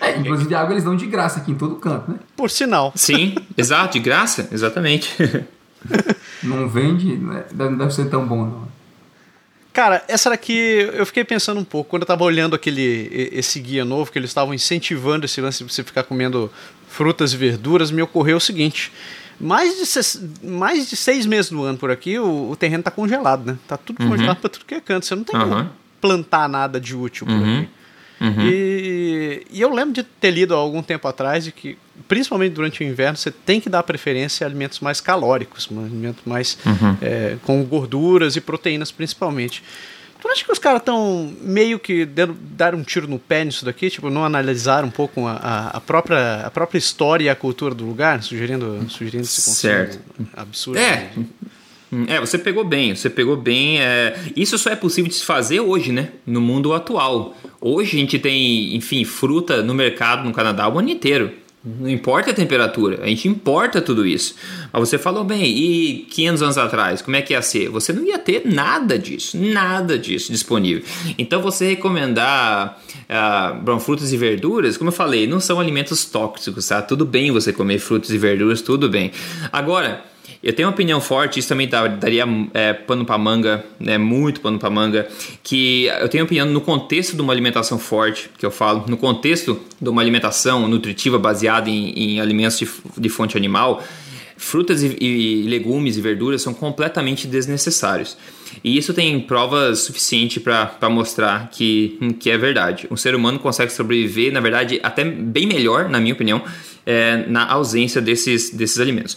É, 0.00 0.16
inclusive 0.18 0.54
água 0.54 0.72
eles 0.72 0.84
dão 0.84 0.96
de 0.96 1.06
graça 1.06 1.40
aqui 1.40 1.52
em 1.52 1.54
todo 1.54 1.76
canto, 1.76 2.10
né? 2.10 2.18
Por 2.36 2.50
sinal. 2.50 2.92
Sim, 2.94 3.34
exato, 3.56 3.92
de 3.92 4.00
graça, 4.00 4.48
exatamente. 4.50 5.14
Não 6.42 6.68
vende, 6.68 7.16
né? 7.16 7.44
não 7.54 7.76
deve 7.76 7.94
ser 7.94 8.08
tão 8.08 8.26
bom, 8.26 8.44
não. 8.44 8.73
Cara, 9.74 10.02
essa 10.08 10.30
daqui 10.30 10.88
eu 10.94 11.04
fiquei 11.04 11.24
pensando 11.24 11.60
um 11.60 11.64
pouco. 11.64 11.90
Quando 11.90 12.02
eu 12.02 12.06
tava 12.06 12.24
olhando 12.24 12.54
aquele 12.54 13.28
esse 13.32 13.58
guia 13.60 13.84
novo, 13.84 14.10
que 14.10 14.18
eles 14.18 14.30
estavam 14.30 14.54
incentivando 14.54 15.26
esse 15.26 15.40
lance 15.40 15.62
de 15.64 15.70
você 15.72 15.82
ficar 15.82 16.04
comendo 16.04 16.50
frutas 16.88 17.32
e 17.32 17.36
verduras, 17.36 17.90
me 17.90 18.00
ocorreu 18.00 18.36
o 18.36 18.40
seguinte. 18.40 18.92
Mais 19.40 19.76
de, 19.76 19.84
ses- 19.84 20.22
mais 20.44 20.88
de 20.88 20.94
seis 20.96 21.26
meses 21.26 21.50
do 21.50 21.62
ano 21.64 21.76
por 21.76 21.90
aqui, 21.90 22.16
o, 22.20 22.50
o 22.52 22.56
terreno 22.56 22.84
tá 22.84 22.90
congelado, 22.92 23.44
né? 23.44 23.58
Tá 23.66 23.76
tudo 23.76 23.96
congelado 24.06 24.36
pra 24.38 24.48
tudo 24.48 24.64
que 24.64 24.74
é 24.76 24.80
canto. 24.80 25.04
Você 25.06 25.14
não 25.16 25.24
tem 25.24 25.34
Uhum. 25.38 25.48
como 25.50 25.70
plantar 26.00 26.48
nada 26.48 26.80
de 26.80 26.94
útil 26.94 27.26
por 27.26 27.32
Uhum. 27.34 27.58
aqui. 27.60 27.68
E, 28.20 29.42
e 29.50 29.60
eu 29.60 29.72
lembro 29.72 29.92
de 29.92 30.02
ter 30.02 30.30
lido 30.30 30.54
há 30.54 30.58
algum 30.58 30.82
tempo 30.82 31.06
atrás 31.08 31.44
de 31.44 31.52
que, 31.52 31.76
principalmente 32.08 32.52
durante 32.52 32.82
o 32.82 32.84
inverno, 32.86 33.16
você 33.16 33.30
tem 33.30 33.60
que 33.60 33.68
dar 33.68 33.82
preferência 33.82 34.46
a 34.46 34.48
alimentos 34.48 34.80
mais 34.80 35.00
calóricos, 35.00 35.68
alimentos 35.70 36.22
mais 36.24 36.56
é, 37.02 37.36
com 37.42 37.62
gorduras 37.64 38.36
e 38.36 38.40
proteínas 38.40 38.90
principalmente. 38.90 39.62
Tu 40.20 40.28
acha 40.28 40.42
que 40.42 40.50
os 40.50 40.58
caras 40.58 40.80
estão 40.80 41.34
meio 41.42 41.78
que 41.78 42.06
dando, 42.06 42.34
dar 42.40 42.74
um 42.74 42.82
tiro 42.82 43.06
no 43.06 43.18
pé 43.18 43.44
nisso 43.44 43.62
daqui? 43.62 43.90
Tipo, 43.90 44.08
não 44.08 44.24
analisar 44.24 44.82
um 44.82 44.90
pouco 44.90 45.26
a, 45.26 45.68
a, 45.74 45.80
própria, 45.82 46.46
a 46.46 46.50
própria 46.50 46.78
história 46.78 47.24
e 47.24 47.28
a 47.28 47.34
cultura 47.34 47.74
do 47.74 47.84
lugar, 47.84 48.22
sugerindo, 48.22 48.86
sugerindo 48.88 49.24
esse 49.24 49.36
consumo 49.44 49.54
Certo. 49.74 49.98
absurdo? 50.34 50.78
É. 50.78 51.10
É, 52.08 52.18
você 52.18 52.38
pegou 52.38 52.64
bem, 52.64 52.94
você 52.96 53.08
pegou 53.08 53.36
bem. 53.36 53.80
é, 53.80 54.18
Isso 54.34 54.58
só 54.58 54.70
é 54.70 54.74
possível 54.76 55.08
de 55.08 55.14
se 55.14 55.24
fazer 55.24 55.60
hoje, 55.60 55.92
né? 55.92 56.08
No 56.26 56.40
mundo 56.40 56.72
atual. 56.72 57.36
Hoje 57.66 57.96
a 57.96 58.00
gente 58.00 58.18
tem, 58.18 58.76
enfim, 58.76 59.06
fruta 59.06 59.62
no 59.62 59.72
mercado 59.72 60.22
no 60.22 60.34
Canadá 60.34 60.68
o 60.68 60.78
ano 60.78 60.90
inteiro. 60.90 61.32
Não 61.64 61.88
importa 61.88 62.30
a 62.30 62.34
temperatura, 62.34 63.02
a 63.02 63.06
gente 63.06 63.26
importa 63.26 63.80
tudo 63.80 64.06
isso. 64.06 64.34
Mas 64.70 64.86
você 64.86 64.98
falou 64.98 65.24
bem, 65.24 65.46
e 65.46 66.06
500 66.10 66.42
anos 66.42 66.58
atrás, 66.58 67.00
como 67.00 67.16
é 67.16 67.22
que 67.22 67.32
ia 67.32 67.40
ser? 67.40 67.70
Você 67.70 67.90
não 67.90 68.04
ia 68.04 68.18
ter 68.18 68.42
nada 68.44 68.98
disso, 68.98 69.38
nada 69.38 69.98
disso 69.98 70.30
disponível. 70.30 70.84
Então 71.16 71.40
você 71.40 71.70
recomendar 71.70 72.78
bom, 73.62 73.80
frutas 73.80 74.12
e 74.12 74.16
verduras, 74.18 74.76
como 74.76 74.88
eu 74.88 74.92
falei, 74.92 75.26
não 75.26 75.40
são 75.40 75.58
alimentos 75.58 76.04
tóxicos, 76.04 76.68
tá? 76.68 76.82
Tudo 76.82 77.06
bem 77.06 77.30
você 77.30 77.50
comer 77.50 77.78
frutas 77.78 78.10
e 78.10 78.18
verduras, 78.18 78.60
tudo 78.60 78.90
bem. 78.90 79.10
Agora, 79.50 80.04
eu 80.42 80.52
tenho 80.52 80.68
uma 80.68 80.74
opinião 80.74 81.00
forte, 81.00 81.40
isso 81.40 81.48
também 81.48 81.68
daria 81.68 82.24
é, 82.52 82.72
pano 82.72 83.04
pra 83.04 83.16
manga, 83.16 83.64
né, 83.80 83.96
muito 83.96 84.40
pano 84.40 84.58
pra 84.58 84.68
manga, 84.68 85.08
que 85.42 85.86
eu 85.86 86.08
tenho 86.08 86.24
opinião 86.24 86.46
no 86.46 86.60
contexto 86.60 87.16
de 87.16 87.22
uma 87.22 87.32
alimentação 87.32 87.78
forte, 87.78 88.30
que 88.38 88.44
eu 88.44 88.50
falo, 88.50 88.84
no 88.86 88.96
contexto 88.96 89.58
de 89.80 89.88
uma 89.88 90.02
alimentação 90.02 90.68
nutritiva 90.68 91.18
baseada 91.18 91.70
em, 91.70 91.90
em 91.90 92.20
alimentos 92.20 92.58
de, 92.58 92.68
de 92.98 93.08
fonte 93.08 93.36
animal, 93.36 93.82
frutas 94.36 94.82
e, 94.82 94.96
e 95.00 95.42
legumes 95.44 95.96
e 95.96 96.00
verduras 96.00 96.42
são 96.42 96.52
completamente 96.52 97.26
desnecessários. 97.26 98.16
E 98.62 98.76
isso 98.76 98.92
tem 98.94 99.18
provas 99.20 99.80
suficientes 99.80 100.42
para 100.42 100.88
mostrar 100.88 101.50
que, 101.50 101.98
que 102.20 102.30
é 102.30 102.38
verdade. 102.38 102.86
O 102.90 102.96
ser 102.96 103.14
humano 103.14 103.38
consegue 103.38 103.72
sobreviver, 103.72 104.32
na 104.32 104.40
verdade, 104.40 104.78
até 104.82 105.04
bem 105.04 105.46
melhor, 105.46 105.88
na 105.88 105.98
minha 105.98 106.14
opinião, 106.14 106.42
é, 106.86 107.24
na 107.28 107.50
ausência 107.50 108.00
desses, 108.00 108.50
desses 108.50 108.78
alimentos. 108.78 109.16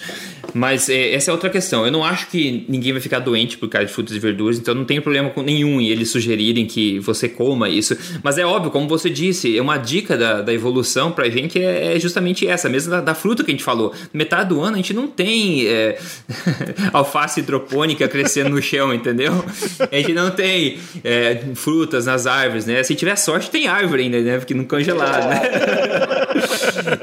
Mas 0.53 0.89
é, 0.89 1.13
essa 1.13 1.31
é 1.31 1.33
outra 1.33 1.49
questão. 1.49 1.85
Eu 1.85 1.91
não 1.91 2.03
acho 2.03 2.27
que 2.27 2.65
ninguém 2.67 2.91
vai 2.91 3.01
ficar 3.01 3.19
doente 3.19 3.57
por 3.57 3.69
causa 3.69 3.87
de 3.87 3.93
frutas 3.93 4.15
e 4.15 4.19
verduras, 4.19 4.57
então 4.57 4.73
não 4.73 4.85
tem 4.85 4.99
problema 5.01 5.29
com 5.29 5.41
nenhum 5.41 5.79
em 5.81 5.87
eles 5.87 6.09
sugerirem 6.09 6.65
que 6.65 6.99
você 6.99 7.27
coma 7.27 7.69
isso. 7.69 7.97
Mas 8.23 8.37
é 8.37 8.45
óbvio, 8.45 8.71
como 8.71 8.87
você 8.87 9.09
disse, 9.09 9.57
é 9.57 9.61
uma 9.61 9.77
dica 9.77 10.17
da, 10.17 10.41
da 10.41 10.53
evolução 10.53 11.11
pra 11.11 11.29
gente 11.29 11.59
é, 11.59 11.95
é 11.95 11.99
justamente 11.99 12.47
essa, 12.47 12.69
mesmo 12.69 12.91
da, 12.91 13.01
da 13.01 13.13
fruta 13.13 13.43
que 13.43 13.51
a 13.51 13.53
gente 13.53 13.63
falou. 13.63 13.93
Metade 14.13 14.49
do 14.49 14.61
ano 14.61 14.75
a 14.75 14.77
gente 14.77 14.93
não 14.93 15.07
tem 15.07 15.67
é, 15.67 15.99
alface 16.93 17.41
hidropônica 17.41 18.07
crescendo 18.07 18.49
no 18.51 18.61
chão, 18.61 18.93
entendeu? 18.93 19.43
A 19.91 19.95
gente 19.95 20.13
não 20.13 20.31
tem 20.31 20.79
é, 21.03 21.41
frutas 21.55 22.05
nas 22.05 22.25
árvores, 22.25 22.65
né? 22.65 22.81
Se 22.83 22.95
tiver 22.95 23.15
sorte, 23.15 23.49
tem 23.49 23.67
árvore 23.67 24.03
ainda, 24.03 24.19
né? 24.21 24.37
Porque 24.37 24.53
não 24.53 24.63
congelado, 24.63 25.27
né? 25.29 25.41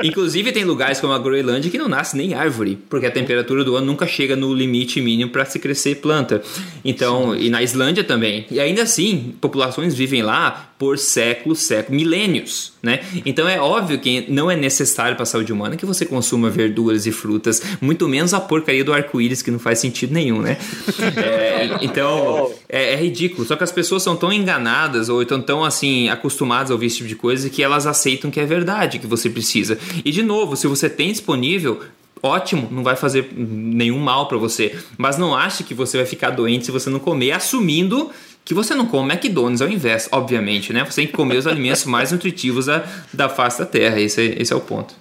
Inclusive 0.03 0.53
tem 0.55 0.65
lugares 0.65 1.01
como 1.01 1.13
a 1.13 1.19
Groenlândia 1.19 1.71
que 1.71 1.77
não 1.77 1.89
nasce 1.89 2.17
nem 2.17 2.33
árvore, 2.33 2.79
porque 2.89 3.07
a 3.07 3.11
temperatura 3.11 3.65
do 3.65 3.77
ano 3.77 3.87
nunca 3.87 4.07
chega 4.07 4.35
no 4.37 4.55
limite 4.55 5.01
mínimo 5.01 5.31
para 5.31 5.45
se 5.45 5.59
crescer 5.59 5.97
planta. 5.97 6.43
Então, 6.85 7.37
e 7.37 7.51
na 7.51 7.63
Islândia 7.63 8.05
também. 8.05 8.47
E 8.51 8.61
ainda 8.61 8.83
assim, 8.83 9.35
populações 9.41 9.95
vivem 9.95 10.23
lá 10.23 10.74
por 10.85 10.99
séculos, 10.99 11.61
séculos, 11.61 11.97
milênios, 11.97 12.75
né? 12.83 13.01
Então 13.25 13.49
é 13.49 13.59
óbvio 13.59 13.99
que 13.99 14.27
não 14.29 14.51
é 14.51 14.55
necessário 14.55 15.17
para 15.17 15.23
a 15.23 15.27
saúde 15.27 15.51
humana 15.51 15.79
que 15.79 15.87
você 15.87 16.05
consuma 16.05 16.51
verduras 16.51 17.07
e 17.07 17.11
frutas, 17.11 17.63
muito 17.81 18.07
menos 18.07 18.35
a 18.35 18.41
porcaria 18.41 18.85
do 18.85 18.93
arco-íris 18.93 19.41
que 19.41 19.51
não 19.51 19.59
faz 19.59 19.79
sentido 19.79 20.13
nenhum, 20.13 20.43
né? 20.43 20.59
É, 21.17 21.79
então 21.81 22.53
é, 22.69 22.93
é 22.93 22.97
ridículo. 22.97 23.47
Só 23.47 23.57
que 23.57 23.65
as 23.65 23.73
pessoas 23.73 24.03
são 24.03 24.15
tão 24.15 24.33
enganadas 24.33 25.09
ou 25.09 25.23
estão 25.23 25.41
tão 25.41 25.65
assim 25.65 26.09
acostumadas 26.09 26.71
a 26.71 26.75
ouvir 26.75 26.87
esse 26.87 26.97
tipo 26.97 27.09
de 27.09 27.17
coisa 27.17 27.49
que 27.49 27.63
elas 27.63 27.87
aceitam 27.87 28.31
que 28.31 28.41
é 28.41 28.45
verdade 28.45 28.99
que 28.99 29.07
você 29.07 29.31
precisa. 29.31 29.79
E 30.05 30.11
de 30.11 30.23
novo, 30.23 30.55
se 30.57 30.67
você 30.67 30.91
tem 30.91 31.13
disponível 31.13 31.81
ótimo, 32.23 32.69
não 32.71 32.83
vai 32.83 32.97
fazer 32.97 33.31
nenhum 33.35 33.99
mal 33.99 34.29
para 34.29 34.39
você. 34.39 34.77
Mas 34.99 35.17
não 35.17 35.35
ache 35.35 35.63
que 35.63 35.75
você 35.75 35.97
vai 35.97 36.07
ficar 36.07 36.31
doente 36.31 36.67
se 36.67 36.71
você 36.71 36.91
não 36.91 36.99
comer, 36.99 37.33
assumindo 37.33 38.11
que 38.45 38.53
você 38.53 38.75
não 38.75 38.87
come 38.87 39.13
McDonald's 39.13 39.63
ao 39.63 39.69
invés, 39.69 40.09
obviamente, 40.13 40.73
né? 40.73 40.85
Você 40.85 41.03
tem 41.03 41.07
que 41.07 41.13
comer 41.13 41.37
os 41.37 41.47
alimentos 41.47 41.85
mais 41.87 42.13
nutritivos 42.13 42.67
da, 42.67 42.85
da 43.13 43.29
face 43.29 43.59
da 43.59 43.67
terra. 43.67 43.99
Esse 43.99 44.21
é, 44.21 44.43
esse 44.43 44.53
é 44.53 44.57
o 44.57 44.61
ponto. 44.61 44.95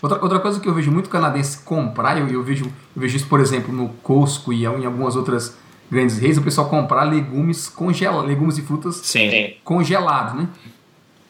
Outra, 0.00 0.22
outra 0.22 0.38
coisa 0.38 0.60
que 0.60 0.68
eu 0.68 0.74
vejo 0.74 0.90
muito 0.90 1.08
canadense 1.08 1.58
comprar, 1.58 2.18
eu, 2.18 2.28
eu, 2.28 2.42
vejo, 2.42 2.64
eu 2.64 3.02
vejo 3.02 3.16
isso, 3.16 3.26
por 3.26 3.40
exemplo, 3.40 3.74
no 3.74 3.88
Costco 4.02 4.52
e 4.52 4.64
em 4.64 4.86
algumas 4.86 5.16
outras 5.16 5.56
grandes 5.90 6.18
redes, 6.18 6.38
o 6.38 6.42
pessoal 6.42 6.68
comprar 6.68 7.04
legumes 7.04 7.68
congelados, 7.68 8.26
legumes 8.26 8.56
e 8.56 8.62
frutas 8.62 8.96
Sim. 8.96 9.54
congelados, 9.62 10.34
né? 10.34 10.48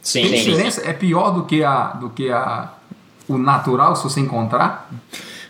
Sim. 0.01 0.23
Tem 0.23 0.33
diferença? 0.33 0.83
É 0.85 0.93
pior 0.93 1.31
do 1.31 1.45
que, 1.45 1.65
a, 1.65 1.87
do 1.89 2.11
que 2.11 2.31
a, 2.31 2.73
o 3.27 3.39
natural, 3.39 3.97
se 3.97 4.05
você 4.05 4.21
encontrar? 4.21 4.91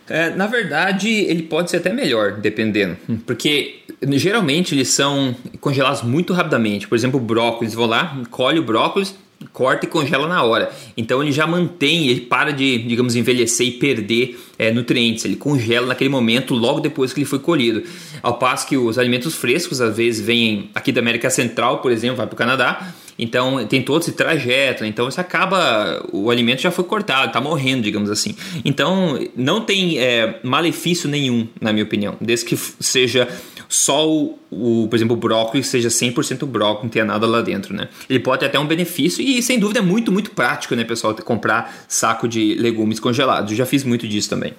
É, 0.09 0.31
na 0.31 0.47
verdade, 0.47 1.09
ele 1.09 1.43
pode 1.43 1.71
ser 1.71 1.79
até 1.79 1.93
melhor, 1.93 2.33
dependendo. 2.33 2.97
Porque 3.27 3.77
geralmente 4.13 4.75
eles 4.75 4.89
são 4.89 5.35
congelados 5.61 6.03
muito 6.03 6.33
rapidamente. 6.33 6.87
Por 6.87 6.95
exemplo, 6.95 7.19
o 7.19 7.23
brócolis, 7.23 7.75
vou 7.75 7.87
lá, 7.87 8.21
colhe 8.31 8.59
o 8.59 8.63
brócolis, 8.63 9.15
corta 9.53 9.87
e 9.87 9.89
congela 9.89 10.27
na 10.27 10.43
hora. 10.43 10.71
Então 10.97 11.23
ele 11.23 11.33
já 11.33 11.47
mantém, 11.47 12.09
ele 12.09 12.23
para 12.23 12.53
de, 12.53 12.79
digamos, 12.79 13.17
envelhecer 13.17 13.67
e 13.67 13.73
perder 13.73 14.39
é, 14.59 14.71
nutrientes. 14.71 15.25
Ele 15.25 15.37
congela 15.37 15.87
naquele 15.87 16.11
momento, 16.11 16.55
logo 16.55 16.81
depois 16.81 17.13
que 17.13 17.21
ele 17.21 17.27
foi 17.27 17.39
colhido. 17.39 17.83
Ao 18.23 18.39
passo 18.39 18.67
que 18.67 18.77
os 18.77 18.99
alimentos 18.99 19.35
frescos, 19.35 19.81
às 19.81 19.97
vezes, 19.97 20.25
vêm 20.25 20.71
aqui 20.75 20.93
da 20.93 21.01
América 21.01 21.31
Central, 21.31 21.79
por 21.79 21.91
exemplo, 21.91 22.17
vai 22.17 22.27
para 22.27 22.35
o 22.35 22.37
Canadá. 22.37 22.95
Então 23.19 23.65
tem 23.67 23.83
todo 23.83 24.03
esse 24.03 24.13
trajeto, 24.13 24.85
então 24.85 25.09
isso 25.09 25.21
acaba, 25.21 26.05
o 26.13 26.31
alimento 26.31 26.61
já 26.61 26.71
foi 26.71 26.85
cortado, 26.85 27.29
está 27.29 27.41
morrendo, 27.41 27.83
digamos 27.83 28.11
assim. 28.11 28.35
Então 28.65 29.19
não 29.37 29.61
tem 29.61 29.99
é, 29.99 30.41
malefício 30.43 31.09
nenhum, 31.09 31.47
na 31.61 31.73
minha 31.73 31.85
opinião, 31.85 32.17
desde 32.21 32.47
que 32.47 32.57
seja 32.57 33.29
só 33.69 34.09
o, 34.09 34.39
o, 34.51 34.87
por 34.89 34.97
exemplo, 34.97 35.17
o 35.17 35.19
brócolis 35.19 35.67
seja 35.67 35.89
100% 35.89 36.45
brócolis, 36.47 36.85
não 36.85 36.91
tenha 36.91 37.05
nada 37.05 37.27
lá 37.27 37.41
dentro, 37.41 37.75
né? 37.75 37.89
Ele 38.09 38.21
pode 38.21 38.41
ter 38.41 38.47
até 38.47 38.59
um 38.59 38.67
benefício 38.67 39.23
e 39.23 39.43
sem 39.43 39.59
dúvida 39.59 39.81
é 39.81 39.83
muito, 39.83 40.13
muito 40.13 40.31
prático, 40.31 40.75
né, 40.75 40.85
pessoal, 40.85 41.15
comprar 41.15 41.75
saco 41.89 42.29
de 42.29 42.55
legumes 42.55 43.01
congelados. 43.01 43.51
Eu 43.51 43.57
já 43.57 43.67
fiz 43.67 43.85
muito 43.85 44.07
disso 44.07 44.29
também. 44.29 44.55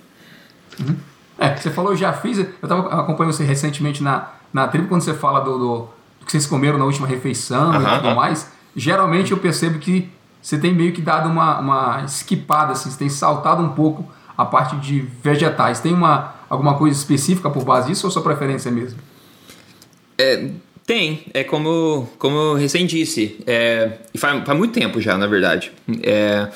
Uhum. 0.80 0.96
É, 1.38 1.56
você 1.56 1.70
falou, 1.70 1.92
eu 1.92 1.98
já 1.98 2.14
fiz, 2.14 2.38
eu 2.38 2.48
estava 2.64 3.02
acompanhando 3.02 3.34
você 3.34 3.44
recentemente 3.44 4.02
na, 4.02 4.32
na 4.54 4.68
tribo, 4.68 4.88
quando 4.88 5.02
você 5.02 5.14
fala 5.14 5.42
do, 5.42 5.58
do, 5.58 5.90
que 6.26 6.32
vocês 6.32 6.46
comeram 6.46 6.78
na 6.78 6.86
última 6.86 7.08
refeição 7.08 7.72
uhum, 7.72 7.82
e 7.82 8.00
tudo 8.00 8.16
mais, 8.16 8.52
geralmente 8.76 9.32
eu 9.32 9.38
percebo 9.38 9.80
que 9.80 10.10
você 10.42 10.58
tem 10.58 10.74
meio 10.74 10.92
que 10.92 11.02
dado 11.02 11.28
uma, 11.30 11.60
uma 11.60 12.04
esquipada, 12.06 12.74
assim, 12.74 12.92
você 12.92 12.98
tem 12.98 13.10
saltado 13.10 13.64
um 13.64 13.70
pouco 13.70 14.08
a 14.38 14.46
parte 14.46 14.76
de 14.76 15.00
vegetais. 15.24 15.80
Tem 15.80 15.94
uma, 15.94 16.36
alguma 16.50 16.76
coisa 16.78 16.96
específica 16.96 17.50
por 17.50 17.64
base 17.64 17.88
disso 17.88 18.06
ou 18.06 18.12
sua 18.12 18.22
preferência 18.22 18.70
mesmo? 18.70 19.00
É, 20.18 20.50
tem, 20.86 21.26
é 21.34 21.44
como, 21.44 22.08
como 22.20 22.36
eu 22.38 22.54
recém 22.54 22.86
disse, 22.86 23.40
é, 23.48 23.98
faz, 24.18 24.46
faz 24.46 24.58
muito 24.58 24.72
tempo 24.72 25.02
já, 25.02 25.18
na 25.18 25.26
verdade. 25.26 25.72
É, 26.04 26.48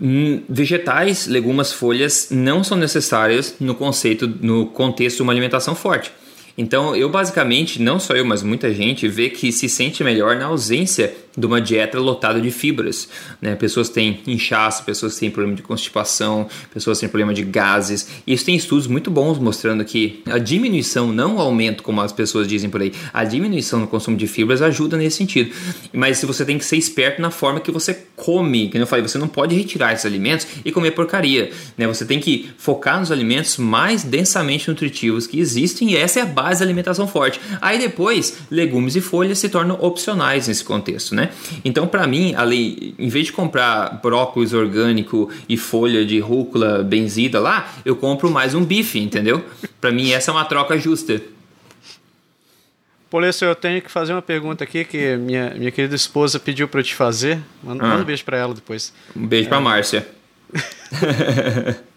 hum, 0.00 0.42
vegetais, 0.48 1.26
legumas, 1.26 1.72
folhas 1.72 2.28
não 2.30 2.64
são 2.64 2.78
necessárias 2.78 3.56
no 3.60 3.74
conceito, 3.74 4.26
no 4.26 4.66
contexto 4.66 5.18
de 5.18 5.22
uma 5.22 5.32
alimentação 5.32 5.74
forte. 5.74 6.10
Então, 6.56 6.94
eu 6.94 7.08
basicamente, 7.08 7.82
não 7.82 7.98
só 7.98 8.14
eu, 8.14 8.24
mas 8.24 8.42
muita 8.42 8.72
gente 8.72 9.08
vê 9.08 9.28
que 9.28 9.50
se 9.50 9.68
sente 9.68 10.04
melhor 10.04 10.36
na 10.36 10.46
ausência 10.46 11.14
de 11.36 11.46
uma 11.46 11.60
dieta 11.60 11.98
lotada 11.98 12.40
de 12.40 12.50
fibras. 12.50 13.08
Né? 13.40 13.54
Pessoas 13.54 13.88
têm 13.88 14.20
inchaço, 14.26 14.84
pessoas 14.84 15.16
têm 15.18 15.30
problema 15.30 15.56
de 15.56 15.62
constipação, 15.62 16.48
pessoas 16.72 16.98
têm 16.98 17.08
problema 17.08 17.34
de 17.34 17.42
gases. 17.42 18.08
Isso 18.26 18.44
tem 18.44 18.54
estudos 18.54 18.86
muito 18.86 19.10
bons 19.10 19.38
mostrando 19.38 19.84
que 19.84 20.22
a 20.26 20.38
diminuição, 20.38 21.12
não 21.12 21.36
o 21.36 21.40
aumento, 21.40 21.82
como 21.82 22.00
as 22.00 22.12
pessoas 22.12 22.46
dizem 22.46 22.70
por 22.70 22.80
aí, 22.80 22.92
a 23.12 23.24
diminuição 23.24 23.80
no 23.80 23.86
consumo 23.86 24.16
de 24.16 24.26
fibras 24.26 24.62
ajuda 24.62 24.96
nesse 24.96 25.16
sentido. 25.16 25.52
Mas 25.92 26.22
você 26.22 26.44
tem 26.44 26.58
que 26.58 26.64
ser 26.64 26.76
esperto 26.76 27.20
na 27.20 27.30
forma 27.30 27.60
que 27.60 27.70
você 27.70 27.94
come, 28.16 28.68
que 28.68 28.78
eu 28.78 28.86
falei, 28.86 29.06
você 29.06 29.18
não 29.18 29.28
pode 29.28 29.54
retirar 29.54 29.92
esses 29.92 30.06
alimentos 30.06 30.46
e 30.64 30.70
comer 30.70 30.92
porcaria. 30.92 31.50
Né? 31.76 31.86
Você 31.86 32.04
tem 32.04 32.20
que 32.20 32.50
focar 32.56 33.00
nos 33.00 33.10
alimentos 33.10 33.56
mais 33.56 34.04
densamente 34.04 34.68
nutritivos 34.68 35.26
que 35.26 35.40
existem 35.40 35.92
e 35.92 35.96
essa 35.96 36.20
é 36.20 36.22
a 36.22 36.26
base 36.26 36.60
da 36.60 36.66
alimentação 36.66 37.08
forte. 37.08 37.40
Aí 37.60 37.78
depois, 37.78 38.38
legumes 38.50 38.94
e 38.96 39.00
folhas 39.00 39.38
se 39.38 39.48
tornam 39.48 39.78
opcionais 39.80 40.48
nesse 40.48 40.64
contexto, 40.64 41.14
né? 41.14 41.23
Né? 41.24 41.32
Então, 41.64 41.86
para 41.86 42.06
mim, 42.06 42.34
ali, 42.36 42.94
em 42.98 43.08
vez 43.08 43.26
de 43.26 43.32
comprar 43.32 44.00
brócolis 44.02 44.52
orgânico 44.52 45.30
e 45.48 45.56
folha 45.56 46.04
de 46.04 46.18
rúcula 46.18 46.82
benzida 46.82 47.40
lá, 47.40 47.72
eu 47.84 47.96
compro 47.96 48.30
mais 48.30 48.54
um 48.54 48.64
bife, 48.64 48.98
entendeu? 48.98 49.44
Para 49.80 49.90
mim, 49.90 50.10
essa 50.10 50.30
é 50.30 50.32
uma 50.32 50.44
troca 50.44 50.78
justa. 50.78 51.20
Polesso, 53.10 53.44
eu 53.44 53.54
tenho 53.54 53.80
que 53.80 53.90
fazer 53.90 54.12
uma 54.12 54.22
pergunta 54.22 54.64
aqui 54.64 54.84
que 54.84 55.16
minha, 55.16 55.54
minha 55.54 55.70
querida 55.70 55.94
esposa 55.94 56.40
pediu 56.40 56.66
para 56.66 56.80
eu 56.80 56.84
te 56.84 56.94
fazer. 56.94 57.38
Manda, 57.62 57.84
ah. 57.84 57.88
manda 57.88 58.02
um 58.02 58.06
beijo 58.06 58.24
para 58.24 58.36
ela 58.36 58.54
depois. 58.54 58.92
Um 59.16 59.26
beijo 59.26 59.46
é. 59.46 59.48
para 59.48 59.60
Márcia. 59.60 60.08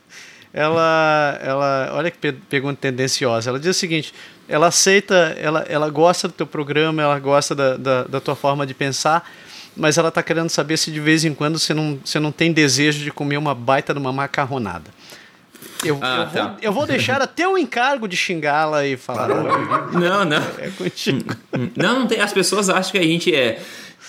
ela, 0.57 1.39
ela, 1.43 1.91
olha 1.93 2.09
que 2.09 2.17
pergunta 2.49 2.79
tendenciosa. 2.81 3.51
Ela 3.51 3.59
diz 3.59 3.75
o 3.75 3.79
seguinte: 3.79 4.11
ela 4.49 4.67
aceita, 4.67 5.37
ela, 5.39 5.63
ela 5.69 5.87
gosta 5.87 6.27
do 6.27 6.33
teu 6.33 6.47
programa, 6.47 7.03
ela 7.03 7.19
gosta 7.19 7.53
da, 7.53 7.77
da, 7.77 8.03
da 8.05 8.19
tua 8.19 8.35
forma 8.35 8.65
de 8.65 8.73
pensar, 8.73 9.29
mas 9.75 9.99
ela 9.99 10.09
está 10.09 10.23
querendo 10.23 10.49
saber 10.49 10.77
se 10.77 10.89
de 10.89 10.99
vez 10.99 11.23
em 11.23 11.33
quando 11.35 11.59
você 11.59 11.75
não, 11.75 11.99
você 12.03 12.19
não 12.19 12.31
tem 12.31 12.51
desejo 12.51 13.03
de 13.03 13.11
comer 13.11 13.37
uma 13.37 13.53
baita 13.53 13.93
de 13.93 13.99
uma 13.99 14.11
macarronada. 14.11 14.89
Eu, 15.85 15.99
ah, 16.01 16.21
eu, 16.21 16.31
tá. 16.31 16.47
vou, 16.47 16.57
eu, 16.59 16.73
vou, 16.73 16.87
deixar 16.87 17.21
até 17.21 17.47
o 17.47 17.55
encargo 17.55 18.07
de 18.07 18.17
xingá-la 18.17 18.83
e 18.83 18.97
falar. 18.97 19.27
Não, 19.27 20.25
não. 20.25 20.43
É 20.57 20.71
contigo. 20.75 21.35
Não, 21.75 21.99
não 21.99 22.07
tem. 22.07 22.19
As 22.19 22.33
pessoas 22.33 22.67
acham 22.67 22.93
que 22.93 22.97
a 22.97 23.03
gente 23.03 23.35
é, 23.35 23.61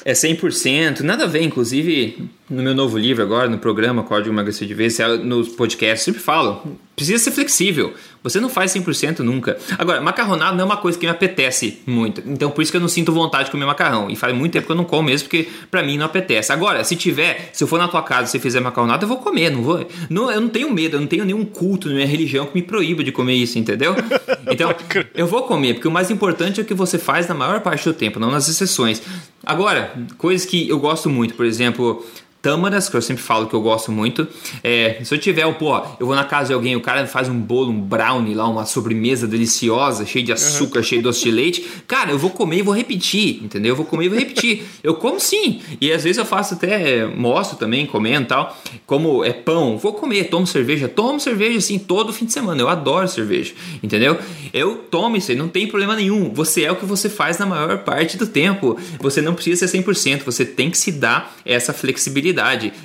é 0.03 0.13
100%. 0.15 1.01
Nada 1.01 1.25
a 1.25 1.27
ver, 1.27 1.43
inclusive 1.43 2.31
no 2.51 2.63
meu 2.63 2.75
novo 2.75 2.97
livro 2.97 3.23
agora, 3.23 3.49
no 3.49 3.59
programa 3.59 4.03
Código 4.03 4.35
Emagrecer 4.35 4.67
de 4.67 4.75
Vez, 4.75 4.99
nos 5.23 5.49
podcasts, 5.49 6.05
sempre 6.05 6.21
falo, 6.21 6.63
precisa 6.97 7.23
ser 7.23 7.31
flexível. 7.31 7.93
Você 8.23 8.41
não 8.41 8.49
faz 8.49 8.75
100% 8.75 9.21
nunca. 9.21 9.57
Agora, 9.79 10.01
macarronado 10.01 10.57
não 10.57 10.63
é 10.63 10.67
uma 10.67 10.77
coisa 10.77 10.99
que 10.99 11.07
me 11.07 11.11
apetece 11.11 11.81
muito. 11.87 12.23
Então, 12.27 12.51
por 12.51 12.63
isso 12.63 12.71
que 12.71 12.77
eu 12.77 12.81
não 12.81 12.89
sinto 12.89 13.13
vontade 13.13 13.45
de 13.45 13.51
comer 13.51 13.65
macarrão. 13.67 14.11
E 14.11 14.17
faz 14.17 14.35
muito 14.35 14.53
tempo 14.53 14.67
que 14.67 14.73
eu 14.73 14.77
não 14.77 14.85
como 14.85 15.05
mesmo, 15.05 15.29
porque 15.29 15.49
pra 15.71 15.83
mim 15.83 15.97
não 15.97 16.07
apetece. 16.07 16.53
Agora, 16.53 16.83
se 16.83 16.97
tiver, 16.97 17.51
se 17.53 17.63
eu 17.63 17.69
for 17.69 17.79
na 17.79 17.87
tua 17.87 18.03
casa 18.03 18.25
e 18.25 18.31
você 18.33 18.39
fizer 18.39 18.61
macarronado, 18.61 19.05
eu 19.05 19.09
vou 19.09 19.19
comer, 19.19 19.51
não 19.51 19.63
vou. 19.63 19.87
Não, 20.11 20.31
eu 20.31 20.41
não 20.41 20.49
tenho 20.49 20.71
medo, 20.73 20.97
eu 20.97 21.01
não 21.01 21.07
tenho 21.07 21.25
nenhum 21.25 21.45
culto 21.45 21.89
na 21.89 21.95
minha 21.95 22.07
religião 22.07 22.47
que 22.47 22.55
me 22.55 22.63
proíba 22.63 23.05
de 23.05 23.13
comer 23.13 23.35
isso, 23.35 23.59
entendeu? 23.59 23.95
Então, 24.51 24.75
eu 25.15 25.27
vou 25.27 25.43
comer, 25.43 25.75
porque 25.75 25.87
o 25.87 25.91
mais 25.91 26.11
importante 26.11 26.59
é 26.59 26.63
o 26.63 26.67
que 26.67 26.73
você 26.73 26.97
faz 26.99 27.29
na 27.29 27.35
maior 27.35 27.61
parte 27.61 27.85
do 27.85 27.93
tempo, 27.93 28.19
não 28.19 28.31
nas 28.31 28.49
exceções. 28.49 29.03
Agora, 29.45 29.93
coisas 30.17 30.47
que 30.47 30.69
eu 30.69 30.79
gosto 30.79 31.11
muito, 31.11 31.35
por 31.35 31.45
exemplo, 31.45 32.05
tâmaras, 32.49 32.89
que 32.89 32.97
eu 32.97 33.03
sempre 33.03 33.23
falo 33.23 33.47
que 33.47 33.53
eu 33.53 33.61
gosto 33.61 33.93
muito. 33.93 34.27
É, 34.65 35.01
se 35.05 35.15
eu 35.15 35.19
tiver, 35.19 35.47
pô, 35.59 35.77
eu 36.01 36.07
vou 36.07 36.17
na 36.17 36.25
casa 36.25 36.47
de 36.49 36.55
alguém, 36.55 36.75
o 36.75 36.81
cara 36.81 37.07
faz 37.07 37.29
um 37.29 37.39
bolo, 37.39 37.71
um 37.71 37.79
brownie 37.79 38.35
lá, 38.35 38.49
uma 38.49 38.65
sobremesa 38.65 39.27
deliciosa, 39.27 40.07
cheio 40.07 40.25
de 40.25 40.33
açúcar, 40.33 40.79
uhum. 40.79 40.83
cheio 40.83 41.03
de 41.03 41.05
doce 41.05 41.25
de 41.25 41.31
leite, 41.31 41.67
cara, 41.87 42.11
eu 42.11 42.19
vou 42.19 42.31
comer 42.31 42.61
e 42.61 42.63
vou 42.63 42.75
repetir, 42.75 43.45
entendeu? 43.45 43.73
Eu 43.73 43.77
vou 43.77 43.85
comer 43.85 44.07
e 44.07 44.09
vou 44.09 44.19
repetir. 44.19 44.65
eu 44.83 44.95
como 44.95 45.21
sim. 45.21 45.61
E 45.79 45.93
às 45.93 46.05
vezes 46.05 46.17
eu 46.17 46.25
faço 46.25 46.55
até, 46.55 47.05
mostro 47.05 47.59
também, 47.59 47.85
comendo 47.85 48.23
e 48.23 48.29
tal. 48.29 48.59
Como 48.87 49.23
é 49.23 49.33
pão, 49.35 49.77
vou 49.77 49.93
comer, 49.93 50.31
tomo 50.31 50.47
cerveja, 50.47 50.89
tomo 50.89 51.21
cerveja 51.21 51.59
assim 51.59 51.79
todo 51.79 52.15
fim 52.15 52.25
de 52.25 52.33
semana. 52.33 52.59
Eu 52.63 52.71
adoro 52.71 53.07
cerveja, 53.09 53.53
entendeu? 53.83 54.17
Eu 54.55 54.77
tomo 54.91 55.19
isso 55.19 55.31
aí, 55.31 55.37
não 55.37 55.49
tem 55.49 55.67
problema 55.67 55.95
nenhum. 55.95 56.33
Você 56.33 56.65
é 56.65 56.73
o 56.73 56.77
que 56.77 56.87
você 56.87 57.11
faz 57.11 57.37
na 57.37 57.45
maior 57.45 57.85
parte 57.85 58.17
do 58.17 58.27
tempo. 58.27 58.79
Você 59.01 59.21
não 59.21 59.35
precisa 59.35 59.69
ser 59.69 59.83
100%, 59.83 60.23
você 60.25 60.47
tem 60.47 60.71
que 60.71 60.79
se 60.79 60.93
dar 60.93 61.37
essa 61.45 61.75
flexibilidade 61.75 62.38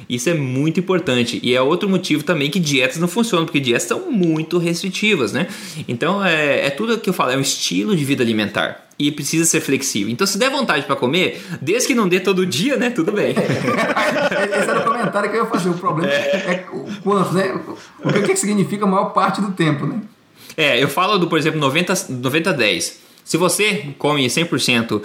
Isso 0.09 0.29
é 0.29 0.33
muito 0.33 0.79
importante. 0.79 1.39
E 1.43 1.55
é 1.55 1.61
outro 1.61 1.89
motivo 1.89 2.23
também 2.23 2.49
que 2.49 2.59
dietas 2.59 2.97
não 2.97 3.07
funcionam, 3.07 3.45
porque 3.45 3.59
dietas 3.59 3.83
são 3.83 4.11
muito 4.11 4.57
restritivas, 4.57 5.33
né? 5.33 5.47
Então 5.87 6.23
é, 6.23 6.67
é 6.67 6.69
tudo 6.69 6.97
que 6.97 7.09
eu 7.09 7.13
falo, 7.13 7.31
é 7.31 7.37
um 7.37 7.41
estilo 7.41 7.95
de 7.95 8.03
vida 8.03 8.23
alimentar 8.23 8.87
e 8.97 9.11
precisa 9.11 9.45
ser 9.45 9.59
flexível. 9.61 10.11
Então, 10.11 10.25
se 10.25 10.37
der 10.37 10.49
vontade 10.49 10.85
para 10.85 10.95
comer, 10.95 11.41
desde 11.61 11.87
que 11.87 11.95
não 11.95 12.07
dê 12.07 12.19
todo 12.19 12.45
dia, 12.45 12.77
né? 12.77 12.89
Tudo 12.89 13.11
bem. 13.11 13.33
Esse 13.35 14.69
era 14.69 14.79
o 14.79 14.83
comentário 14.83 15.29
que 15.29 15.37
eu 15.37 15.43
ia 15.43 15.49
fazer. 15.49 15.69
O 15.69 15.73
problema 15.73 16.11
é, 16.11 16.15
é 16.15 16.65
o 16.71 16.85
quanto, 17.01 17.33
né? 17.33 17.59
O 18.03 18.13
que, 18.13 18.21
que 18.21 18.35
significa 18.35 18.85
a 18.85 18.87
maior 18.87 19.05
parte 19.05 19.41
do 19.41 19.51
tempo, 19.51 19.85
né? 19.85 20.01
É, 20.55 20.81
eu 20.81 20.87
falo 20.87 21.17
do, 21.17 21.27
por 21.27 21.37
exemplo, 21.37 21.59
90-10. 21.59 22.09
90, 22.09 23.03
se 23.23 23.37
você 23.37 23.87
come 23.97 24.25
100% 24.25 25.01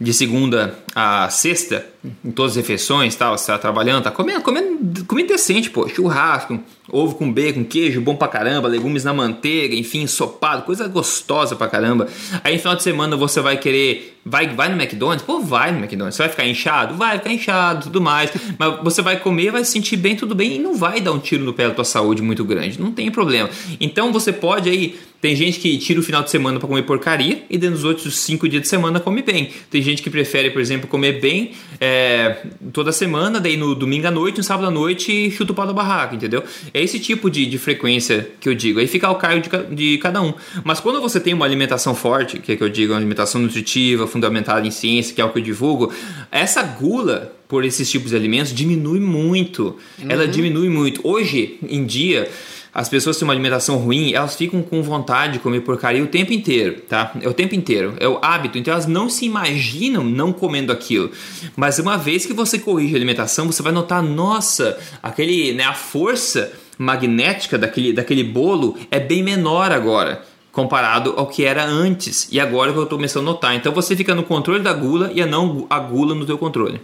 de 0.00 0.14
segunda 0.14 0.78
a 0.94 1.28
sexta, 1.28 1.84
em 2.24 2.30
todas 2.30 2.52
as 2.52 2.56
refeições, 2.56 3.14
tal, 3.14 3.36
você 3.36 3.46
tá 3.46 3.58
trabalhando, 3.58 4.04
tá 4.04 4.10
comendo, 4.10 4.40
comendo 4.40 5.04
comida 5.04 5.34
decente, 5.34 5.68
pô, 5.68 5.86
churrasco, 5.86 6.58
ovo 6.90 7.14
com 7.14 7.30
bacon, 7.30 7.62
queijo 7.64 8.00
bom 8.00 8.16
pra 8.16 8.26
caramba, 8.26 8.66
legumes 8.66 9.04
na 9.04 9.12
manteiga, 9.12 9.74
enfim, 9.74 10.00
ensopado, 10.00 10.62
coisa 10.62 10.88
gostosa 10.88 11.54
pra 11.54 11.68
caramba. 11.68 12.08
Aí 12.42 12.54
no 12.54 12.58
final 12.58 12.74
de 12.74 12.82
semana 12.82 13.14
você 13.14 13.42
vai 13.42 13.58
querer, 13.58 14.18
vai, 14.24 14.48
vai 14.48 14.70
no 14.70 14.80
McDonald's? 14.80 15.22
Pô, 15.24 15.40
vai 15.40 15.70
no 15.70 15.78
McDonald's. 15.78 16.16
Você 16.16 16.22
vai 16.22 16.30
ficar 16.30 16.46
inchado? 16.46 16.94
Vai 16.94 17.18
ficar 17.18 17.32
inchado, 17.32 17.82
tudo 17.84 18.00
mais. 18.00 18.32
Mas 18.58 18.82
você 18.82 19.02
vai 19.02 19.20
comer, 19.20 19.52
vai 19.52 19.64
se 19.64 19.72
sentir 19.72 19.98
bem, 19.98 20.16
tudo 20.16 20.34
bem, 20.34 20.56
e 20.56 20.58
não 20.58 20.74
vai 20.74 21.00
dar 21.02 21.12
um 21.12 21.18
tiro 21.18 21.44
no 21.44 21.52
pé 21.52 21.68
da 21.68 21.74
tua 21.74 21.84
saúde 21.84 22.22
muito 22.22 22.42
grande, 22.42 22.80
não 22.80 22.90
tem 22.90 23.10
problema. 23.10 23.50
Então 23.78 24.10
você 24.12 24.32
pode 24.32 24.70
aí 24.70 24.98
tem 25.20 25.36
gente 25.36 25.60
que 25.60 25.76
tira 25.76 26.00
o 26.00 26.02
final 26.02 26.22
de 26.22 26.30
semana 26.30 26.58
para 26.58 26.66
comer 26.66 26.82
porcaria 26.82 27.44
e 27.50 27.58
dentro 27.58 27.76
dos 27.76 27.84
outros 27.84 28.18
cinco 28.18 28.48
dias 28.48 28.62
de 28.62 28.68
semana 28.68 28.98
come 28.98 29.20
bem. 29.22 29.50
Tem 29.70 29.82
gente 29.82 30.02
que 30.02 30.08
prefere, 30.08 30.50
por 30.50 30.62
exemplo, 30.62 30.88
comer 30.88 31.20
bem 31.20 31.52
é, 31.78 32.38
toda 32.72 32.90
semana, 32.90 33.38
daí 33.38 33.56
no 33.56 33.74
domingo 33.74 34.06
à 34.06 34.10
noite, 34.10 34.38
no 34.38 34.44
sábado 34.44 34.68
à 34.68 34.70
noite, 34.70 35.30
chuta 35.30 35.52
o 35.52 35.54
pau 35.54 35.66
da 35.66 35.74
barraca, 35.74 36.14
entendeu? 36.14 36.42
É 36.72 36.82
esse 36.82 36.98
tipo 36.98 37.30
de, 37.30 37.44
de 37.44 37.58
frequência 37.58 38.30
que 38.40 38.48
eu 38.48 38.54
digo. 38.54 38.80
Aí 38.80 38.86
fica 38.86 39.10
o 39.10 39.14
cargo 39.16 39.42
de, 39.42 39.74
de, 39.74 39.98
cada 39.98 40.22
um. 40.22 40.32
Mas 40.64 40.80
quando 40.80 41.00
você 41.02 41.20
tem 41.20 41.34
uma 41.34 41.44
alimentação 41.44 41.94
forte, 41.94 42.38
que 42.38 42.52
é 42.52 42.56
que 42.56 42.62
eu 42.62 42.70
digo, 42.70 42.94
uma 42.94 42.98
alimentação 42.98 43.42
nutritiva, 43.42 44.06
fundamentada 44.06 44.66
em 44.66 44.70
ciência, 44.70 45.14
que 45.14 45.20
é 45.20 45.24
o 45.24 45.30
que 45.30 45.38
eu 45.38 45.42
divulgo, 45.42 45.92
essa 46.30 46.62
gula 46.62 47.36
por 47.46 47.64
esses 47.64 47.90
tipos 47.90 48.10
de 48.10 48.16
alimentos 48.16 48.54
diminui 48.54 49.00
muito. 49.00 49.76
Uhum. 49.98 50.06
Ela 50.08 50.26
diminui 50.26 50.70
muito. 50.70 51.00
Hoje 51.04 51.58
em 51.68 51.84
dia 51.84 52.30
as 52.72 52.88
pessoas 52.88 53.16
têm 53.16 53.26
uma 53.26 53.34
alimentação 53.34 53.76
ruim, 53.76 54.12
elas 54.12 54.36
ficam 54.36 54.62
com 54.62 54.82
vontade 54.82 55.34
de 55.34 55.38
comer 55.40 55.60
porcaria 55.60 56.02
o 56.02 56.06
tempo 56.06 56.32
inteiro, 56.32 56.80
tá? 56.82 57.12
É 57.20 57.28
o 57.28 57.34
tempo 57.34 57.54
inteiro, 57.54 57.94
é 57.98 58.08
o 58.08 58.18
hábito, 58.22 58.58
então 58.58 58.72
elas 58.72 58.86
não 58.86 59.10
se 59.10 59.24
imaginam 59.24 60.04
não 60.04 60.32
comendo 60.32 60.72
aquilo. 60.72 61.10
Mas 61.56 61.78
uma 61.78 61.96
vez 61.96 62.24
que 62.24 62.32
você 62.32 62.58
corrige 62.58 62.94
a 62.94 62.96
alimentação, 62.96 63.46
você 63.46 63.62
vai 63.62 63.72
notar, 63.72 64.02
nossa, 64.02 64.78
aquele, 65.02 65.52
né, 65.52 65.64
a 65.64 65.74
força 65.74 66.52
magnética 66.78 67.58
daquele, 67.58 67.92
daquele 67.92 68.22
bolo 68.24 68.76
é 68.90 69.00
bem 69.00 69.22
menor 69.22 69.72
agora 69.72 70.24
comparado 70.52 71.14
ao 71.16 71.26
que 71.26 71.44
era 71.44 71.64
antes 71.64 72.28
e 72.32 72.40
agora 72.40 72.72
que 72.72 72.78
eu 72.78 72.84
estou 72.84 72.98
começando 72.98 73.22
a 73.22 73.32
notar. 73.32 73.54
Então 73.54 73.72
você 73.72 73.94
fica 73.94 74.14
no 74.14 74.24
controle 74.24 74.62
da 74.62 74.72
gula 74.72 75.10
e 75.14 75.22
a 75.22 75.26
não 75.26 75.66
a 75.70 75.78
gula 75.78 76.14
no 76.14 76.26
teu 76.26 76.36
controle. 76.36 76.80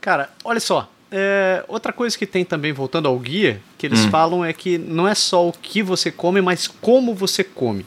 Cara, 0.00 0.30
olha 0.42 0.60
só. 0.60 0.88
É, 1.10 1.64
outra 1.66 1.92
coisa 1.92 2.16
que 2.16 2.26
tem 2.26 2.44
também, 2.44 2.72
voltando 2.72 3.08
ao 3.08 3.18
guia, 3.18 3.60
que 3.76 3.86
eles 3.86 4.00
hum. 4.00 4.10
falam 4.10 4.44
é 4.44 4.52
que 4.52 4.78
não 4.78 5.08
é 5.08 5.14
só 5.14 5.48
o 5.48 5.52
que 5.52 5.82
você 5.82 6.10
come, 6.10 6.40
mas 6.40 6.68
como 6.68 7.14
você 7.14 7.42
come. 7.42 7.84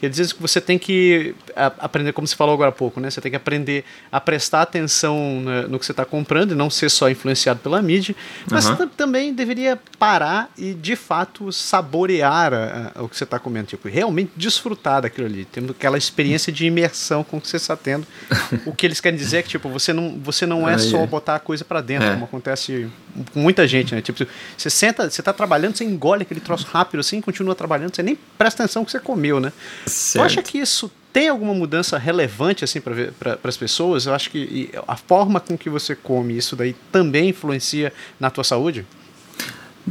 Quer 0.00 0.08
dizer 0.08 0.32
que 0.32 0.40
você 0.40 0.60
tem 0.60 0.78
que 0.78 1.34
aprender, 1.56 2.12
como 2.12 2.26
você 2.26 2.36
falou 2.36 2.54
agora 2.54 2.70
há 2.70 2.72
pouco, 2.72 3.00
né? 3.00 3.10
Você 3.10 3.20
tem 3.20 3.30
que 3.30 3.36
aprender 3.36 3.84
a 4.10 4.20
prestar 4.20 4.62
atenção 4.62 5.40
no 5.68 5.78
que 5.78 5.86
você 5.86 5.92
está 5.92 6.04
comprando 6.04 6.52
e 6.52 6.54
não 6.54 6.70
ser 6.70 6.90
só 6.90 7.10
influenciado 7.10 7.60
pela 7.60 7.80
mídia. 7.82 8.14
Mas 8.50 8.66
uhum. 8.66 8.76
você 8.76 8.86
também 8.86 9.32
deveria 9.32 9.78
parar 9.98 10.50
e, 10.56 10.74
de 10.74 10.96
fato, 10.96 11.52
saborear 11.52 12.52
a, 12.52 12.92
a, 12.94 13.02
o 13.02 13.08
que 13.08 13.16
você 13.16 13.24
está 13.24 13.38
comendo. 13.38 13.66
Tipo, 13.66 13.88
realmente 13.88 14.32
desfrutar 14.36 15.02
daquilo 15.02 15.26
ali. 15.26 15.44
Tendo 15.44 15.72
aquela 15.72 15.98
experiência 15.98 16.52
de 16.52 16.66
imersão 16.66 17.22
com 17.22 17.38
o 17.38 17.40
que 17.40 17.48
você 17.48 17.56
está 17.56 17.76
tendo. 17.76 18.06
o 18.66 18.74
que 18.74 18.86
eles 18.86 19.00
querem 19.00 19.18
dizer 19.18 19.38
é 19.38 19.42
que, 19.42 19.48
tipo, 19.48 19.68
você 19.68 19.92
não, 19.92 20.18
você 20.18 20.46
não 20.46 20.68
é 20.68 20.78
só 20.78 21.04
botar 21.06 21.36
a 21.36 21.40
coisa 21.40 21.64
para 21.64 21.80
dentro, 21.80 22.06
é. 22.06 22.12
como 22.12 22.24
acontece 22.24 22.90
com 23.32 23.40
muita 23.40 23.66
gente, 23.66 23.94
né? 23.94 24.00
Tipo, 24.00 24.26
você 24.56 24.70
senta, 24.70 25.10
você 25.10 25.20
está 25.20 25.32
trabalhando, 25.32 25.76
você 25.76 25.84
engole 25.84 26.22
aquele 26.22 26.40
troço 26.40 26.66
rápido 26.66 27.00
assim, 27.00 27.20
continua 27.20 27.54
trabalhando, 27.54 27.94
você 27.94 28.02
nem 28.02 28.16
presta 28.38 28.62
atenção 28.62 28.82
no 28.82 28.86
que 28.86 28.92
você 28.92 29.00
comeu, 29.00 29.40
né? 29.40 29.52
Certo. 29.86 30.22
Tu 30.22 30.26
acha 30.26 30.42
que 30.42 30.58
isso 30.58 30.90
tem 31.12 31.28
alguma 31.28 31.54
mudança 31.54 31.98
relevante 31.98 32.64
assim 32.64 32.80
para 32.80 33.12
pra, 33.18 33.38
as 33.42 33.56
pessoas? 33.56 34.06
Eu 34.06 34.14
acho 34.14 34.30
que 34.30 34.70
a 34.86 34.96
forma 34.96 35.40
com 35.40 35.56
que 35.56 35.68
você 35.68 35.94
come 35.94 36.36
isso 36.36 36.54
daí 36.54 36.74
também 36.92 37.30
influencia 37.30 37.92
na 38.18 38.30
tua 38.30 38.44
saúde? 38.44 38.86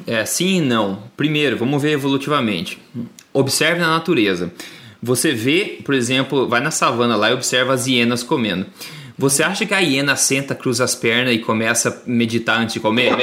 É, 0.06 0.24
sim 0.26 0.58
e 0.58 0.62
não. 0.62 1.04
Primeiro, 1.18 1.58
vamos 1.58 1.82
ver 1.82 1.92
evolutivamente. 1.92 2.80
Observe 3.34 3.80
na 3.80 3.90
natureza. 3.90 4.52
Você 5.02 5.32
vê, 5.32 5.80
por 5.84 5.94
exemplo, 5.94 6.48
vai 6.48 6.60
na 6.62 6.72
savana 6.72 7.16
lá 7.16 7.30
e 7.30 7.34
observa 7.34 7.74
as 7.74 7.88
hienas 7.88 8.24
comendo. 8.24 8.66
Você 9.18 9.44
acha 9.44 9.66
que 9.66 9.74
a 9.74 9.80
hiena 9.80 10.16
senta, 10.16 10.56
cruza 10.56 10.84
as 10.86 10.96
pernas 10.96 11.34
e 11.34 11.40
começa 11.40 11.90
a 11.90 12.10
meditar 12.10 12.60
antes 12.60 12.74
de 12.74 12.80
comer? 12.80 13.14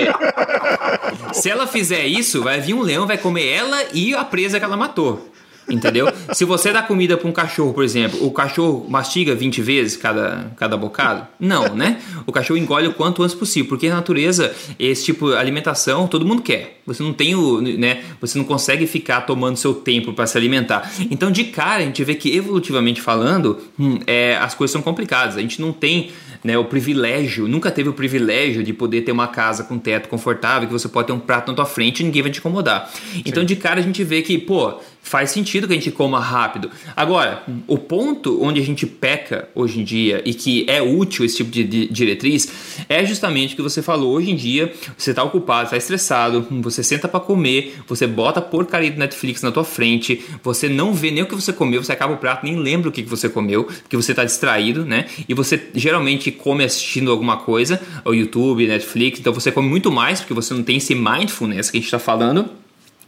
Se 1.33 1.49
ela 1.49 1.67
fizer 1.67 2.07
isso, 2.07 2.43
vai 2.43 2.61
vir 2.61 2.75
um 2.75 2.83
leão, 2.83 3.07
vai 3.07 3.17
comer 3.17 3.47
ela 3.47 3.83
e 3.95 4.15
a 4.15 4.23
presa 4.25 4.59
que 4.59 4.65
ela 4.65 4.77
matou. 4.77 5.33
Entendeu? 5.69 6.09
Se 6.33 6.45
você 6.45 6.73
dá 6.73 6.83
comida 6.83 7.17
para 7.17 7.29
um 7.29 7.33
cachorro, 7.33 7.73
por 7.73 7.83
exemplo, 7.83 8.25
o 8.25 8.31
cachorro 8.31 8.87
mastiga 8.89 9.35
20 9.35 9.63
vezes 9.63 9.97
cada, 9.97 10.53
cada 10.57 10.77
bocado? 10.77 11.27
Não, 11.41 11.75
né? 11.75 12.01
O 12.25 12.33
cachorro 12.33 12.59
engole 12.59 12.87
o 12.87 12.95
quanto 12.95 13.23
antes 13.23 13.35
possível, 13.35 13.69
porque 13.69 13.89
na 13.89 13.97
natureza, 13.97 14.55
esse 14.79 15.05
tipo 15.05 15.31
de 15.31 15.37
alimentação 15.37 16.07
todo 16.07 16.25
mundo 16.25 16.43
quer. 16.43 16.81
Você 16.87 17.03
não 17.03 17.13
tem 17.13 17.35
o, 17.35 17.61
né? 17.61 18.05
Você 18.21 18.39
não 18.39 18.45
consegue 18.45 18.87
ficar 18.87 19.23
tomando 19.23 19.57
seu 19.57 19.75
tempo 19.75 20.13
para 20.13 20.27
se 20.27 20.39
alimentar. 20.39 20.91
Então, 21.11 21.33
de 21.33 21.45
cara, 21.45 21.83
a 21.83 21.87
gente 21.87 22.03
vê 22.05 22.15
que 22.15 22.35
evolutivamente 22.37 23.01
falando, 23.01 23.59
hum, 23.79 23.99
é, 24.07 24.37
as 24.37 24.55
coisas 24.55 24.73
são 24.73 24.81
complicadas. 24.81 25.37
A 25.37 25.41
gente 25.41 25.61
não 25.61 25.73
tem 25.73 26.11
né, 26.45 26.57
o 26.57 26.65
privilégio, 26.65 27.49
nunca 27.49 27.73
teve 27.73 27.89
o 27.89 27.93
privilégio 27.93 28.63
de 28.63 28.73
poder 28.73 29.03
ter 29.03 29.11
uma 29.11 29.27
casa 29.27 29.65
com 29.65 29.79
teto 29.79 30.09
confortável, 30.09 30.69
que 30.69 30.73
você 30.73 30.89
pode 30.89 31.09
ter 31.09 31.13
um 31.13 31.19
prato 31.19 31.51
na 31.51 31.57
tua 31.57 31.67
frente 31.67 32.01
e 32.01 32.05
ninguém 32.05 32.23
vai 32.23 32.31
te 32.31 32.39
incomodar. 32.39 32.89
Sim. 32.89 33.23
Então, 33.27 33.45
de 33.45 33.57
cara, 33.57 33.81
a 33.81 33.83
gente 33.83 34.05
vê 34.05 34.23
que, 34.23 34.39
pô, 34.39 34.79
faz 35.07 35.31
sentido 35.31 35.69
que 35.69 35.73
a 35.73 35.77
gente 35.77 35.93
coma 35.93 36.19
rápido. 36.19 36.69
Agora, 36.97 37.45
o 37.69 37.79
ponto 37.79 38.43
onde 38.43 38.61
a 38.61 38.65
gente 38.65 38.85
peca 38.85 39.49
hoje 39.55 39.81
em 39.81 39.85
dia 39.85 40.21
e 40.25 40.35
que 40.35 40.67
é 40.69 40.83
útil 40.83 41.25
esse 41.25 41.37
tipo 41.37 41.51
de 41.51 41.87
diretriz 41.87 42.85
é 42.89 43.07
justamente 43.07 43.55
o 43.55 43.57
que 43.57 43.63
você 43.63 43.81
falou. 43.81 44.15
Hoje 44.15 44.33
em 44.33 44.35
dia, 44.35 44.73
você 44.99 45.11
está 45.11 45.23
ocupado, 45.23 45.67
está 45.67 45.77
estressado, 45.77 46.45
você 46.61 46.83
senta 46.83 47.07
para 47.07 47.21
comer, 47.21 47.77
você 47.87 48.05
bota 48.05 48.41
a 48.41 48.43
porcaria 48.43 48.91
do 48.91 48.99
Netflix 48.99 49.43
na 49.43 49.53
tua 49.53 49.63
frente, 49.63 50.25
você 50.43 50.69
não 50.69 50.93
vê 50.93 51.13
nem 51.13 51.23
o 51.23 51.27
que 51.27 51.37
você 51.37 51.53
comeu, 51.53 51.85
você 51.85 51.93
acaba 51.93 52.15
o 52.15 52.17
prato, 52.17 52.45
nem 52.45 52.57
lembra 52.57 52.89
o 52.89 52.93
que 52.93 53.03
você 53.03 53.29
comeu, 53.29 53.63
porque 53.63 53.97
você 53.97 54.11
está 54.11 54.25
distraído, 54.25 54.85
né? 54.85 55.07
E 55.29 55.35
você 55.35 55.69
geralmente 55.73 56.33
come 56.33 56.65
assistindo 56.65 57.13
alguma 57.13 57.37
coisa, 57.37 57.81
o 58.05 58.13
YouTube, 58.13 58.67
Netflix, 58.67 59.21
então 59.21 59.33
você 59.33 59.53
come 59.53 59.69
muito 59.69 59.93
mais 59.93 60.19
porque 60.19 60.35
você 60.35 60.53
não 60.53 60.65
tem 60.65 60.79
esse 60.79 60.97
mindfulness 60.97 61.71
que 61.71 61.77
a 61.77 61.81
gente 61.81 61.87
está 61.87 62.01
falando. 62.01 62.66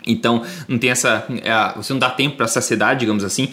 Então, 0.09 0.42
não 0.66 0.78
tem 0.78 0.90
essa. 0.90 1.24
É, 1.42 1.76
você 1.76 1.92
não 1.92 2.00
dá 2.00 2.11
tempo 2.11 2.36
para 2.36 2.48
saciedade, 2.48 3.00
digamos 3.00 3.22
assim. 3.22 3.50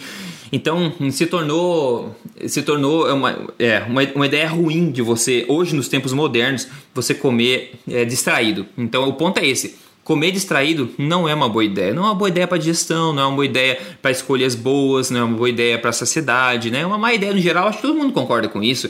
Então, 0.50 0.92
se 1.10 1.26
tornou, 1.26 2.16
se 2.46 2.62
tornou 2.62 3.12
uma, 3.12 3.36
é, 3.58 3.80
uma, 3.80 4.02
uma, 4.14 4.26
ideia 4.26 4.48
ruim 4.48 4.90
de 4.90 5.02
você, 5.02 5.44
hoje 5.48 5.74
nos 5.74 5.88
tempos 5.88 6.12
modernos, 6.12 6.68
você 6.94 7.14
comer 7.14 7.74
é, 7.90 8.04
distraído. 8.04 8.66
Então, 8.78 9.08
o 9.08 9.12
ponto 9.12 9.38
é 9.38 9.46
esse. 9.46 9.76
Comer 10.04 10.30
distraído 10.30 10.88
não 10.96 11.28
é 11.28 11.34
uma 11.34 11.48
boa 11.48 11.64
ideia. 11.64 11.92
Não 11.92 12.04
é 12.04 12.06
uma 12.06 12.14
boa 12.14 12.28
ideia 12.28 12.46
para 12.46 12.58
digestão, 12.58 13.12
não 13.12 13.22
é 13.22 13.26
uma 13.26 13.34
boa 13.34 13.44
ideia 13.44 13.78
para 14.00 14.12
escolhas 14.12 14.54
boas, 14.54 15.10
não 15.10 15.20
é 15.20 15.24
uma 15.24 15.36
boa 15.36 15.50
ideia 15.50 15.78
para 15.78 15.90
saciedade, 15.90 16.70
né? 16.70 16.82
É 16.82 16.86
uma 16.86 16.96
má 16.96 17.12
ideia 17.12 17.34
no 17.34 17.40
geral, 17.40 17.66
acho 17.66 17.78
que 17.78 17.82
todo 17.82 17.98
mundo 17.98 18.12
concorda 18.12 18.48
com 18.48 18.62
isso. 18.62 18.88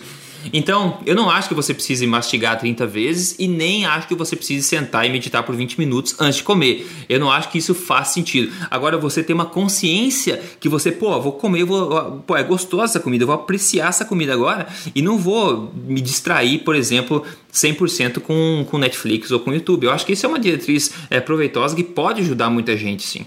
Então, 0.53 0.99
eu 1.05 1.15
não 1.15 1.31
acho 1.31 1.49
que 1.49 1.55
você 1.55 1.75
precise 1.75 2.07
mastigar 2.07 2.59
30 2.59 2.87
vezes 2.87 3.37
e 3.39 3.49
nem 3.49 3.87
acho 3.87 4.09
que 4.09 4.15
você 4.15 4.37
precise 4.37 4.67
sentar 4.67 5.07
e 5.07 5.11
meditar 5.11 5.43
por 5.43 5.55
20 5.55 5.79
minutos 5.79 6.15
antes 6.19 6.37
de 6.37 6.43
comer. 6.43 6.87
Eu 7.09 7.21
não 7.21 7.31
acho 7.31 7.51
que 7.51 7.59
isso 7.59 7.75
faz 7.75 8.09
sentido. 8.09 8.53
Agora, 8.71 8.97
você 8.99 9.23
tem 9.23 9.35
uma 9.35 9.47
consciência 9.47 10.41
que 10.61 10.69
você, 10.69 10.93
pô, 10.93 11.21
vou 11.21 11.33
comer, 11.33 11.65
vou, 11.65 12.23
pô, 12.27 12.37
é 12.37 12.43
gostosa 12.43 12.85
essa 12.85 13.01
comida, 13.01 13.25
eu 13.25 13.27
vou 13.27 13.37
apreciar 13.37 13.89
essa 13.89 14.05
comida 14.05 14.33
agora 14.33 14.67
e 14.95 15.03
não 15.03 15.19
vou 15.19 15.73
me 15.75 16.01
distrair, 16.01 16.59
por 16.59 16.75
exemplo, 16.75 17.25
100% 17.53 18.21
com, 18.21 18.67
com 18.71 18.79
Netflix 18.79 19.31
ou 19.31 19.41
com 19.41 19.53
YouTube. 19.53 19.85
Eu 19.85 19.93
acho 19.93 20.07
que 20.07 20.13
isso 20.13 20.27
é 20.27 20.29
uma 20.29 20.39
diretriz 20.39 20.93
é, 21.11 21.21
proveitosa 21.21 21.75
que 21.75 21.85
pode 21.85 22.21
ajudar 22.23 22.51
muita 22.51 22.77
gente, 22.77 23.03
sim. 23.03 23.27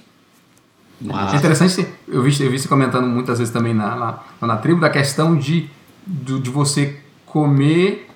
É 1.34 1.38
interessante, 1.38 1.88
eu 2.10 2.22
vi, 2.22 2.44
eu 2.44 2.52
vi 2.52 2.60
você 2.60 2.68
comentando 2.68 3.08
muitas 3.08 3.40
vezes 3.40 3.54
também 3.54 3.74
na, 3.74 3.96
na, 3.96 4.48
na 4.48 4.58
tribo 4.58 4.82
da 4.82 4.90
questão 4.90 5.38
de, 5.38 5.70
de, 6.06 6.40
de 6.40 6.50
você 6.50 7.00
comer. 7.26 8.10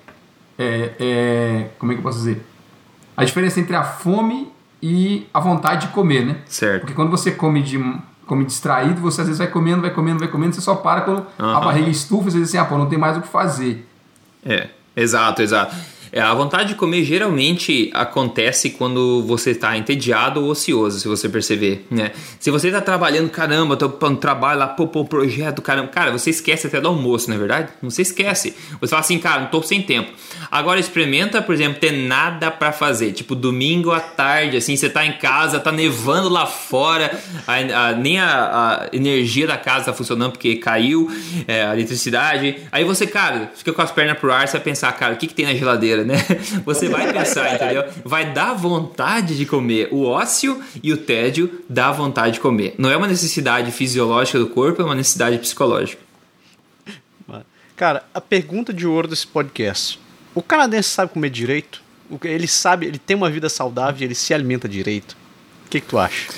É, 0.58 0.92
é, 0.98 1.68
como 1.78 1.92
é 1.92 1.94
que 1.94 2.00
eu 2.00 2.02
posso 2.02 2.18
dizer? 2.18 2.44
A 3.16 3.24
diferença 3.24 3.60
entre 3.60 3.74
a 3.74 3.84
fome 3.84 4.52
e 4.82 5.26
a 5.32 5.40
vontade 5.40 5.86
de 5.86 5.92
comer, 5.92 6.24
né? 6.24 6.36
Certo. 6.46 6.80
Porque 6.80 6.94
quando 6.94 7.10
você 7.10 7.30
come 7.30 7.62
de 7.62 7.78
come 8.26 8.44
distraído, 8.44 9.00
você 9.00 9.20
às 9.20 9.26
vezes 9.26 9.38
vai 9.38 9.48
comendo, 9.48 9.82
vai 9.82 9.90
comendo, 9.90 10.18
vai 10.18 10.28
comendo, 10.28 10.54
você 10.54 10.60
só 10.60 10.74
para 10.74 11.02
quando 11.02 11.26
uhum. 11.38 11.56
a 11.56 11.60
barriga 11.60 11.90
estufa 11.90 12.28
e 12.28 12.32
você 12.32 12.38
diz 12.38 12.48
assim, 12.48 12.58
ah, 12.58 12.64
pô, 12.64 12.78
não 12.78 12.86
tem 12.86 12.98
mais 12.98 13.16
o 13.16 13.20
que 13.20 13.28
fazer. 13.28 13.86
É, 14.44 14.68
exato, 14.96 15.42
exato. 15.42 15.74
É, 16.14 16.20
a 16.20 16.32
vontade 16.32 16.68
de 16.68 16.74
comer 16.76 17.02
geralmente 17.02 17.90
acontece 17.92 18.70
quando 18.70 19.24
você 19.26 19.50
está 19.50 19.76
entediado 19.76 20.44
ou 20.44 20.48
ocioso, 20.48 21.00
se 21.00 21.08
você 21.08 21.28
perceber, 21.28 21.84
né? 21.90 22.12
Se 22.38 22.52
você 22.52 22.68
está 22.68 22.80
trabalhando, 22.80 23.28
caramba, 23.30 23.76
tô 23.76 23.88
no 24.08 24.16
trabalho 24.16 24.60
lá, 24.60 24.68
pô, 24.68 24.86
pô, 24.86 25.04
projeto, 25.04 25.60
caramba, 25.60 25.88
cara, 25.88 26.12
você 26.12 26.30
esquece 26.30 26.68
até 26.68 26.80
do 26.80 26.86
almoço, 26.86 27.28
não 27.28 27.34
é 27.34 27.38
verdade? 27.40 27.72
Você 27.82 28.02
esquece. 28.02 28.54
Você 28.80 28.90
fala 28.90 29.00
assim, 29.00 29.18
cara, 29.18 29.40
não 29.40 29.48
tô 29.48 29.60
sem 29.60 29.82
tempo. 29.82 30.12
Agora 30.52 30.78
experimenta, 30.78 31.42
por 31.42 31.52
exemplo, 31.52 31.80
ter 31.80 31.90
nada 31.90 32.48
para 32.48 32.70
fazer, 32.70 33.10
tipo 33.10 33.34
domingo 33.34 33.90
à 33.90 33.98
tarde, 33.98 34.56
assim, 34.56 34.76
você 34.76 34.88
tá 34.88 35.04
em 35.04 35.14
casa, 35.14 35.58
tá 35.58 35.72
nevando 35.72 36.28
lá 36.28 36.46
fora, 36.46 37.10
a, 37.44 37.88
a, 37.88 37.92
nem 37.92 38.20
a, 38.20 38.28
a, 38.28 38.96
energia 38.96 39.48
da 39.48 39.56
casa 39.56 39.86
tá 39.86 39.92
funcionando 39.92 40.30
porque 40.30 40.54
caiu 40.54 41.10
é, 41.48 41.64
a 41.64 41.74
eletricidade. 41.74 42.58
Aí 42.70 42.84
você, 42.84 43.04
cara, 43.04 43.50
fica 43.56 43.72
com 43.72 43.82
as 43.82 43.90
pernas 43.90 44.16
pro 44.16 44.32
ar, 44.32 44.46
você 44.46 44.52
vai 44.52 44.62
pensar, 44.62 44.92
cara, 44.92 45.14
o 45.14 45.16
que, 45.16 45.26
que 45.26 45.34
tem 45.34 45.46
na 45.46 45.54
geladeira? 45.56 46.03
Né? 46.04 46.16
Você 46.64 46.88
vai 46.88 47.12
pensar, 47.12 47.54
entendeu? 47.54 47.84
Vai 48.04 48.32
dar 48.32 48.54
vontade 48.54 49.36
de 49.36 49.46
comer. 49.46 49.88
O 49.90 50.04
ócio 50.04 50.62
e 50.82 50.92
o 50.92 50.96
tédio 50.96 51.64
dá 51.68 51.90
vontade 51.90 52.34
de 52.34 52.40
comer. 52.40 52.74
Não 52.78 52.90
é 52.90 52.96
uma 52.96 53.06
necessidade 53.06 53.70
fisiológica 53.72 54.38
do 54.38 54.46
corpo, 54.46 54.82
é 54.82 54.84
uma 54.84 54.94
necessidade 54.94 55.38
psicológica. 55.38 56.04
Cara, 57.76 58.04
a 58.14 58.20
pergunta 58.20 58.72
de 58.72 58.86
ouro 58.86 59.08
desse 59.08 59.26
podcast. 59.26 59.98
O 60.32 60.40
canadense 60.40 60.90
sabe 60.90 61.12
comer 61.12 61.30
direito? 61.30 61.82
Ele 62.22 62.46
sabe, 62.46 62.86
ele 62.86 62.98
tem 62.98 63.16
uma 63.16 63.28
vida 63.28 63.48
saudável, 63.48 64.06
ele 64.06 64.14
se 64.14 64.32
alimenta 64.32 64.68
direito. 64.68 65.16
O 65.66 65.70
que, 65.70 65.80
que 65.80 65.86
tu 65.86 65.98
acha? 65.98 66.28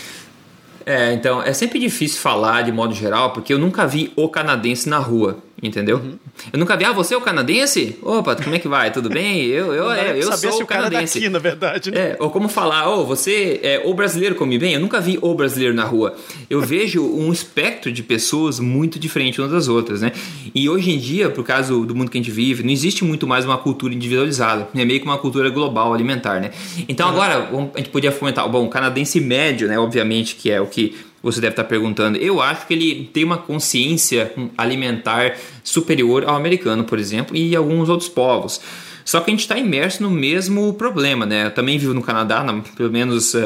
É, 0.87 1.13
então, 1.13 1.43
é 1.43 1.53
sempre 1.53 1.79
difícil 1.79 2.21
falar 2.21 2.63
de 2.63 2.73
modo 2.73 2.95
geral, 2.95 3.33
porque 3.33 3.53
eu 3.53 3.59
nunca 3.59 3.87
vi 3.87 4.13
o 4.17 4.29
canadense 4.29 4.89
na 4.89 4.99
rua 4.99 5.43
entendeu? 5.63 5.97
Uhum. 5.99 6.19
Eu 6.53 6.59
nunca 6.59 6.77
vi, 6.77 6.85
ah, 6.85 6.93
você 6.93 7.15
é 7.15 7.17
o 7.17 7.21
canadense? 7.21 7.99
Opa, 8.03 8.37
como 8.37 8.55
é 8.55 8.59
que 8.59 8.69
vai? 8.69 8.93
Tudo 8.93 9.09
bem? 9.09 9.45
Eu, 9.45 9.73
eu, 9.73 9.91
é, 9.91 10.19
eu 10.19 10.33
sou 10.37 10.59
o 10.59 10.63
é 10.63 10.67
canadense. 10.67 11.19
Daqui, 11.19 11.31
na 11.31 11.39
verdade, 11.39 11.91
né? 11.91 11.99
É, 11.99 12.17
ou 12.21 12.31
como 12.31 12.49
falar, 12.49 12.89
oh, 12.91 13.05
você 13.05 13.59
é 13.63 13.83
o 13.85 13.95
brasileiro 13.95 14.35
come 14.35 14.59
bem? 14.59 14.75
Eu 14.75 14.81
nunca 14.81 15.01
vi 15.01 15.19
o 15.21 15.35
brasileiro 15.35 15.75
na 15.75 15.85
rua. 15.85 16.15
Eu 16.51 16.61
vejo 16.61 17.03
um 17.03 17.33
espectro 17.33 17.91
de 17.91 18.03
pessoas 18.03 18.61
muito 18.61 18.99
diferente 18.99 19.41
umas 19.41 19.51
das 19.51 19.69
outras, 19.69 20.03
né? 20.03 20.13
E 20.55 20.69
hoje 20.69 20.91
em 20.91 20.99
dia, 20.99 21.31
por 21.31 21.45
causa 21.45 21.73
do 21.73 21.95
mundo 21.95 22.11
que 22.11 22.19
a 22.19 22.21
gente 22.21 22.31
vive, 22.31 22.63
não 22.63 22.71
existe 22.71 23.05
muito 23.05 23.27
mais 23.27 23.45
uma 23.45 23.57
cultura 23.57 23.95
individualizada. 23.95 24.69
É 24.75 24.85
meio 24.85 25.01
que 25.01 25.07
uma 25.07 25.19
cultura 25.19 25.49
global 25.49 25.95
alimentar, 25.95 26.41
né? 26.41 26.51
Então 26.89 27.09
uhum. 27.09 27.13
agora, 27.13 27.71
a 27.75 27.79
gente 27.79 27.91
podia 27.91 28.13
fomentar, 28.13 28.49
bom, 28.49 28.65
o 28.65 28.69
canadense 28.69 29.21
médio, 29.21 29.69
né? 29.69 29.79
Obviamente 29.79 30.37
que 30.37 30.51
é 30.51 30.61
o 30.61 30.67
que 30.67 30.95
você 31.27 31.41
deve 31.41 31.55
estar 31.55 31.65
perguntando. 31.65 32.17
Eu 32.19 32.41
acho 32.41 32.69
que 32.69 32.73
ele 32.73 33.11
tem 33.13 33.25
uma 33.25 33.37
consciência 33.37 34.33
alimentar 34.57 35.37
superior 35.65 36.25
ao 36.25 36.37
americano, 36.37 36.85
por 36.85 37.01
exemplo, 37.01 37.37
e 37.37 37.57
alguns 37.57 37.89
outros 37.89 38.09
povos. 38.09 38.61
Só 39.05 39.21
que 39.21 39.31
a 39.31 39.33
gente 39.33 39.41
está 39.41 39.59
imerso 39.59 40.05
no 40.05 40.11
mesmo 40.11 40.73
problema, 40.75 41.27
né? 41.27 41.47
Eu 41.47 41.51
também 41.51 41.79
vivo 41.79 41.93
no 41.93 42.03
Canadá, 42.03 42.45
na, 42.45 42.61
pelo 42.77 42.91
menos 42.93 43.35
uh, 43.35 43.41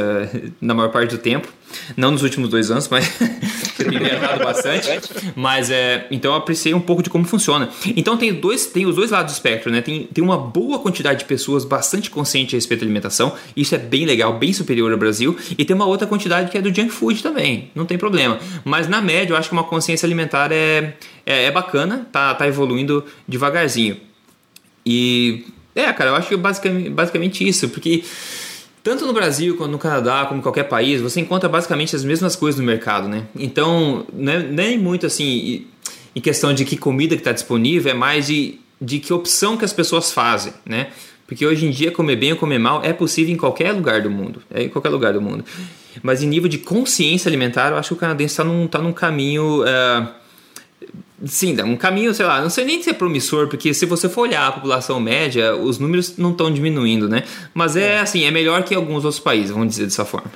na 0.61 0.75
maior 0.75 0.91
parte 0.91 1.11
do 1.11 1.19
tempo. 1.19 1.49
Não 1.97 2.11
nos 2.11 2.23
últimos 2.23 2.51
dois 2.51 2.71
anos, 2.71 2.87
mas 2.89 3.11
viajado 3.89 4.45
bastante, 4.45 4.89
mas 5.35 5.71
é, 5.71 6.07
então 6.11 6.33
eu 6.33 6.37
apreciei 6.37 6.75
um 6.75 6.81
pouco 6.81 7.03
de 7.03 7.11
como 7.11 7.25
funciona. 7.25 7.69
Então 7.97 8.17
tem 8.17 8.33
dois, 8.33 8.67
tem 8.67 8.87
os 8.87 8.97
dois 8.97 9.11
lados 9.11 9.33
do 9.33 9.35
espectro, 9.35 9.71
né? 9.71 9.81
Tem, 9.81 10.05
tem 10.05 10.23
uma 10.23 10.37
boa 10.37 10.79
quantidade 10.79 11.21
de 11.21 11.25
pessoas 11.25 11.65
bastante 11.65 12.11
conscientes 12.11 12.55
a 12.55 12.57
respeito 12.57 12.81
da 12.81 12.87
alimentação, 12.87 13.35
isso 13.57 13.75
é 13.75 13.79
bem 13.79 14.05
legal, 14.05 14.39
bem 14.39 14.53
superior 14.53 14.93
ao 14.93 14.99
Brasil, 14.99 15.37
e 15.57 15.65
tem 15.65 15.75
uma 15.75 15.87
outra 15.87 16.07
quantidade 16.07 16.51
que 16.51 16.59
é 16.59 16.63
do 16.63 16.75
junk 16.75 16.91
food 16.91 17.23
também, 17.23 17.71
não 17.75 17.87
tem 17.87 17.99
problema. 17.99 18.39
Mas 18.65 18.89
na 18.89 19.01
média 19.01 19.33
eu 19.33 19.37
acho 19.37 19.49
que 19.49 19.55
uma 19.55 19.65
consciência 19.65 20.07
alimentar 20.07 20.53
é, 20.53 20.95
é, 21.25 21.45
é 21.45 21.51
bacana, 21.51 22.07
tá, 22.11 22.35
tá 22.35 22.47
evoluindo 22.47 23.05
devagarzinho. 23.27 23.97
E 24.85 25.45
é, 25.75 25.93
cara, 25.93 26.11
eu 26.11 26.17
acho 26.17 26.29
que 26.29 26.37
basicamente, 26.37 26.91
basicamente 26.91 27.47
isso, 27.47 27.69
porque 27.69 28.03
tanto 28.83 29.07
no 29.07 29.13
Brasil 29.13 29.57
quanto 29.57 29.71
no 29.71 29.79
Canadá, 29.79 30.25
como 30.27 30.41
em 30.41 30.43
qualquer 30.43 30.65
país, 30.65 31.01
você 31.01 31.21
encontra 31.21 31.49
basicamente 31.49 31.95
as 31.95 32.05
mesmas 32.05 32.35
coisas 32.35 32.61
no 32.61 32.67
mercado, 32.67 33.09
né? 33.09 33.25
Então, 33.37 34.07
não 34.13 34.33
é 34.33 34.43
nem 34.43 34.79
muito 34.79 35.07
assim 35.07 35.67
em 36.15 36.21
questão 36.21 36.53
de 36.53 36.65
que 36.65 36.77
comida 36.77 37.15
que 37.15 37.21
está 37.21 37.33
disponível, 37.33 37.93
é 37.93 37.95
mais 37.95 38.27
de, 38.27 38.59
de 38.81 38.99
que 38.99 39.13
opção 39.13 39.57
que 39.57 39.65
as 39.65 39.73
pessoas 39.73 40.13
fazem, 40.13 40.53
né? 40.65 40.89
Porque 41.27 41.47
hoje 41.47 41.65
em 41.65 41.71
dia 41.71 41.93
comer 41.93 42.17
bem 42.17 42.33
ou 42.33 42.39
comer 42.39 42.59
mal 42.59 42.83
é 42.83 42.93
possível 42.93 43.33
em 43.33 43.37
qualquer 43.37 43.71
lugar 43.73 44.03
do 44.03 44.11
mundo, 44.11 44.43
é 44.51 44.65
em 44.65 44.69
qualquer 44.69 44.89
lugar 44.89 45.13
do 45.13 45.21
mundo. 45.21 45.45
Mas 46.03 46.23
em 46.23 46.27
nível 46.27 46.49
de 46.49 46.59
consciência 46.59 47.29
alimentar, 47.29 47.71
eu 47.71 47.77
acho 47.77 47.91
que 47.91 47.95
o 47.95 47.97
canadense 47.97 48.33
está 48.33 48.43
num, 48.43 48.67
tá 48.67 48.79
num 48.81 48.93
caminho 48.93 49.63
uh, 49.63 50.09
Sim, 51.25 51.61
um 51.63 51.77
caminho, 51.77 52.15
sei 52.15 52.25
lá, 52.25 52.41
não 52.41 52.49
sei 52.49 52.65
nem 52.65 52.83
se 52.83 52.89
é 52.89 52.93
promissor, 52.95 53.47
porque 53.47 53.75
se 53.75 53.85
você 53.85 54.09
for 54.09 54.23
olhar 54.23 54.49
a 54.49 54.53
população 54.53 54.99
média, 54.99 55.55
os 55.55 55.79
números 55.79 56.17
não 56.17 56.31
estão 56.31 56.51
diminuindo, 56.51 57.09
né? 57.09 57.25
Mas 57.53 57.77
é, 57.77 57.97
é, 57.97 58.01
assim, 58.01 58.25
é 58.25 58.31
melhor 58.31 58.63
que 58.63 58.75
alguns 58.75 59.05
outros 59.05 59.21
países, 59.21 59.51
vamos 59.51 59.69
dizer 59.69 59.85
dessa 59.85 60.05
forma. 60.05 60.31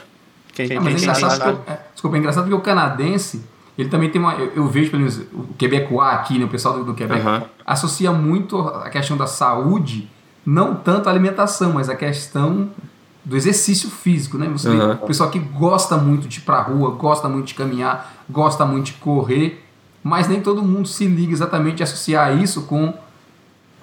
Quem, 0.53 0.69
quem, 0.69 0.79
mas 0.79 0.95
é 0.95 0.99
engraçado, 0.99 1.57
porque, 1.57 1.71
é, 1.71 1.81
desculpa, 1.93 2.17
é 2.17 2.21
engraçado 2.21 2.45
porque 2.45 2.57
o 2.57 2.61
canadense, 2.61 3.43
ele 3.79 3.89
também 3.89 4.11
tem 4.11 4.21
uma. 4.21 4.35
Eu, 4.35 4.53
eu 4.57 4.67
vejo, 4.69 4.91
pelo 4.91 5.03
menos, 5.03 5.21
o 5.33 5.55
Quebecois 5.57 6.15
aqui, 6.15 6.39
né, 6.39 6.45
o 6.45 6.49
pessoal 6.49 6.75
do, 6.75 6.85
do 6.85 6.95
Quebec, 6.95 7.25
associa 7.65 8.13
muito 8.13 8.59
a 8.59 8.91
questão 8.91 9.17
da 9.17 9.27
saúde, 9.27 10.11
não 10.45 10.75
tanto 10.75 11.09
a 11.09 11.13
alimentação, 11.13 11.73
mas 11.73 11.89
a 11.89 11.97
questão 11.97 12.71
do 13.25 13.37
exercício 13.37 13.89
físico, 13.89 14.37
né? 14.37 14.47
Você 14.49 14.69
vê, 14.69 14.77
o 14.77 14.99
pessoal 14.99 15.31
que 15.31 15.39
gosta 15.39 15.97
muito 15.97 16.29
de 16.29 16.41
ir 16.41 16.43
pra 16.43 16.61
rua, 16.61 16.91
gosta 16.91 17.27
muito 17.27 17.47
de 17.47 17.55
caminhar, 17.55 18.15
gosta 18.29 18.67
muito 18.67 18.87
de 18.87 18.93
correr 18.95 19.64
mas 20.05 20.29
nem 20.29 20.43
todo 20.43 20.63
mundo 20.63 20.87
se 20.87 21.07
liga 21.07 21.33
exatamente 21.33 21.83
a 21.83 21.85
associar 21.85 22.39
isso 22.41 22.67
com, 22.67 22.93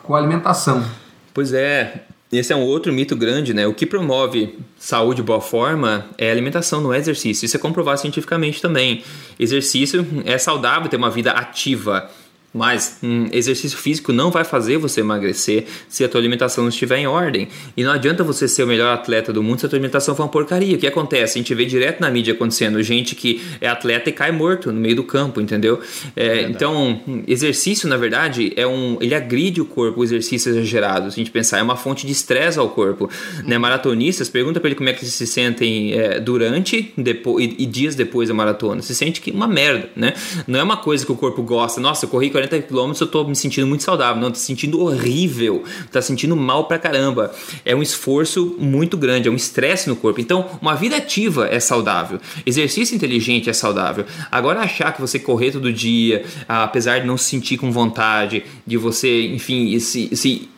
com 0.04 0.16
alimentação. 0.16 0.86
Pois 1.34 1.52
é, 1.52 2.04
esse 2.32 2.54
é 2.54 2.56
um 2.56 2.62
outro 2.62 2.94
mito 2.94 3.16
grande, 3.16 3.56
né? 3.56 3.66
O 3.66 3.74
que 3.74 3.88
promove 3.88 4.60
saúde 4.78 5.22
e 5.22 5.24
boa 5.24 5.42
forma 5.42 6.06
é 6.20 6.30
alimentação, 6.30 6.80
não 6.80 6.94
é 6.94 7.00
exercício. 7.00 7.44
Isso 7.44 7.58
é 7.58 7.60
comprovado 7.60 8.00
cientificamente 8.00 8.62
também. 8.62 9.04
Exercício 9.40 10.06
é 10.24 10.38
saudável 10.38 10.88
ter 10.88 10.98
uma 10.98 11.10
vida 11.10 11.32
ativa. 11.32 12.08
Mas 12.54 12.98
um 13.02 13.28
exercício 13.32 13.78
físico 13.78 14.12
não 14.12 14.30
vai 14.30 14.44
fazer 14.44 14.78
você 14.78 15.00
emagrecer 15.00 15.66
se 15.88 16.04
a 16.04 16.10
tua 16.10 16.20
alimentação 16.20 16.64
não 16.64 16.70
estiver 16.70 16.98
em 16.98 17.08
ordem. 17.08 17.48
E 17.78 17.84
não 17.84 17.92
adianta 17.92 18.24
você 18.24 18.48
ser 18.48 18.64
o 18.64 18.68
melhor 18.68 18.94
atleta 18.94 19.32
do 19.32 19.42
mundo 19.42 19.60
se 19.60 19.66
a 19.66 19.70
tua 19.70 19.78
alimentação 19.78 20.16
for 20.16 20.24
uma 20.24 20.30
porcaria. 20.30 20.76
O 20.76 20.80
que 20.80 20.86
acontece? 20.86 21.38
A 21.38 21.42
gente 21.42 21.56
vê 21.56 21.66
direto 21.66 22.02
na 22.02 22.10
mídia 22.10 22.34
acontecendo 22.34 22.82
gente 22.84 23.16
que 23.16 23.42
é 23.62 23.70
atleta 23.70 24.10
e 24.10 24.14
cai 24.14 24.32
morto 24.32 24.72
no 24.72 24.80
meio 24.80 24.98
do 24.98 25.04
campo, 25.04 25.40
entendeu? 25.40 25.80
É, 26.14 26.42
então, 26.42 27.02
exercício, 27.26 27.88
na 27.88 27.96
verdade, 27.96 28.52
é 28.58 28.68
um, 28.68 28.98
ele 29.00 29.16
agride 29.16 29.62
o 29.62 29.66
corpo, 29.66 30.02
o 30.02 30.04
exercício 30.04 30.50
exagerado. 30.50 31.10
Se 31.10 31.20
a 31.20 31.24
gente 31.24 31.32
pensar, 31.32 31.60
é 31.60 31.64
uma 31.64 31.78
fonte 31.78 32.06
de 32.06 32.12
estresse 32.12 32.60
ao 32.60 32.70
corpo. 32.70 33.10
Uhum. 33.38 33.48
Né? 33.48 33.58
Maratonistas, 33.58 34.28
pergunta 34.28 34.60
para 34.60 34.70
ele 34.70 34.76
como 34.76 34.90
é 34.90 34.94
que 34.94 35.04
eles 35.04 35.14
se 35.14 35.26
sentem 35.26 35.94
é, 35.94 36.20
durante 36.20 36.94
depois, 36.98 37.46
e, 37.46 37.64
e, 37.64 37.66
dias 37.66 37.96
depois 37.96 38.28
da 38.28 38.36
maratona. 38.36 38.82
Se 38.82 38.94
sente 38.94 39.22
que 39.22 39.32
uma 39.32 39.48
merda, 39.48 39.90
né? 39.96 40.14
Não 40.46 40.60
é 40.60 40.64
uma 40.64 40.78
coisa 40.78 41.06
que 41.06 41.12
o 41.12 41.16
corpo 41.16 41.42
gosta. 41.42 41.80
Nossa, 41.80 42.06
eu 42.06 42.10
corri 42.10 42.30
40 42.30 42.41
quilômetros, 42.48 43.02
eu 43.02 43.08
tô 43.08 43.24
me 43.24 43.36
sentindo 43.36 43.68
muito 43.68 43.84
saudável. 43.84 44.22
Não, 44.22 44.32
tô 44.32 44.38
sentindo 44.38 44.82
horrível, 44.82 45.64
tá 45.92 46.02
sentindo 46.02 46.36
mal 46.36 46.66
pra 46.66 46.78
caramba. 46.78 47.34
É 47.66 47.76
um 47.76 47.82
esforço 47.82 48.56
muito 48.60 48.98
grande, 48.98 49.28
é 49.28 49.32
um 49.32 49.36
estresse 49.36 49.90
no 49.90 49.96
corpo. 49.96 50.20
Então, 50.20 50.60
uma 50.62 50.76
vida 50.76 50.96
ativa 50.96 51.48
é 51.48 51.60
saudável. 51.60 52.20
Exercício 52.46 52.96
inteligente 52.96 53.50
é 53.50 53.54
saudável. 53.54 54.06
Agora, 54.32 54.62
achar 54.62 54.94
que 54.94 55.02
você 55.02 55.20
correr 55.20 55.52
todo 55.52 55.72
dia, 55.72 56.24
apesar 56.48 57.00
de 57.00 57.08
não 57.08 57.18
se 57.18 57.26
sentir 57.26 57.58
com 57.58 57.72
vontade, 57.72 58.44
de 58.66 58.78
você, 58.78 59.28
enfim, 59.28 59.78
se, 59.80 60.16
se 60.16 60.50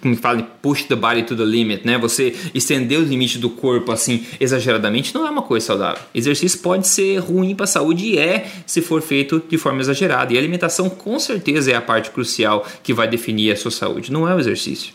como 0.00 0.16
fala, 0.16 0.42
push 0.42 0.84
the 0.84 0.96
body 0.96 1.22
to 1.22 1.36
the 1.36 1.44
limit, 1.44 1.86
né? 1.86 1.98
Você 1.98 2.34
estender 2.54 2.98
os 2.98 3.08
limites 3.08 3.40
do 3.40 3.50
corpo 3.50 3.92
assim 3.92 4.24
exageradamente 4.40 5.14
não 5.14 5.26
é 5.26 5.30
uma 5.30 5.42
coisa 5.42 5.66
saudável. 5.66 6.02
Exercício 6.14 6.58
pode 6.60 6.86
ser 6.86 7.18
ruim 7.18 7.54
para 7.54 7.64
a 7.64 7.66
saúde 7.66 8.06
e 8.06 8.18
é 8.18 8.50
se 8.66 8.80
for 8.80 9.02
feito 9.02 9.42
de 9.48 9.58
forma 9.58 9.80
exagerada. 9.80 10.32
E 10.32 10.36
a 10.36 10.40
alimentação 10.40 10.88
com 10.88 11.18
certeza 11.18 11.70
é 11.70 11.74
a 11.74 11.82
parte 11.82 12.10
crucial 12.10 12.66
que 12.82 12.92
vai 12.92 13.08
definir 13.08 13.52
a 13.52 13.56
sua 13.56 13.70
saúde, 13.70 14.12
não 14.12 14.28
é 14.28 14.34
o 14.34 14.38
exercício. 14.38 14.92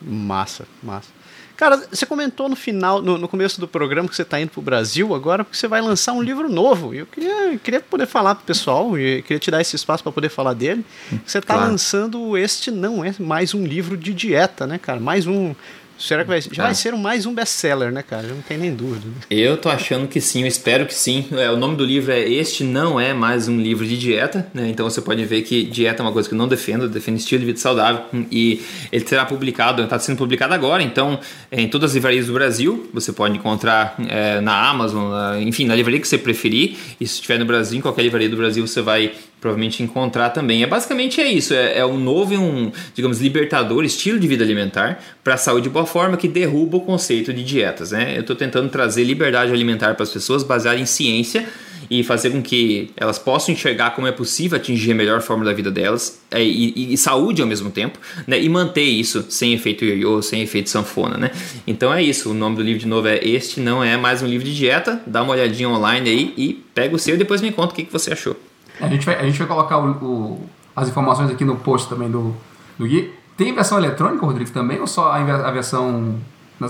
Massa, 0.00 0.66
massa. 0.82 1.23
Cara, 1.56 1.86
você 1.90 2.04
comentou 2.04 2.48
no 2.48 2.56
final, 2.56 3.00
no, 3.00 3.16
no 3.16 3.28
começo 3.28 3.60
do 3.60 3.68
programa 3.68 4.08
que 4.08 4.16
você 4.16 4.22
está 4.22 4.40
indo 4.40 4.50
para 4.50 4.60
o 4.60 4.62
Brasil 4.62 5.14
agora, 5.14 5.44
porque 5.44 5.56
você 5.56 5.68
vai 5.68 5.80
lançar 5.80 6.12
um 6.12 6.22
livro 6.22 6.48
novo. 6.48 6.94
E 6.94 6.98
eu 6.98 7.06
queria, 7.06 7.58
queria 7.58 7.80
poder 7.80 8.06
falar 8.06 8.34
para 8.34 8.42
o 8.42 8.46
pessoal, 8.46 8.98
e 8.98 9.22
queria 9.22 9.38
te 9.38 9.50
dar 9.50 9.60
esse 9.60 9.76
espaço 9.76 10.02
para 10.02 10.12
poder 10.12 10.28
falar 10.28 10.54
dele. 10.54 10.84
Você 11.24 11.38
está 11.38 11.54
claro. 11.54 11.70
lançando 11.70 12.36
Este 12.36 12.70
Não 12.70 13.04
É 13.04 13.14
Mais 13.20 13.54
Um 13.54 13.64
Livro 13.64 13.96
de 13.96 14.12
Dieta, 14.12 14.66
né, 14.66 14.78
cara? 14.78 14.98
Mais 14.98 15.26
um 15.26 15.54
Será 15.98 16.22
que 16.22 16.28
vai, 16.28 16.40
já 16.40 16.62
ah. 16.62 16.66
vai 16.66 16.74
ser 16.74 16.92
mais 16.94 17.26
um 17.26 17.34
best-seller, 17.34 17.92
né, 17.92 18.02
cara? 18.02 18.28
não 18.28 18.42
tem 18.42 18.58
nem 18.58 18.74
dúvida. 18.74 19.06
Eu 19.30 19.56
tô 19.56 19.68
achando 19.68 20.08
que 20.08 20.20
sim, 20.20 20.42
eu 20.42 20.46
espero 20.46 20.86
que 20.86 20.94
sim. 20.94 21.26
É, 21.32 21.50
o 21.50 21.56
nome 21.56 21.76
do 21.76 21.84
livro 21.84 22.12
é 22.12 22.20
Este 22.20 22.64
Não 22.64 22.98
É 22.98 23.12
Mais 23.12 23.48
Um 23.48 23.58
Livro 23.58 23.86
de 23.86 23.96
Dieta, 23.96 24.46
né? 24.52 24.68
Então 24.68 24.88
você 24.88 25.00
pode 25.00 25.24
ver 25.24 25.42
que 25.42 25.64
dieta 25.64 26.02
é 26.02 26.04
uma 26.04 26.12
coisa 26.12 26.28
que 26.28 26.34
eu 26.34 26.38
não 26.38 26.48
defendo, 26.48 26.84
eu 26.84 26.88
defendo 26.88 27.16
estilo 27.16 27.40
de 27.40 27.46
vida 27.46 27.58
saudável. 27.58 28.04
E 28.30 28.62
ele 28.90 29.06
será 29.06 29.24
publicado, 29.24 29.82
está 29.82 29.98
sendo 29.98 30.18
publicado 30.18 30.52
agora, 30.54 30.82
então, 30.82 31.18
em 31.50 31.68
todas 31.68 31.90
as 31.90 31.94
livrarias 31.94 32.26
do 32.26 32.32
Brasil. 32.32 32.88
Você 32.92 33.12
pode 33.12 33.36
encontrar 33.36 33.96
é, 34.08 34.40
na 34.40 34.68
Amazon, 34.68 35.10
na, 35.10 35.40
enfim, 35.40 35.64
na 35.66 35.74
livraria 35.74 36.00
que 36.00 36.08
você 36.08 36.18
preferir. 36.18 36.76
E 37.00 37.06
se 37.06 37.14
estiver 37.14 37.38
no 37.38 37.44
Brasil, 37.44 37.78
em 37.78 37.82
qualquer 37.82 38.02
livraria 38.02 38.28
do 38.28 38.36
Brasil, 38.36 38.66
você 38.66 38.82
vai 38.82 39.12
provavelmente 39.44 39.82
encontrar 39.82 40.30
também. 40.30 40.62
É 40.62 40.66
basicamente 40.66 41.20
é 41.20 41.30
isso, 41.30 41.52
é, 41.52 41.80
é 41.80 41.84
um 41.84 41.98
novo 41.98 42.32
e 42.32 42.38
um, 42.38 42.72
digamos, 42.94 43.20
libertador 43.20 43.84
estilo 43.84 44.18
de 44.18 44.26
vida 44.26 44.42
alimentar 44.42 44.98
para 45.22 45.34
a 45.34 45.36
saúde 45.36 45.68
e 45.68 45.70
boa 45.70 45.84
forma 45.84 46.16
que 46.16 46.26
derruba 46.26 46.78
o 46.78 46.80
conceito 46.80 47.30
de 47.30 47.44
dietas, 47.44 47.90
né? 47.90 48.16
Eu 48.16 48.22
estou 48.22 48.34
tentando 48.34 48.70
trazer 48.70 49.04
liberdade 49.04 49.52
alimentar 49.52 49.96
para 49.96 50.02
as 50.02 50.08
pessoas 50.08 50.42
baseada 50.42 50.80
em 50.80 50.86
ciência 50.86 51.46
e 51.90 52.02
fazer 52.02 52.30
com 52.30 52.40
que 52.40 52.90
elas 52.96 53.18
possam 53.18 53.52
enxergar 53.52 53.90
como 53.90 54.06
é 54.06 54.12
possível 54.12 54.56
atingir 54.56 54.92
a 54.92 54.94
melhor 54.94 55.20
forma 55.20 55.44
da 55.44 55.52
vida 55.52 55.70
delas 55.70 56.22
é, 56.30 56.42
e, 56.42 56.72
e, 56.74 56.94
e 56.94 56.96
saúde 56.96 57.42
ao 57.42 57.46
mesmo 57.46 57.70
tempo, 57.70 57.98
né? 58.26 58.40
E 58.40 58.48
manter 58.48 58.80
isso 58.80 59.26
sem 59.28 59.52
efeito 59.52 59.84
ioiô, 59.84 60.22
sem 60.22 60.40
efeito 60.40 60.70
sanfona, 60.70 61.18
né? 61.18 61.30
Então 61.66 61.92
é 61.92 62.02
isso, 62.02 62.30
o 62.30 62.34
nome 62.34 62.56
do 62.56 62.62
livro 62.62 62.80
de 62.80 62.88
novo 62.88 63.08
é 63.08 63.22
Este 63.22 63.60
Não 63.60 63.84
É 63.84 63.94
Mais 63.98 64.22
Um 64.22 64.26
Livro 64.26 64.46
de 64.46 64.56
Dieta, 64.56 65.02
dá 65.06 65.22
uma 65.22 65.34
olhadinha 65.34 65.68
online 65.68 66.08
aí 66.08 66.34
e 66.34 66.64
pega 66.74 66.96
o 66.96 66.98
seu 66.98 67.14
e 67.14 67.18
depois 67.18 67.42
me 67.42 67.52
conta 67.52 67.74
o 67.74 67.76
que, 67.76 67.84
que 67.84 67.92
você 67.92 68.10
achou. 68.10 68.34
A 68.80 68.88
gente 68.88 69.06
vai, 69.06 69.16
a 69.16 69.24
gente 69.24 69.38
vai 69.38 69.46
colocar 69.46 69.78
o, 69.78 69.90
o, 69.90 70.50
as 70.74 70.88
informações 70.88 71.30
aqui 71.30 71.44
no 71.44 71.56
post 71.56 71.88
também 71.88 72.10
do, 72.10 72.34
do 72.78 72.86
guia. 72.86 73.10
Tem 73.36 73.52
versão 73.52 73.78
eletrônica, 73.78 74.24
Rodrigo, 74.24 74.50
também, 74.50 74.80
ou 74.80 74.86
só 74.86 75.10
a, 75.10 75.16
a 75.16 75.50
versão 75.50 76.18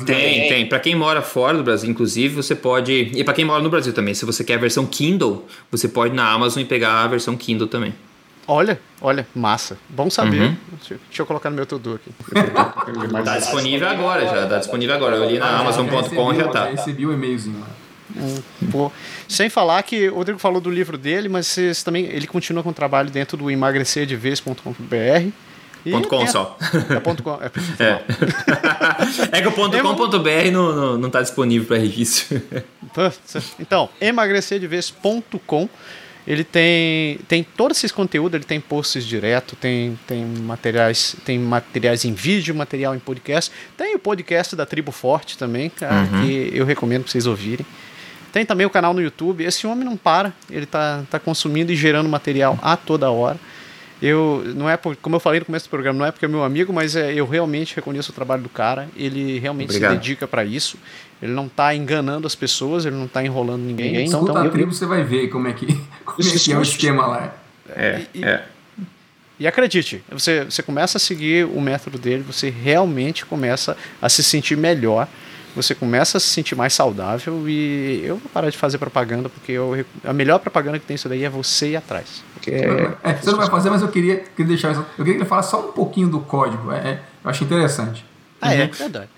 tem, 0.05 0.49
tem. 0.49 0.67
Para 0.67 0.81
quem 0.81 0.95
mora 0.95 1.21
fora 1.21 1.57
do 1.57 1.63
Brasil, 1.63 1.91
inclusive, 1.91 2.35
você 2.35 2.55
pode. 2.55 3.11
E 3.15 3.23
para 3.23 3.35
quem 3.35 3.45
mora 3.45 3.63
no 3.63 3.69
Brasil 3.69 3.93
também, 3.93 4.15
se 4.15 4.25
você 4.25 4.43
quer 4.43 4.55
a 4.55 4.59
versão 4.59 4.87
Kindle, 4.87 5.47
você 5.71 5.87
pode 5.87 6.15
ir 6.15 6.17
na 6.17 6.31
Amazon 6.31 6.63
e 6.63 6.65
pegar 6.65 7.03
a 7.03 7.07
versão 7.07 7.37
Kindle 7.37 7.69
também. 7.69 7.95
Olha, 8.47 8.79
olha, 9.01 9.27
massa. 9.35 9.77
Bom 9.89 10.11
saber. 10.11 10.41
Uhum. 10.41 10.57
Deixa, 10.79 11.01
deixa, 11.07 11.23
eu 11.23 11.27
colocar 11.27 11.51
no 11.51 11.57
meu 11.57 11.67
tudo 11.67 11.95
aqui. 11.95 12.11
tá 13.25 13.39
disponível 13.39 13.89
agora 13.89 14.27
já, 14.27 14.47
tá 14.47 14.59
disponível 14.59 14.95
agora. 14.95 15.17
Eu 15.17 15.31
li 15.31 15.39
na 15.39 15.47
ah, 15.47 15.61
Amazon.com 15.61 16.33
e 16.33 16.37
já 16.37 16.49
tá. 16.49 16.65
Recebi 16.67 17.07
o 17.07 17.11
um 17.11 17.13
e-mailzinho 17.13 17.61
lá. 17.61 17.69
Pô, 18.71 18.93
sem 19.29 19.49
falar 19.49 19.83
que 19.83 20.09
o 20.09 20.15
Rodrigo 20.15 20.39
falou 20.39 20.61
do 20.61 20.71
livro 20.71 20.97
dele, 20.97 21.29
mas 21.29 21.47
vocês 21.47 21.83
também 21.83 22.05
ele 22.07 22.27
continua 22.27 22.63
com 22.63 22.71
o 22.71 22.75
trabalho 22.75 23.11
dentro 23.11 23.37
do 23.37 23.51
emagrecerdevez.com.br. 23.51 25.31
Ponto 25.91 26.09
com 26.09 26.23
é, 26.23 26.27
só. 26.27 26.57
É 26.91 27.01
ponto 27.01 27.23
com. 27.23 27.33
É, 27.35 27.51
é. 27.79 29.39
é 29.39 29.43
que 29.43 29.49
o 29.49 29.53
ponto 29.53 29.77
com.br 29.79 30.51
não, 30.51 30.97
não, 30.97 31.11
tá 31.11 31.21
disponível 31.21 31.67
para 31.69 31.77
registro. 31.77 32.41
Então, 33.59 33.91
emagrecerdevez.com 34.01 35.69
ele 36.27 36.43
tem, 36.43 37.19
tem 37.29 37.45
todo 37.45 37.73
esse 37.73 37.93
conteúdo, 37.93 38.35
ele 38.35 38.45
tem 38.45 38.59
posts 38.59 39.05
direto, 39.05 39.55
tem, 39.57 39.99
tem 40.07 40.25
materiais, 40.25 41.15
tem 41.25 41.39
materiais 41.39 42.05
em 42.07 42.15
vídeo, 42.15 42.55
material 42.55 42.95
em 42.95 42.99
podcast, 42.99 43.53
tem 43.77 43.95
o 43.95 43.99
podcast 43.99 44.57
da 44.57 44.65
Tribo 44.65 44.91
Forte 44.91 45.37
também, 45.37 45.69
cara, 45.69 46.09
uhum. 46.11 46.23
que 46.23 46.51
eu 46.55 46.65
recomendo 46.65 47.03
para 47.03 47.13
vocês 47.13 47.27
ouvirem. 47.27 47.67
Tem 48.35 48.45
também 48.45 48.67
o 48.67 48.71
canal 48.71 48.93
no 48.93 49.01
YouTube. 49.01 49.45
Esse 49.45 49.65
homem 49.65 49.85
não 49.85 49.97
para, 49.97 50.33
ele 50.51 50.67
tá, 50.67 51.05
tá 51.09 51.21
consumindo 51.21 51.71
e 51.71 51.77
gerando 51.77 52.09
material 52.09 52.59
a 52.61 52.77
toda 52.77 53.09
hora. 53.09 53.39
eu 54.03 54.43
não 54.57 54.69
é 54.69 54.77
por, 54.77 54.97
como 54.97 55.15
eu 55.15 55.21
falei 55.21 55.39
no 55.39 55.47
começo 55.47 55.67
do 55.67 55.71
programa, 55.71 56.01
não 56.01 56.05
é 56.05 56.11
porque 56.11 56.25
é 56.25 56.29
meu 56.29 56.43
amigo, 56.43 56.73
mas 56.73 56.97
é, 56.97 57.15
eu 57.15 57.29
realmente 57.29 57.77
reconheço 57.77 58.11
o 58.11 58.13
trabalho 58.13 58.43
do 58.43 58.49
cara. 58.49 58.89
Ele 58.97 59.39
realmente 59.39 59.69
Obrigado. 59.71 59.93
se 59.93 59.97
dedica 59.99 60.27
para 60.27 60.45
isso. 60.45 60.77
Ele 61.23 61.31
não 61.31 61.47
está 61.47 61.73
enganando 61.77 62.27
as 62.27 62.35
pessoas, 62.35 62.85
ele 62.85 62.97
não 62.97 63.05
está 63.05 63.25
enrolando 63.25 63.63
ninguém. 63.63 63.91
Então, 64.05 64.23
Escuta 64.23 64.33
então, 64.33 64.43
a 64.43 64.51
tribo, 64.51 64.71
eu... 64.71 64.75
você 64.75 64.85
vai 64.85 65.05
ver 65.05 65.29
como 65.29 65.47
é 65.47 65.53
que, 65.53 65.67
como 66.05 66.29
é, 66.29 66.33
que 66.37 66.53
é 66.53 66.59
o 66.59 66.63
esquema 66.63 67.07
lá. 67.07 67.37
É, 67.69 68.03
e, 68.13 68.25
é. 68.25 68.45
E 69.39 69.47
acredite, 69.47 70.03
você, 70.11 70.45
você 70.45 70.61
começa 70.61 70.99
a 70.99 71.01
seguir 71.01 71.45
o 71.47 71.61
método 71.61 71.99
dele, 71.99 72.25
você 72.27 72.51
realmente 72.51 73.25
começa 73.25 73.77
a 74.03 74.09
se 74.09 74.25
sentir 74.25 74.57
melhor, 74.57 75.07
você 75.55 75.75
começa 75.75 76.19
a 76.19 76.21
se 76.21 76.27
sentir 76.27 76.55
mais 76.55 76.75
saudável 76.75 77.49
e 77.49 78.03
eu 78.05 78.17
vou 78.17 78.29
parar 78.31 78.51
de 78.51 78.59
fazer 78.59 78.79
propaganda, 78.79 79.29
porque 79.29 79.53
eu, 79.53 79.85
a 80.05 80.13
melhor 80.13 80.39
propaganda 80.39 80.79
que 80.79 80.87
tem 80.87 80.97
isso 80.97 81.09
daí 81.09 81.25
é 81.25 81.31
você 81.31 81.71
ir 81.71 81.77
atrás. 81.77 82.25
É, 82.47 83.11
é, 83.11 83.15
você 83.15 83.31
não 83.31 83.39
vai 83.39 83.49
fazer, 83.49 83.71
mas 83.71 83.83
eu 83.83 83.89
queria, 83.89 84.17
queria 84.17 84.47
deixar 84.47 84.73
Eu 84.73 84.85
queria 84.97 85.15
que 85.15 85.21
ele 85.21 85.25
falasse 85.25 85.51
só 85.51 85.69
um 85.69 85.73
pouquinho 85.73 86.09
do 86.09 86.21
código. 86.21 86.73
É, 86.73 86.79
é 86.79 87.01
eu 87.23 87.31
acho 87.31 87.45
interessante. 87.45 88.05
Ah, 88.41 88.55
é? 88.55 88.59
uhum. 88.59 88.63
é? 88.65 88.67
Verdade. 88.67 89.09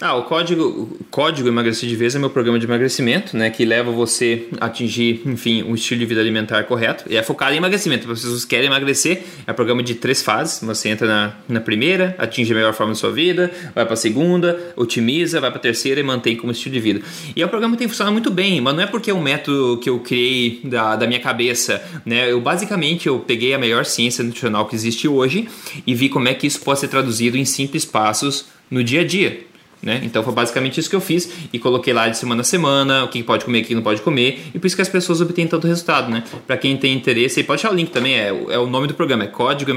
Ah, 0.00 0.14
o 0.14 0.24
código, 0.24 0.62
o 0.64 1.04
código 1.10 1.48
Emagrecer 1.48 1.88
de 1.88 1.96
Vez 1.96 2.14
é 2.14 2.18
meu 2.18 2.30
programa 2.30 2.58
de 2.58 2.66
emagrecimento, 2.66 3.36
né? 3.36 3.50
Que 3.50 3.64
leva 3.64 3.90
você 3.90 4.48
a 4.60 4.66
atingir, 4.66 5.22
enfim, 5.26 5.62
um 5.62 5.74
estilo 5.74 6.00
de 6.00 6.06
vida 6.06 6.20
alimentar 6.20 6.64
correto. 6.64 7.04
E 7.08 7.16
é 7.16 7.22
focado 7.22 7.54
em 7.54 7.58
emagrecimento. 7.58 8.02
Se 8.16 8.26
vocês 8.26 8.44
querem 8.44 8.66
emagrecer, 8.66 9.22
é 9.46 9.52
um 9.52 9.54
programa 9.54 9.82
de 9.82 9.94
três 9.94 10.22
fases. 10.22 10.60
Você 10.62 10.88
entra 10.88 11.06
na, 11.06 11.34
na 11.48 11.60
primeira, 11.60 12.14
atinge 12.18 12.52
a 12.52 12.54
melhor 12.54 12.72
forma 12.74 12.92
da 12.92 12.98
sua 12.98 13.12
vida, 13.12 13.50
vai 13.74 13.84
para 13.84 13.94
a 13.94 13.96
segunda, 13.96 14.58
otimiza, 14.76 15.40
vai 15.40 15.50
para 15.50 15.58
a 15.58 15.62
terceira 15.62 16.00
e 16.00 16.02
mantém 16.02 16.36
como 16.36 16.52
estilo 16.52 16.74
de 16.74 16.80
vida. 16.80 17.00
E 17.36 17.42
é 17.42 17.46
um 17.46 17.48
programa 17.48 17.74
que 17.74 17.78
tem 17.78 17.88
funcionado 17.88 18.12
muito 18.12 18.30
bem, 18.30 18.60
mas 18.60 18.74
não 18.74 18.82
é 18.82 18.86
porque 18.86 19.10
é 19.10 19.14
um 19.14 19.22
método 19.22 19.78
que 19.78 19.90
eu 19.90 19.98
criei 20.00 20.60
da, 20.64 20.96
da 20.96 21.06
minha 21.06 21.20
cabeça, 21.20 21.82
né? 22.04 22.30
Eu 22.30 22.40
basicamente 22.40 23.06
eu 23.06 23.18
peguei 23.20 23.54
a 23.54 23.58
melhor 23.58 23.84
ciência 23.84 24.24
nutricional 24.24 24.66
que 24.66 24.74
existe 24.74 25.06
hoje 25.06 25.48
e 25.86 25.94
vi 25.94 26.08
como 26.08 26.28
é 26.28 26.34
que 26.34 26.46
isso 26.46 26.60
pode 26.60 26.80
ser 26.80 26.88
traduzido 26.88 27.36
em 27.36 27.44
simples 27.44 27.84
passos 27.84 28.46
no 28.70 28.82
dia 28.82 29.02
a 29.02 29.04
dia. 29.04 29.51
Né? 29.82 30.00
Então 30.04 30.22
foi 30.22 30.32
basicamente 30.32 30.78
isso 30.78 30.88
que 30.88 30.94
eu 30.94 31.00
fiz 31.00 31.28
e 31.52 31.58
coloquei 31.58 31.92
lá 31.92 32.08
de 32.08 32.16
semana 32.16 32.42
a 32.42 32.44
semana 32.44 33.02
o 33.02 33.08
que 33.08 33.20
pode 33.20 33.44
comer, 33.44 33.62
o 33.62 33.64
que 33.64 33.74
não 33.74 33.82
pode 33.82 34.00
comer 34.00 34.40
e 34.54 34.58
por 34.58 34.68
isso 34.68 34.76
que 34.76 34.82
as 34.82 34.88
pessoas 34.88 35.20
obtêm 35.20 35.48
tanto 35.48 35.66
resultado, 35.66 36.08
né? 36.08 36.22
Para 36.46 36.56
quem 36.56 36.76
tem 36.76 36.94
interesse, 36.94 37.40
aí 37.40 37.44
pode 37.44 37.60
achar 37.60 37.72
o 37.72 37.76
link 37.76 37.90
também, 37.90 38.14
é, 38.14 38.28
é 38.28 38.58
o 38.58 38.66
nome 38.66 38.86
do 38.86 38.94
programa, 38.94 39.24
é 39.24 39.26
código 39.26 39.72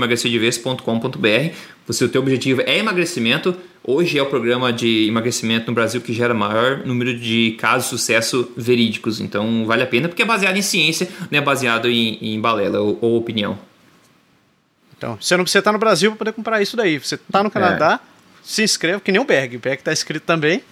Você 1.88 2.06
o 2.06 2.10
teu 2.10 2.22
objetivo 2.22 2.62
é 2.62 2.78
emagrecimento. 2.78 3.56
Hoje 3.84 4.18
é 4.20 4.22
o 4.22 4.28
programa 4.28 4.72
de 4.72 5.08
emagrecimento 5.08 5.68
no 5.68 5.74
Brasil 5.74 6.00
que 6.02 6.14
gera 6.14 6.36
maior 6.36 6.86
número 6.86 7.18
de 7.18 7.56
casos 7.60 7.86
de 7.86 7.90
sucesso 7.98 8.52
verídicos. 8.56 9.20
Então 9.20 9.66
vale 9.66 9.82
a 9.82 9.88
pena 9.88 10.08
porque 10.08 10.22
é 10.22 10.26
baseado 10.26 10.56
em 10.56 10.62
ciência, 10.62 11.10
não 11.32 11.40
é 11.40 11.42
baseado 11.42 11.90
em, 11.90 12.20
em 12.22 12.40
balela 12.40 12.80
ou, 12.80 13.00
ou 13.02 13.18
opinião. 13.18 13.58
Então, 14.98 15.18
você 15.20 15.36
não 15.36 15.44
precisa 15.44 15.60
estar 15.60 15.72
no 15.72 15.80
Brasil 15.80 16.12
para 16.12 16.20
poder 16.20 16.34
comprar 16.34 16.62
isso 16.62 16.78
daí. 16.78 16.98
Você 16.98 17.16
está 17.16 17.44
no 17.44 17.52
Canadá, 17.52 18.00
é 18.02 18.15
se 18.46 18.64
inscreva, 18.64 19.00
que 19.02 19.12
nem 19.12 19.20
o 19.20 19.26
Berg. 19.26 19.58
O 19.58 19.60
Berg 19.60 19.80
está 19.80 19.92
escrito 19.92 20.24
também. 20.24 20.64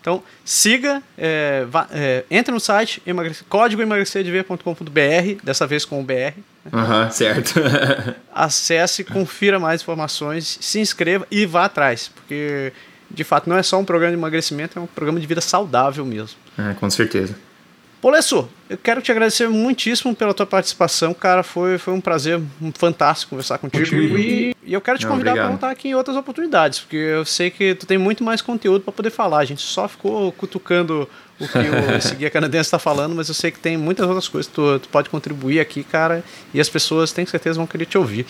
Então, 0.00 0.22
siga, 0.44 1.02
é, 1.18 1.64
vá, 1.68 1.88
é, 1.90 2.24
entre 2.30 2.52
no 2.52 2.60
site 2.60 3.02
emagrece, 3.04 3.42
código 3.48 3.82
emagrecerdever.com.br, 3.82 5.42
dessa 5.42 5.66
vez 5.66 5.84
com 5.84 6.00
o 6.00 6.04
BR. 6.04 6.38
Aham, 6.72 7.04
uhum, 7.04 7.10
certo. 7.10 7.54
Acesse, 8.32 9.02
confira 9.02 9.58
mais 9.58 9.82
informações, 9.82 10.58
se 10.60 10.78
inscreva 10.78 11.26
e 11.28 11.44
vá 11.44 11.64
atrás, 11.64 12.08
porque 12.14 12.72
de 13.10 13.24
fato 13.24 13.50
não 13.50 13.56
é 13.56 13.64
só 13.64 13.80
um 13.80 13.84
programa 13.84 14.12
de 14.12 14.18
emagrecimento, 14.18 14.78
é 14.78 14.82
um 14.82 14.86
programa 14.86 15.18
de 15.18 15.26
vida 15.26 15.40
saudável 15.40 16.06
mesmo. 16.06 16.38
É, 16.56 16.72
com 16.74 16.88
certeza. 16.88 17.34
Polesso, 18.06 18.48
eu 18.70 18.78
quero 18.78 19.02
te 19.02 19.10
agradecer 19.10 19.48
muitíssimo 19.48 20.14
pela 20.14 20.32
tua 20.32 20.46
participação, 20.46 21.12
cara. 21.12 21.42
Foi, 21.42 21.76
foi 21.76 21.92
um 21.92 22.00
prazer 22.00 22.40
um 22.62 22.70
fantástico 22.70 23.30
conversar 23.30 23.58
contigo. 23.58 23.96
E, 23.96 24.54
e, 24.64 24.72
eu 24.72 24.80
quero 24.80 24.96
te 24.96 25.04
convidar 25.04 25.34
para 25.34 25.48
voltar 25.48 25.70
aqui 25.72 25.88
em 25.88 25.94
outras 25.96 26.16
oportunidades, 26.16 26.78
porque 26.78 26.94
eu 26.94 27.24
sei 27.24 27.50
que 27.50 27.74
tu 27.74 27.84
tem 27.84 27.98
muito 27.98 28.22
mais 28.22 28.40
conteúdo 28.40 28.82
para 28.82 28.92
poder 28.92 29.10
falar. 29.10 29.38
A 29.38 29.44
gente 29.44 29.60
só 29.60 29.88
ficou 29.88 30.30
cutucando 30.30 31.08
o 31.40 31.48
que 31.48 31.58
o, 31.58 31.96
esse 31.98 32.14
guia 32.14 32.30
canadense 32.30 32.68
está 32.68 32.78
falando, 32.78 33.12
mas 33.12 33.26
eu 33.26 33.34
sei 33.34 33.50
que 33.50 33.58
tem 33.58 33.76
muitas 33.76 34.06
outras 34.06 34.28
coisas 34.28 34.48
que 34.48 34.54
tu, 34.54 34.78
tu 34.78 34.88
pode 34.88 35.10
contribuir 35.10 35.58
aqui, 35.58 35.82
cara. 35.82 36.22
E 36.54 36.60
as 36.60 36.68
pessoas, 36.68 37.10
tenho 37.10 37.26
certeza, 37.26 37.56
vão 37.56 37.66
querer 37.66 37.86
te 37.86 37.98
ouvir. 37.98 38.24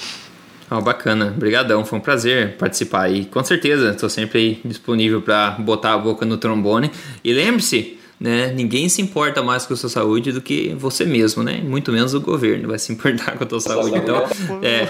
Oh, 0.70 0.80
bacana, 0.80 1.34
obrigadão, 1.36 1.84
foi 1.84 1.98
um 1.98 2.02
prazer 2.02 2.56
participar 2.56 3.02
aí. 3.02 3.26
Com 3.26 3.44
certeza, 3.44 3.90
estou 3.90 4.08
sempre 4.08 4.38
aí 4.38 4.60
disponível 4.64 5.20
para 5.20 5.50
botar 5.50 5.92
a 5.92 5.98
boca 5.98 6.24
no 6.24 6.38
trombone. 6.38 6.90
E 7.22 7.34
lembre-se, 7.34 7.98
né? 8.18 8.52
Ninguém 8.52 8.88
se 8.88 9.02
importa 9.02 9.42
mais 9.42 9.66
com 9.66 9.74
a 9.74 9.76
sua 9.76 9.90
saúde 9.90 10.32
do 10.32 10.40
que 10.40 10.74
você 10.78 11.04
mesmo, 11.04 11.42
né? 11.42 11.60
Muito 11.62 11.92
menos 11.92 12.14
o 12.14 12.20
governo 12.20 12.68
vai 12.68 12.78
se 12.78 12.92
importar 12.92 13.36
com 13.36 13.44
a 13.44 13.46
tua 13.46 13.60
saúde. 13.60 13.96
Então, 13.96 14.24
é, 14.62 14.86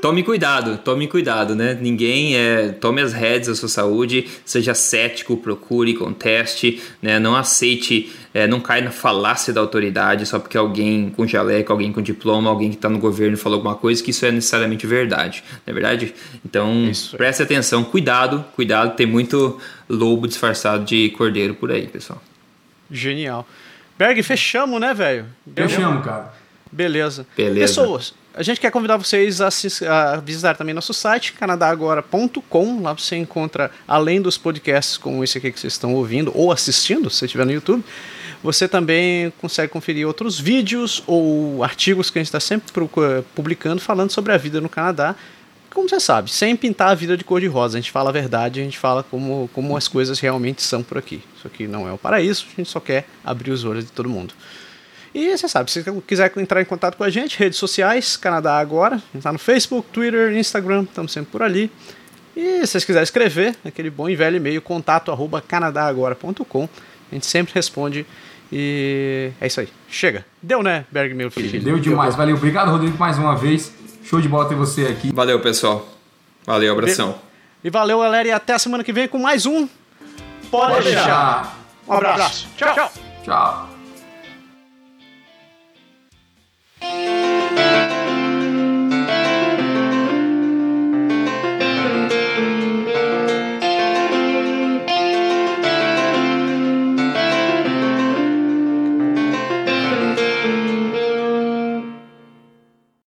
tome 0.00 0.24
cuidado, 0.24 0.76
tome 0.78 1.06
cuidado, 1.06 1.54
né? 1.54 1.78
Ninguém 1.80 2.36
é, 2.36 2.68
tome 2.68 3.00
as 3.00 3.12
rédeas 3.12 3.46
da 3.46 3.54
sua 3.54 3.68
saúde, 3.68 4.26
seja 4.44 4.74
cético, 4.74 5.36
procure, 5.36 5.94
conteste, 5.94 6.82
né? 7.00 7.20
Não 7.20 7.36
aceite, 7.36 8.10
é, 8.34 8.48
não 8.48 8.58
caia 8.60 8.82
na 8.82 8.90
falácia 8.90 9.52
da 9.52 9.60
autoridade 9.60 10.26
só 10.26 10.40
porque 10.40 10.58
alguém 10.58 11.10
com 11.10 11.24
jaleco, 11.24 11.72
alguém 11.72 11.92
com 11.92 12.02
diploma, 12.02 12.50
alguém 12.50 12.70
que 12.70 12.76
está 12.76 12.88
no 12.88 12.98
governo 12.98 13.36
falou 13.36 13.58
alguma 13.58 13.76
coisa 13.76 14.02
que 14.02 14.10
isso 14.10 14.26
é 14.26 14.32
necessariamente 14.32 14.86
verdade, 14.88 15.44
não 15.64 15.70
é 15.70 15.72
verdade? 15.72 16.14
Então, 16.44 16.88
isso. 16.90 17.16
preste 17.16 17.42
atenção, 17.42 17.84
cuidado, 17.84 18.44
cuidado, 18.56 18.96
tem 18.96 19.06
muito 19.06 19.56
lobo 19.88 20.26
disfarçado 20.26 20.84
de 20.84 21.10
cordeiro 21.10 21.54
por 21.54 21.70
aí, 21.70 21.86
pessoal. 21.86 22.20
Genial. 22.90 23.46
Berg, 23.98 24.22
fechamos, 24.22 24.80
né, 24.80 24.92
velho? 24.92 25.26
Fechamos, 25.54 26.04
cara. 26.04 26.32
Beleza. 26.70 27.26
Beleza. 27.36 27.60
Pessoas, 27.60 28.14
a 28.34 28.42
gente 28.42 28.60
quer 28.60 28.70
convidar 28.70 28.98
vocês 28.98 29.40
a, 29.40 29.48
a 30.12 30.16
visitar 30.16 30.56
também 30.56 30.74
nosso 30.74 30.92
site, 30.92 31.32
canadagora.com. 31.32 32.82
Lá 32.82 32.92
você 32.92 33.16
encontra, 33.16 33.70
além 33.88 34.20
dos 34.20 34.36
podcasts 34.36 34.98
como 34.98 35.24
esse 35.24 35.38
aqui 35.38 35.50
que 35.50 35.58
vocês 35.58 35.72
estão 35.72 35.94
ouvindo 35.94 36.30
ou 36.34 36.52
assistindo, 36.52 37.08
se 37.08 37.16
você 37.16 37.24
estiver 37.24 37.46
no 37.46 37.52
YouTube, 37.52 37.82
você 38.42 38.68
também 38.68 39.32
consegue 39.40 39.72
conferir 39.72 40.06
outros 40.06 40.38
vídeos 40.38 41.02
ou 41.06 41.64
artigos 41.64 42.10
que 42.10 42.18
a 42.18 42.20
gente 42.20 42.28
está 42.28 42.40
sempre 42.40 42.70
publicando 43.34 43.80
falando 43.80 44.10
sobre 44.10 44.34
a 44.34 44.36
vida 44.36 44.60
no 44.60 44.68
Canadá 44.68 45.16
como 45.76 45.90
você 45.90 46.00
sabe, 46.00 46.30
sem 46.32 46.56
pintar 46.56 46.88
a 46.88 46.94
vida 46.94 47.18
de 47.18 47.22
cor 47.22 47.38
de 47.38 47.46
rosa. 47.46 47.76
A 47.76 47.80
gente 47.80 47.92
fala 47.92 48.08
a 48.08 48.12
verdade, 48.12 48.60
a 48.60 48.64
gente 48.64 48.78
fala 48.78 49.02
como, 49.02 49.50
como 49.52 49.76
as 49.76 49.86
coisas 49.86 50.18
realmente 50.18 50.62
são 50.62 50.82
por 50.82 50.96
aqui. 50.96 51.22
Isso 51.36 51.46
aqui 51.46 51.68
não 51.68 51.86
é 51.86 51.92
o 51.92 51.98
paraíso, 51.98 52.46
a 52.50 52.56
gente 52.56 52.70
só 52.70 52.80
quer 52.80 53.06
abrir 53.22 53.50
os 53.50 53.62
olhos 53.62 53.84
de 53.84 53.92
todo 53.92 54.08
mundo. 54.08 54.32
E 55.14 55.36
você 55.36 55.46
sabe, 55.46 55.70
se 55.70 55.82
você 55.82 56.02
quiser 56.06 56.32
entrar 56.38 56.62
em 56.62 56.64
contato 56.64 56.96
com 56.96 57.04
a 57.04 57.10
gente, 57.10 57.38
redes 57.38 57.58
sociais, 57.58 58.16
Canadá 58.16 58.58
Agora, 58.58 58.94
a 58.94 58.98
gente 58.98 59.18
está 59.18 59.30
no 59.30 59.38
Facebook, 59.38 59.88
Twitter, 59.92 60.34
Instagram, 60.34 60.84
estamos 60.84 61.12
sempre 61.12 61.30
por 61.30 61.42
ali. 61.42 61.70
E 62.34 62.60
se 62.60 62.68
vocês 62.68 62.84
quiserem 62.84 63.04
escrever, 63.04 63.54
aquele 63.62 63.90
bom 63.90 64.08
e 64.08 64.16
velho 64.16 64.36
e-mail, 64.36 64.62
contato 64.62 65.12
arroba 65.12 65.42
canadagora.com, 65.42 66.68
a 67.12 67.14
gente 67.14 67.26
sempre 67.26 67.52
responde. 67.54 68.06
E 68.50 69.30
é 69.38 69.46
isso 69.46 69.60
aí. 69.60 69.68
Chega. 69.90 70.24
Deu, 70.42 70.62
né, 70.62 70.86
Berg, 70.90 71.12
meu 71.12 71.30
filho? 71.30 71.62
Deu 71.62 71.78
demais. 71.78 72.14
Valeu. 72.14 72.36
Obrigado, 72.36 72.70
Rodrigo, 72.70 72.96
mais 72.96 73.18
uma 73.18 73.36
vez. 73.36 73.72
Show 74.08 74.20
de 74.20 74.28
bola 74.28 74.48
ter 74.48 74.54
você 74.54 74.86
aqui. 74.86 75.12
Valeu, 75.12 75.40
pessoal. 75.40 75.86
Valeu, 76.44 76.72
abração. 76.72 77.16
E 77.62 77.68
valeu, 77.68 77.98
galera. 78.00 78.28
E 78.28 78.30
até 78.30 78.54
a 78.54 78.58
semana 78.58 78.84
que 78.84 78.92
vem 78.92 79.08
com 79.08 79.18
mais 79.18 79.46
um 79.46 79.66
Pode, 80.50 80.74
Pode 80.74 80.84
deixar. 80.84 81.02
deixar. 81.04 81.58
Um 81.88 81.92
abraço. 81.92 82.48
Tchau. 82.56 82.74
Tchau. 82.74 82.92
Tchau. 83.24 83.75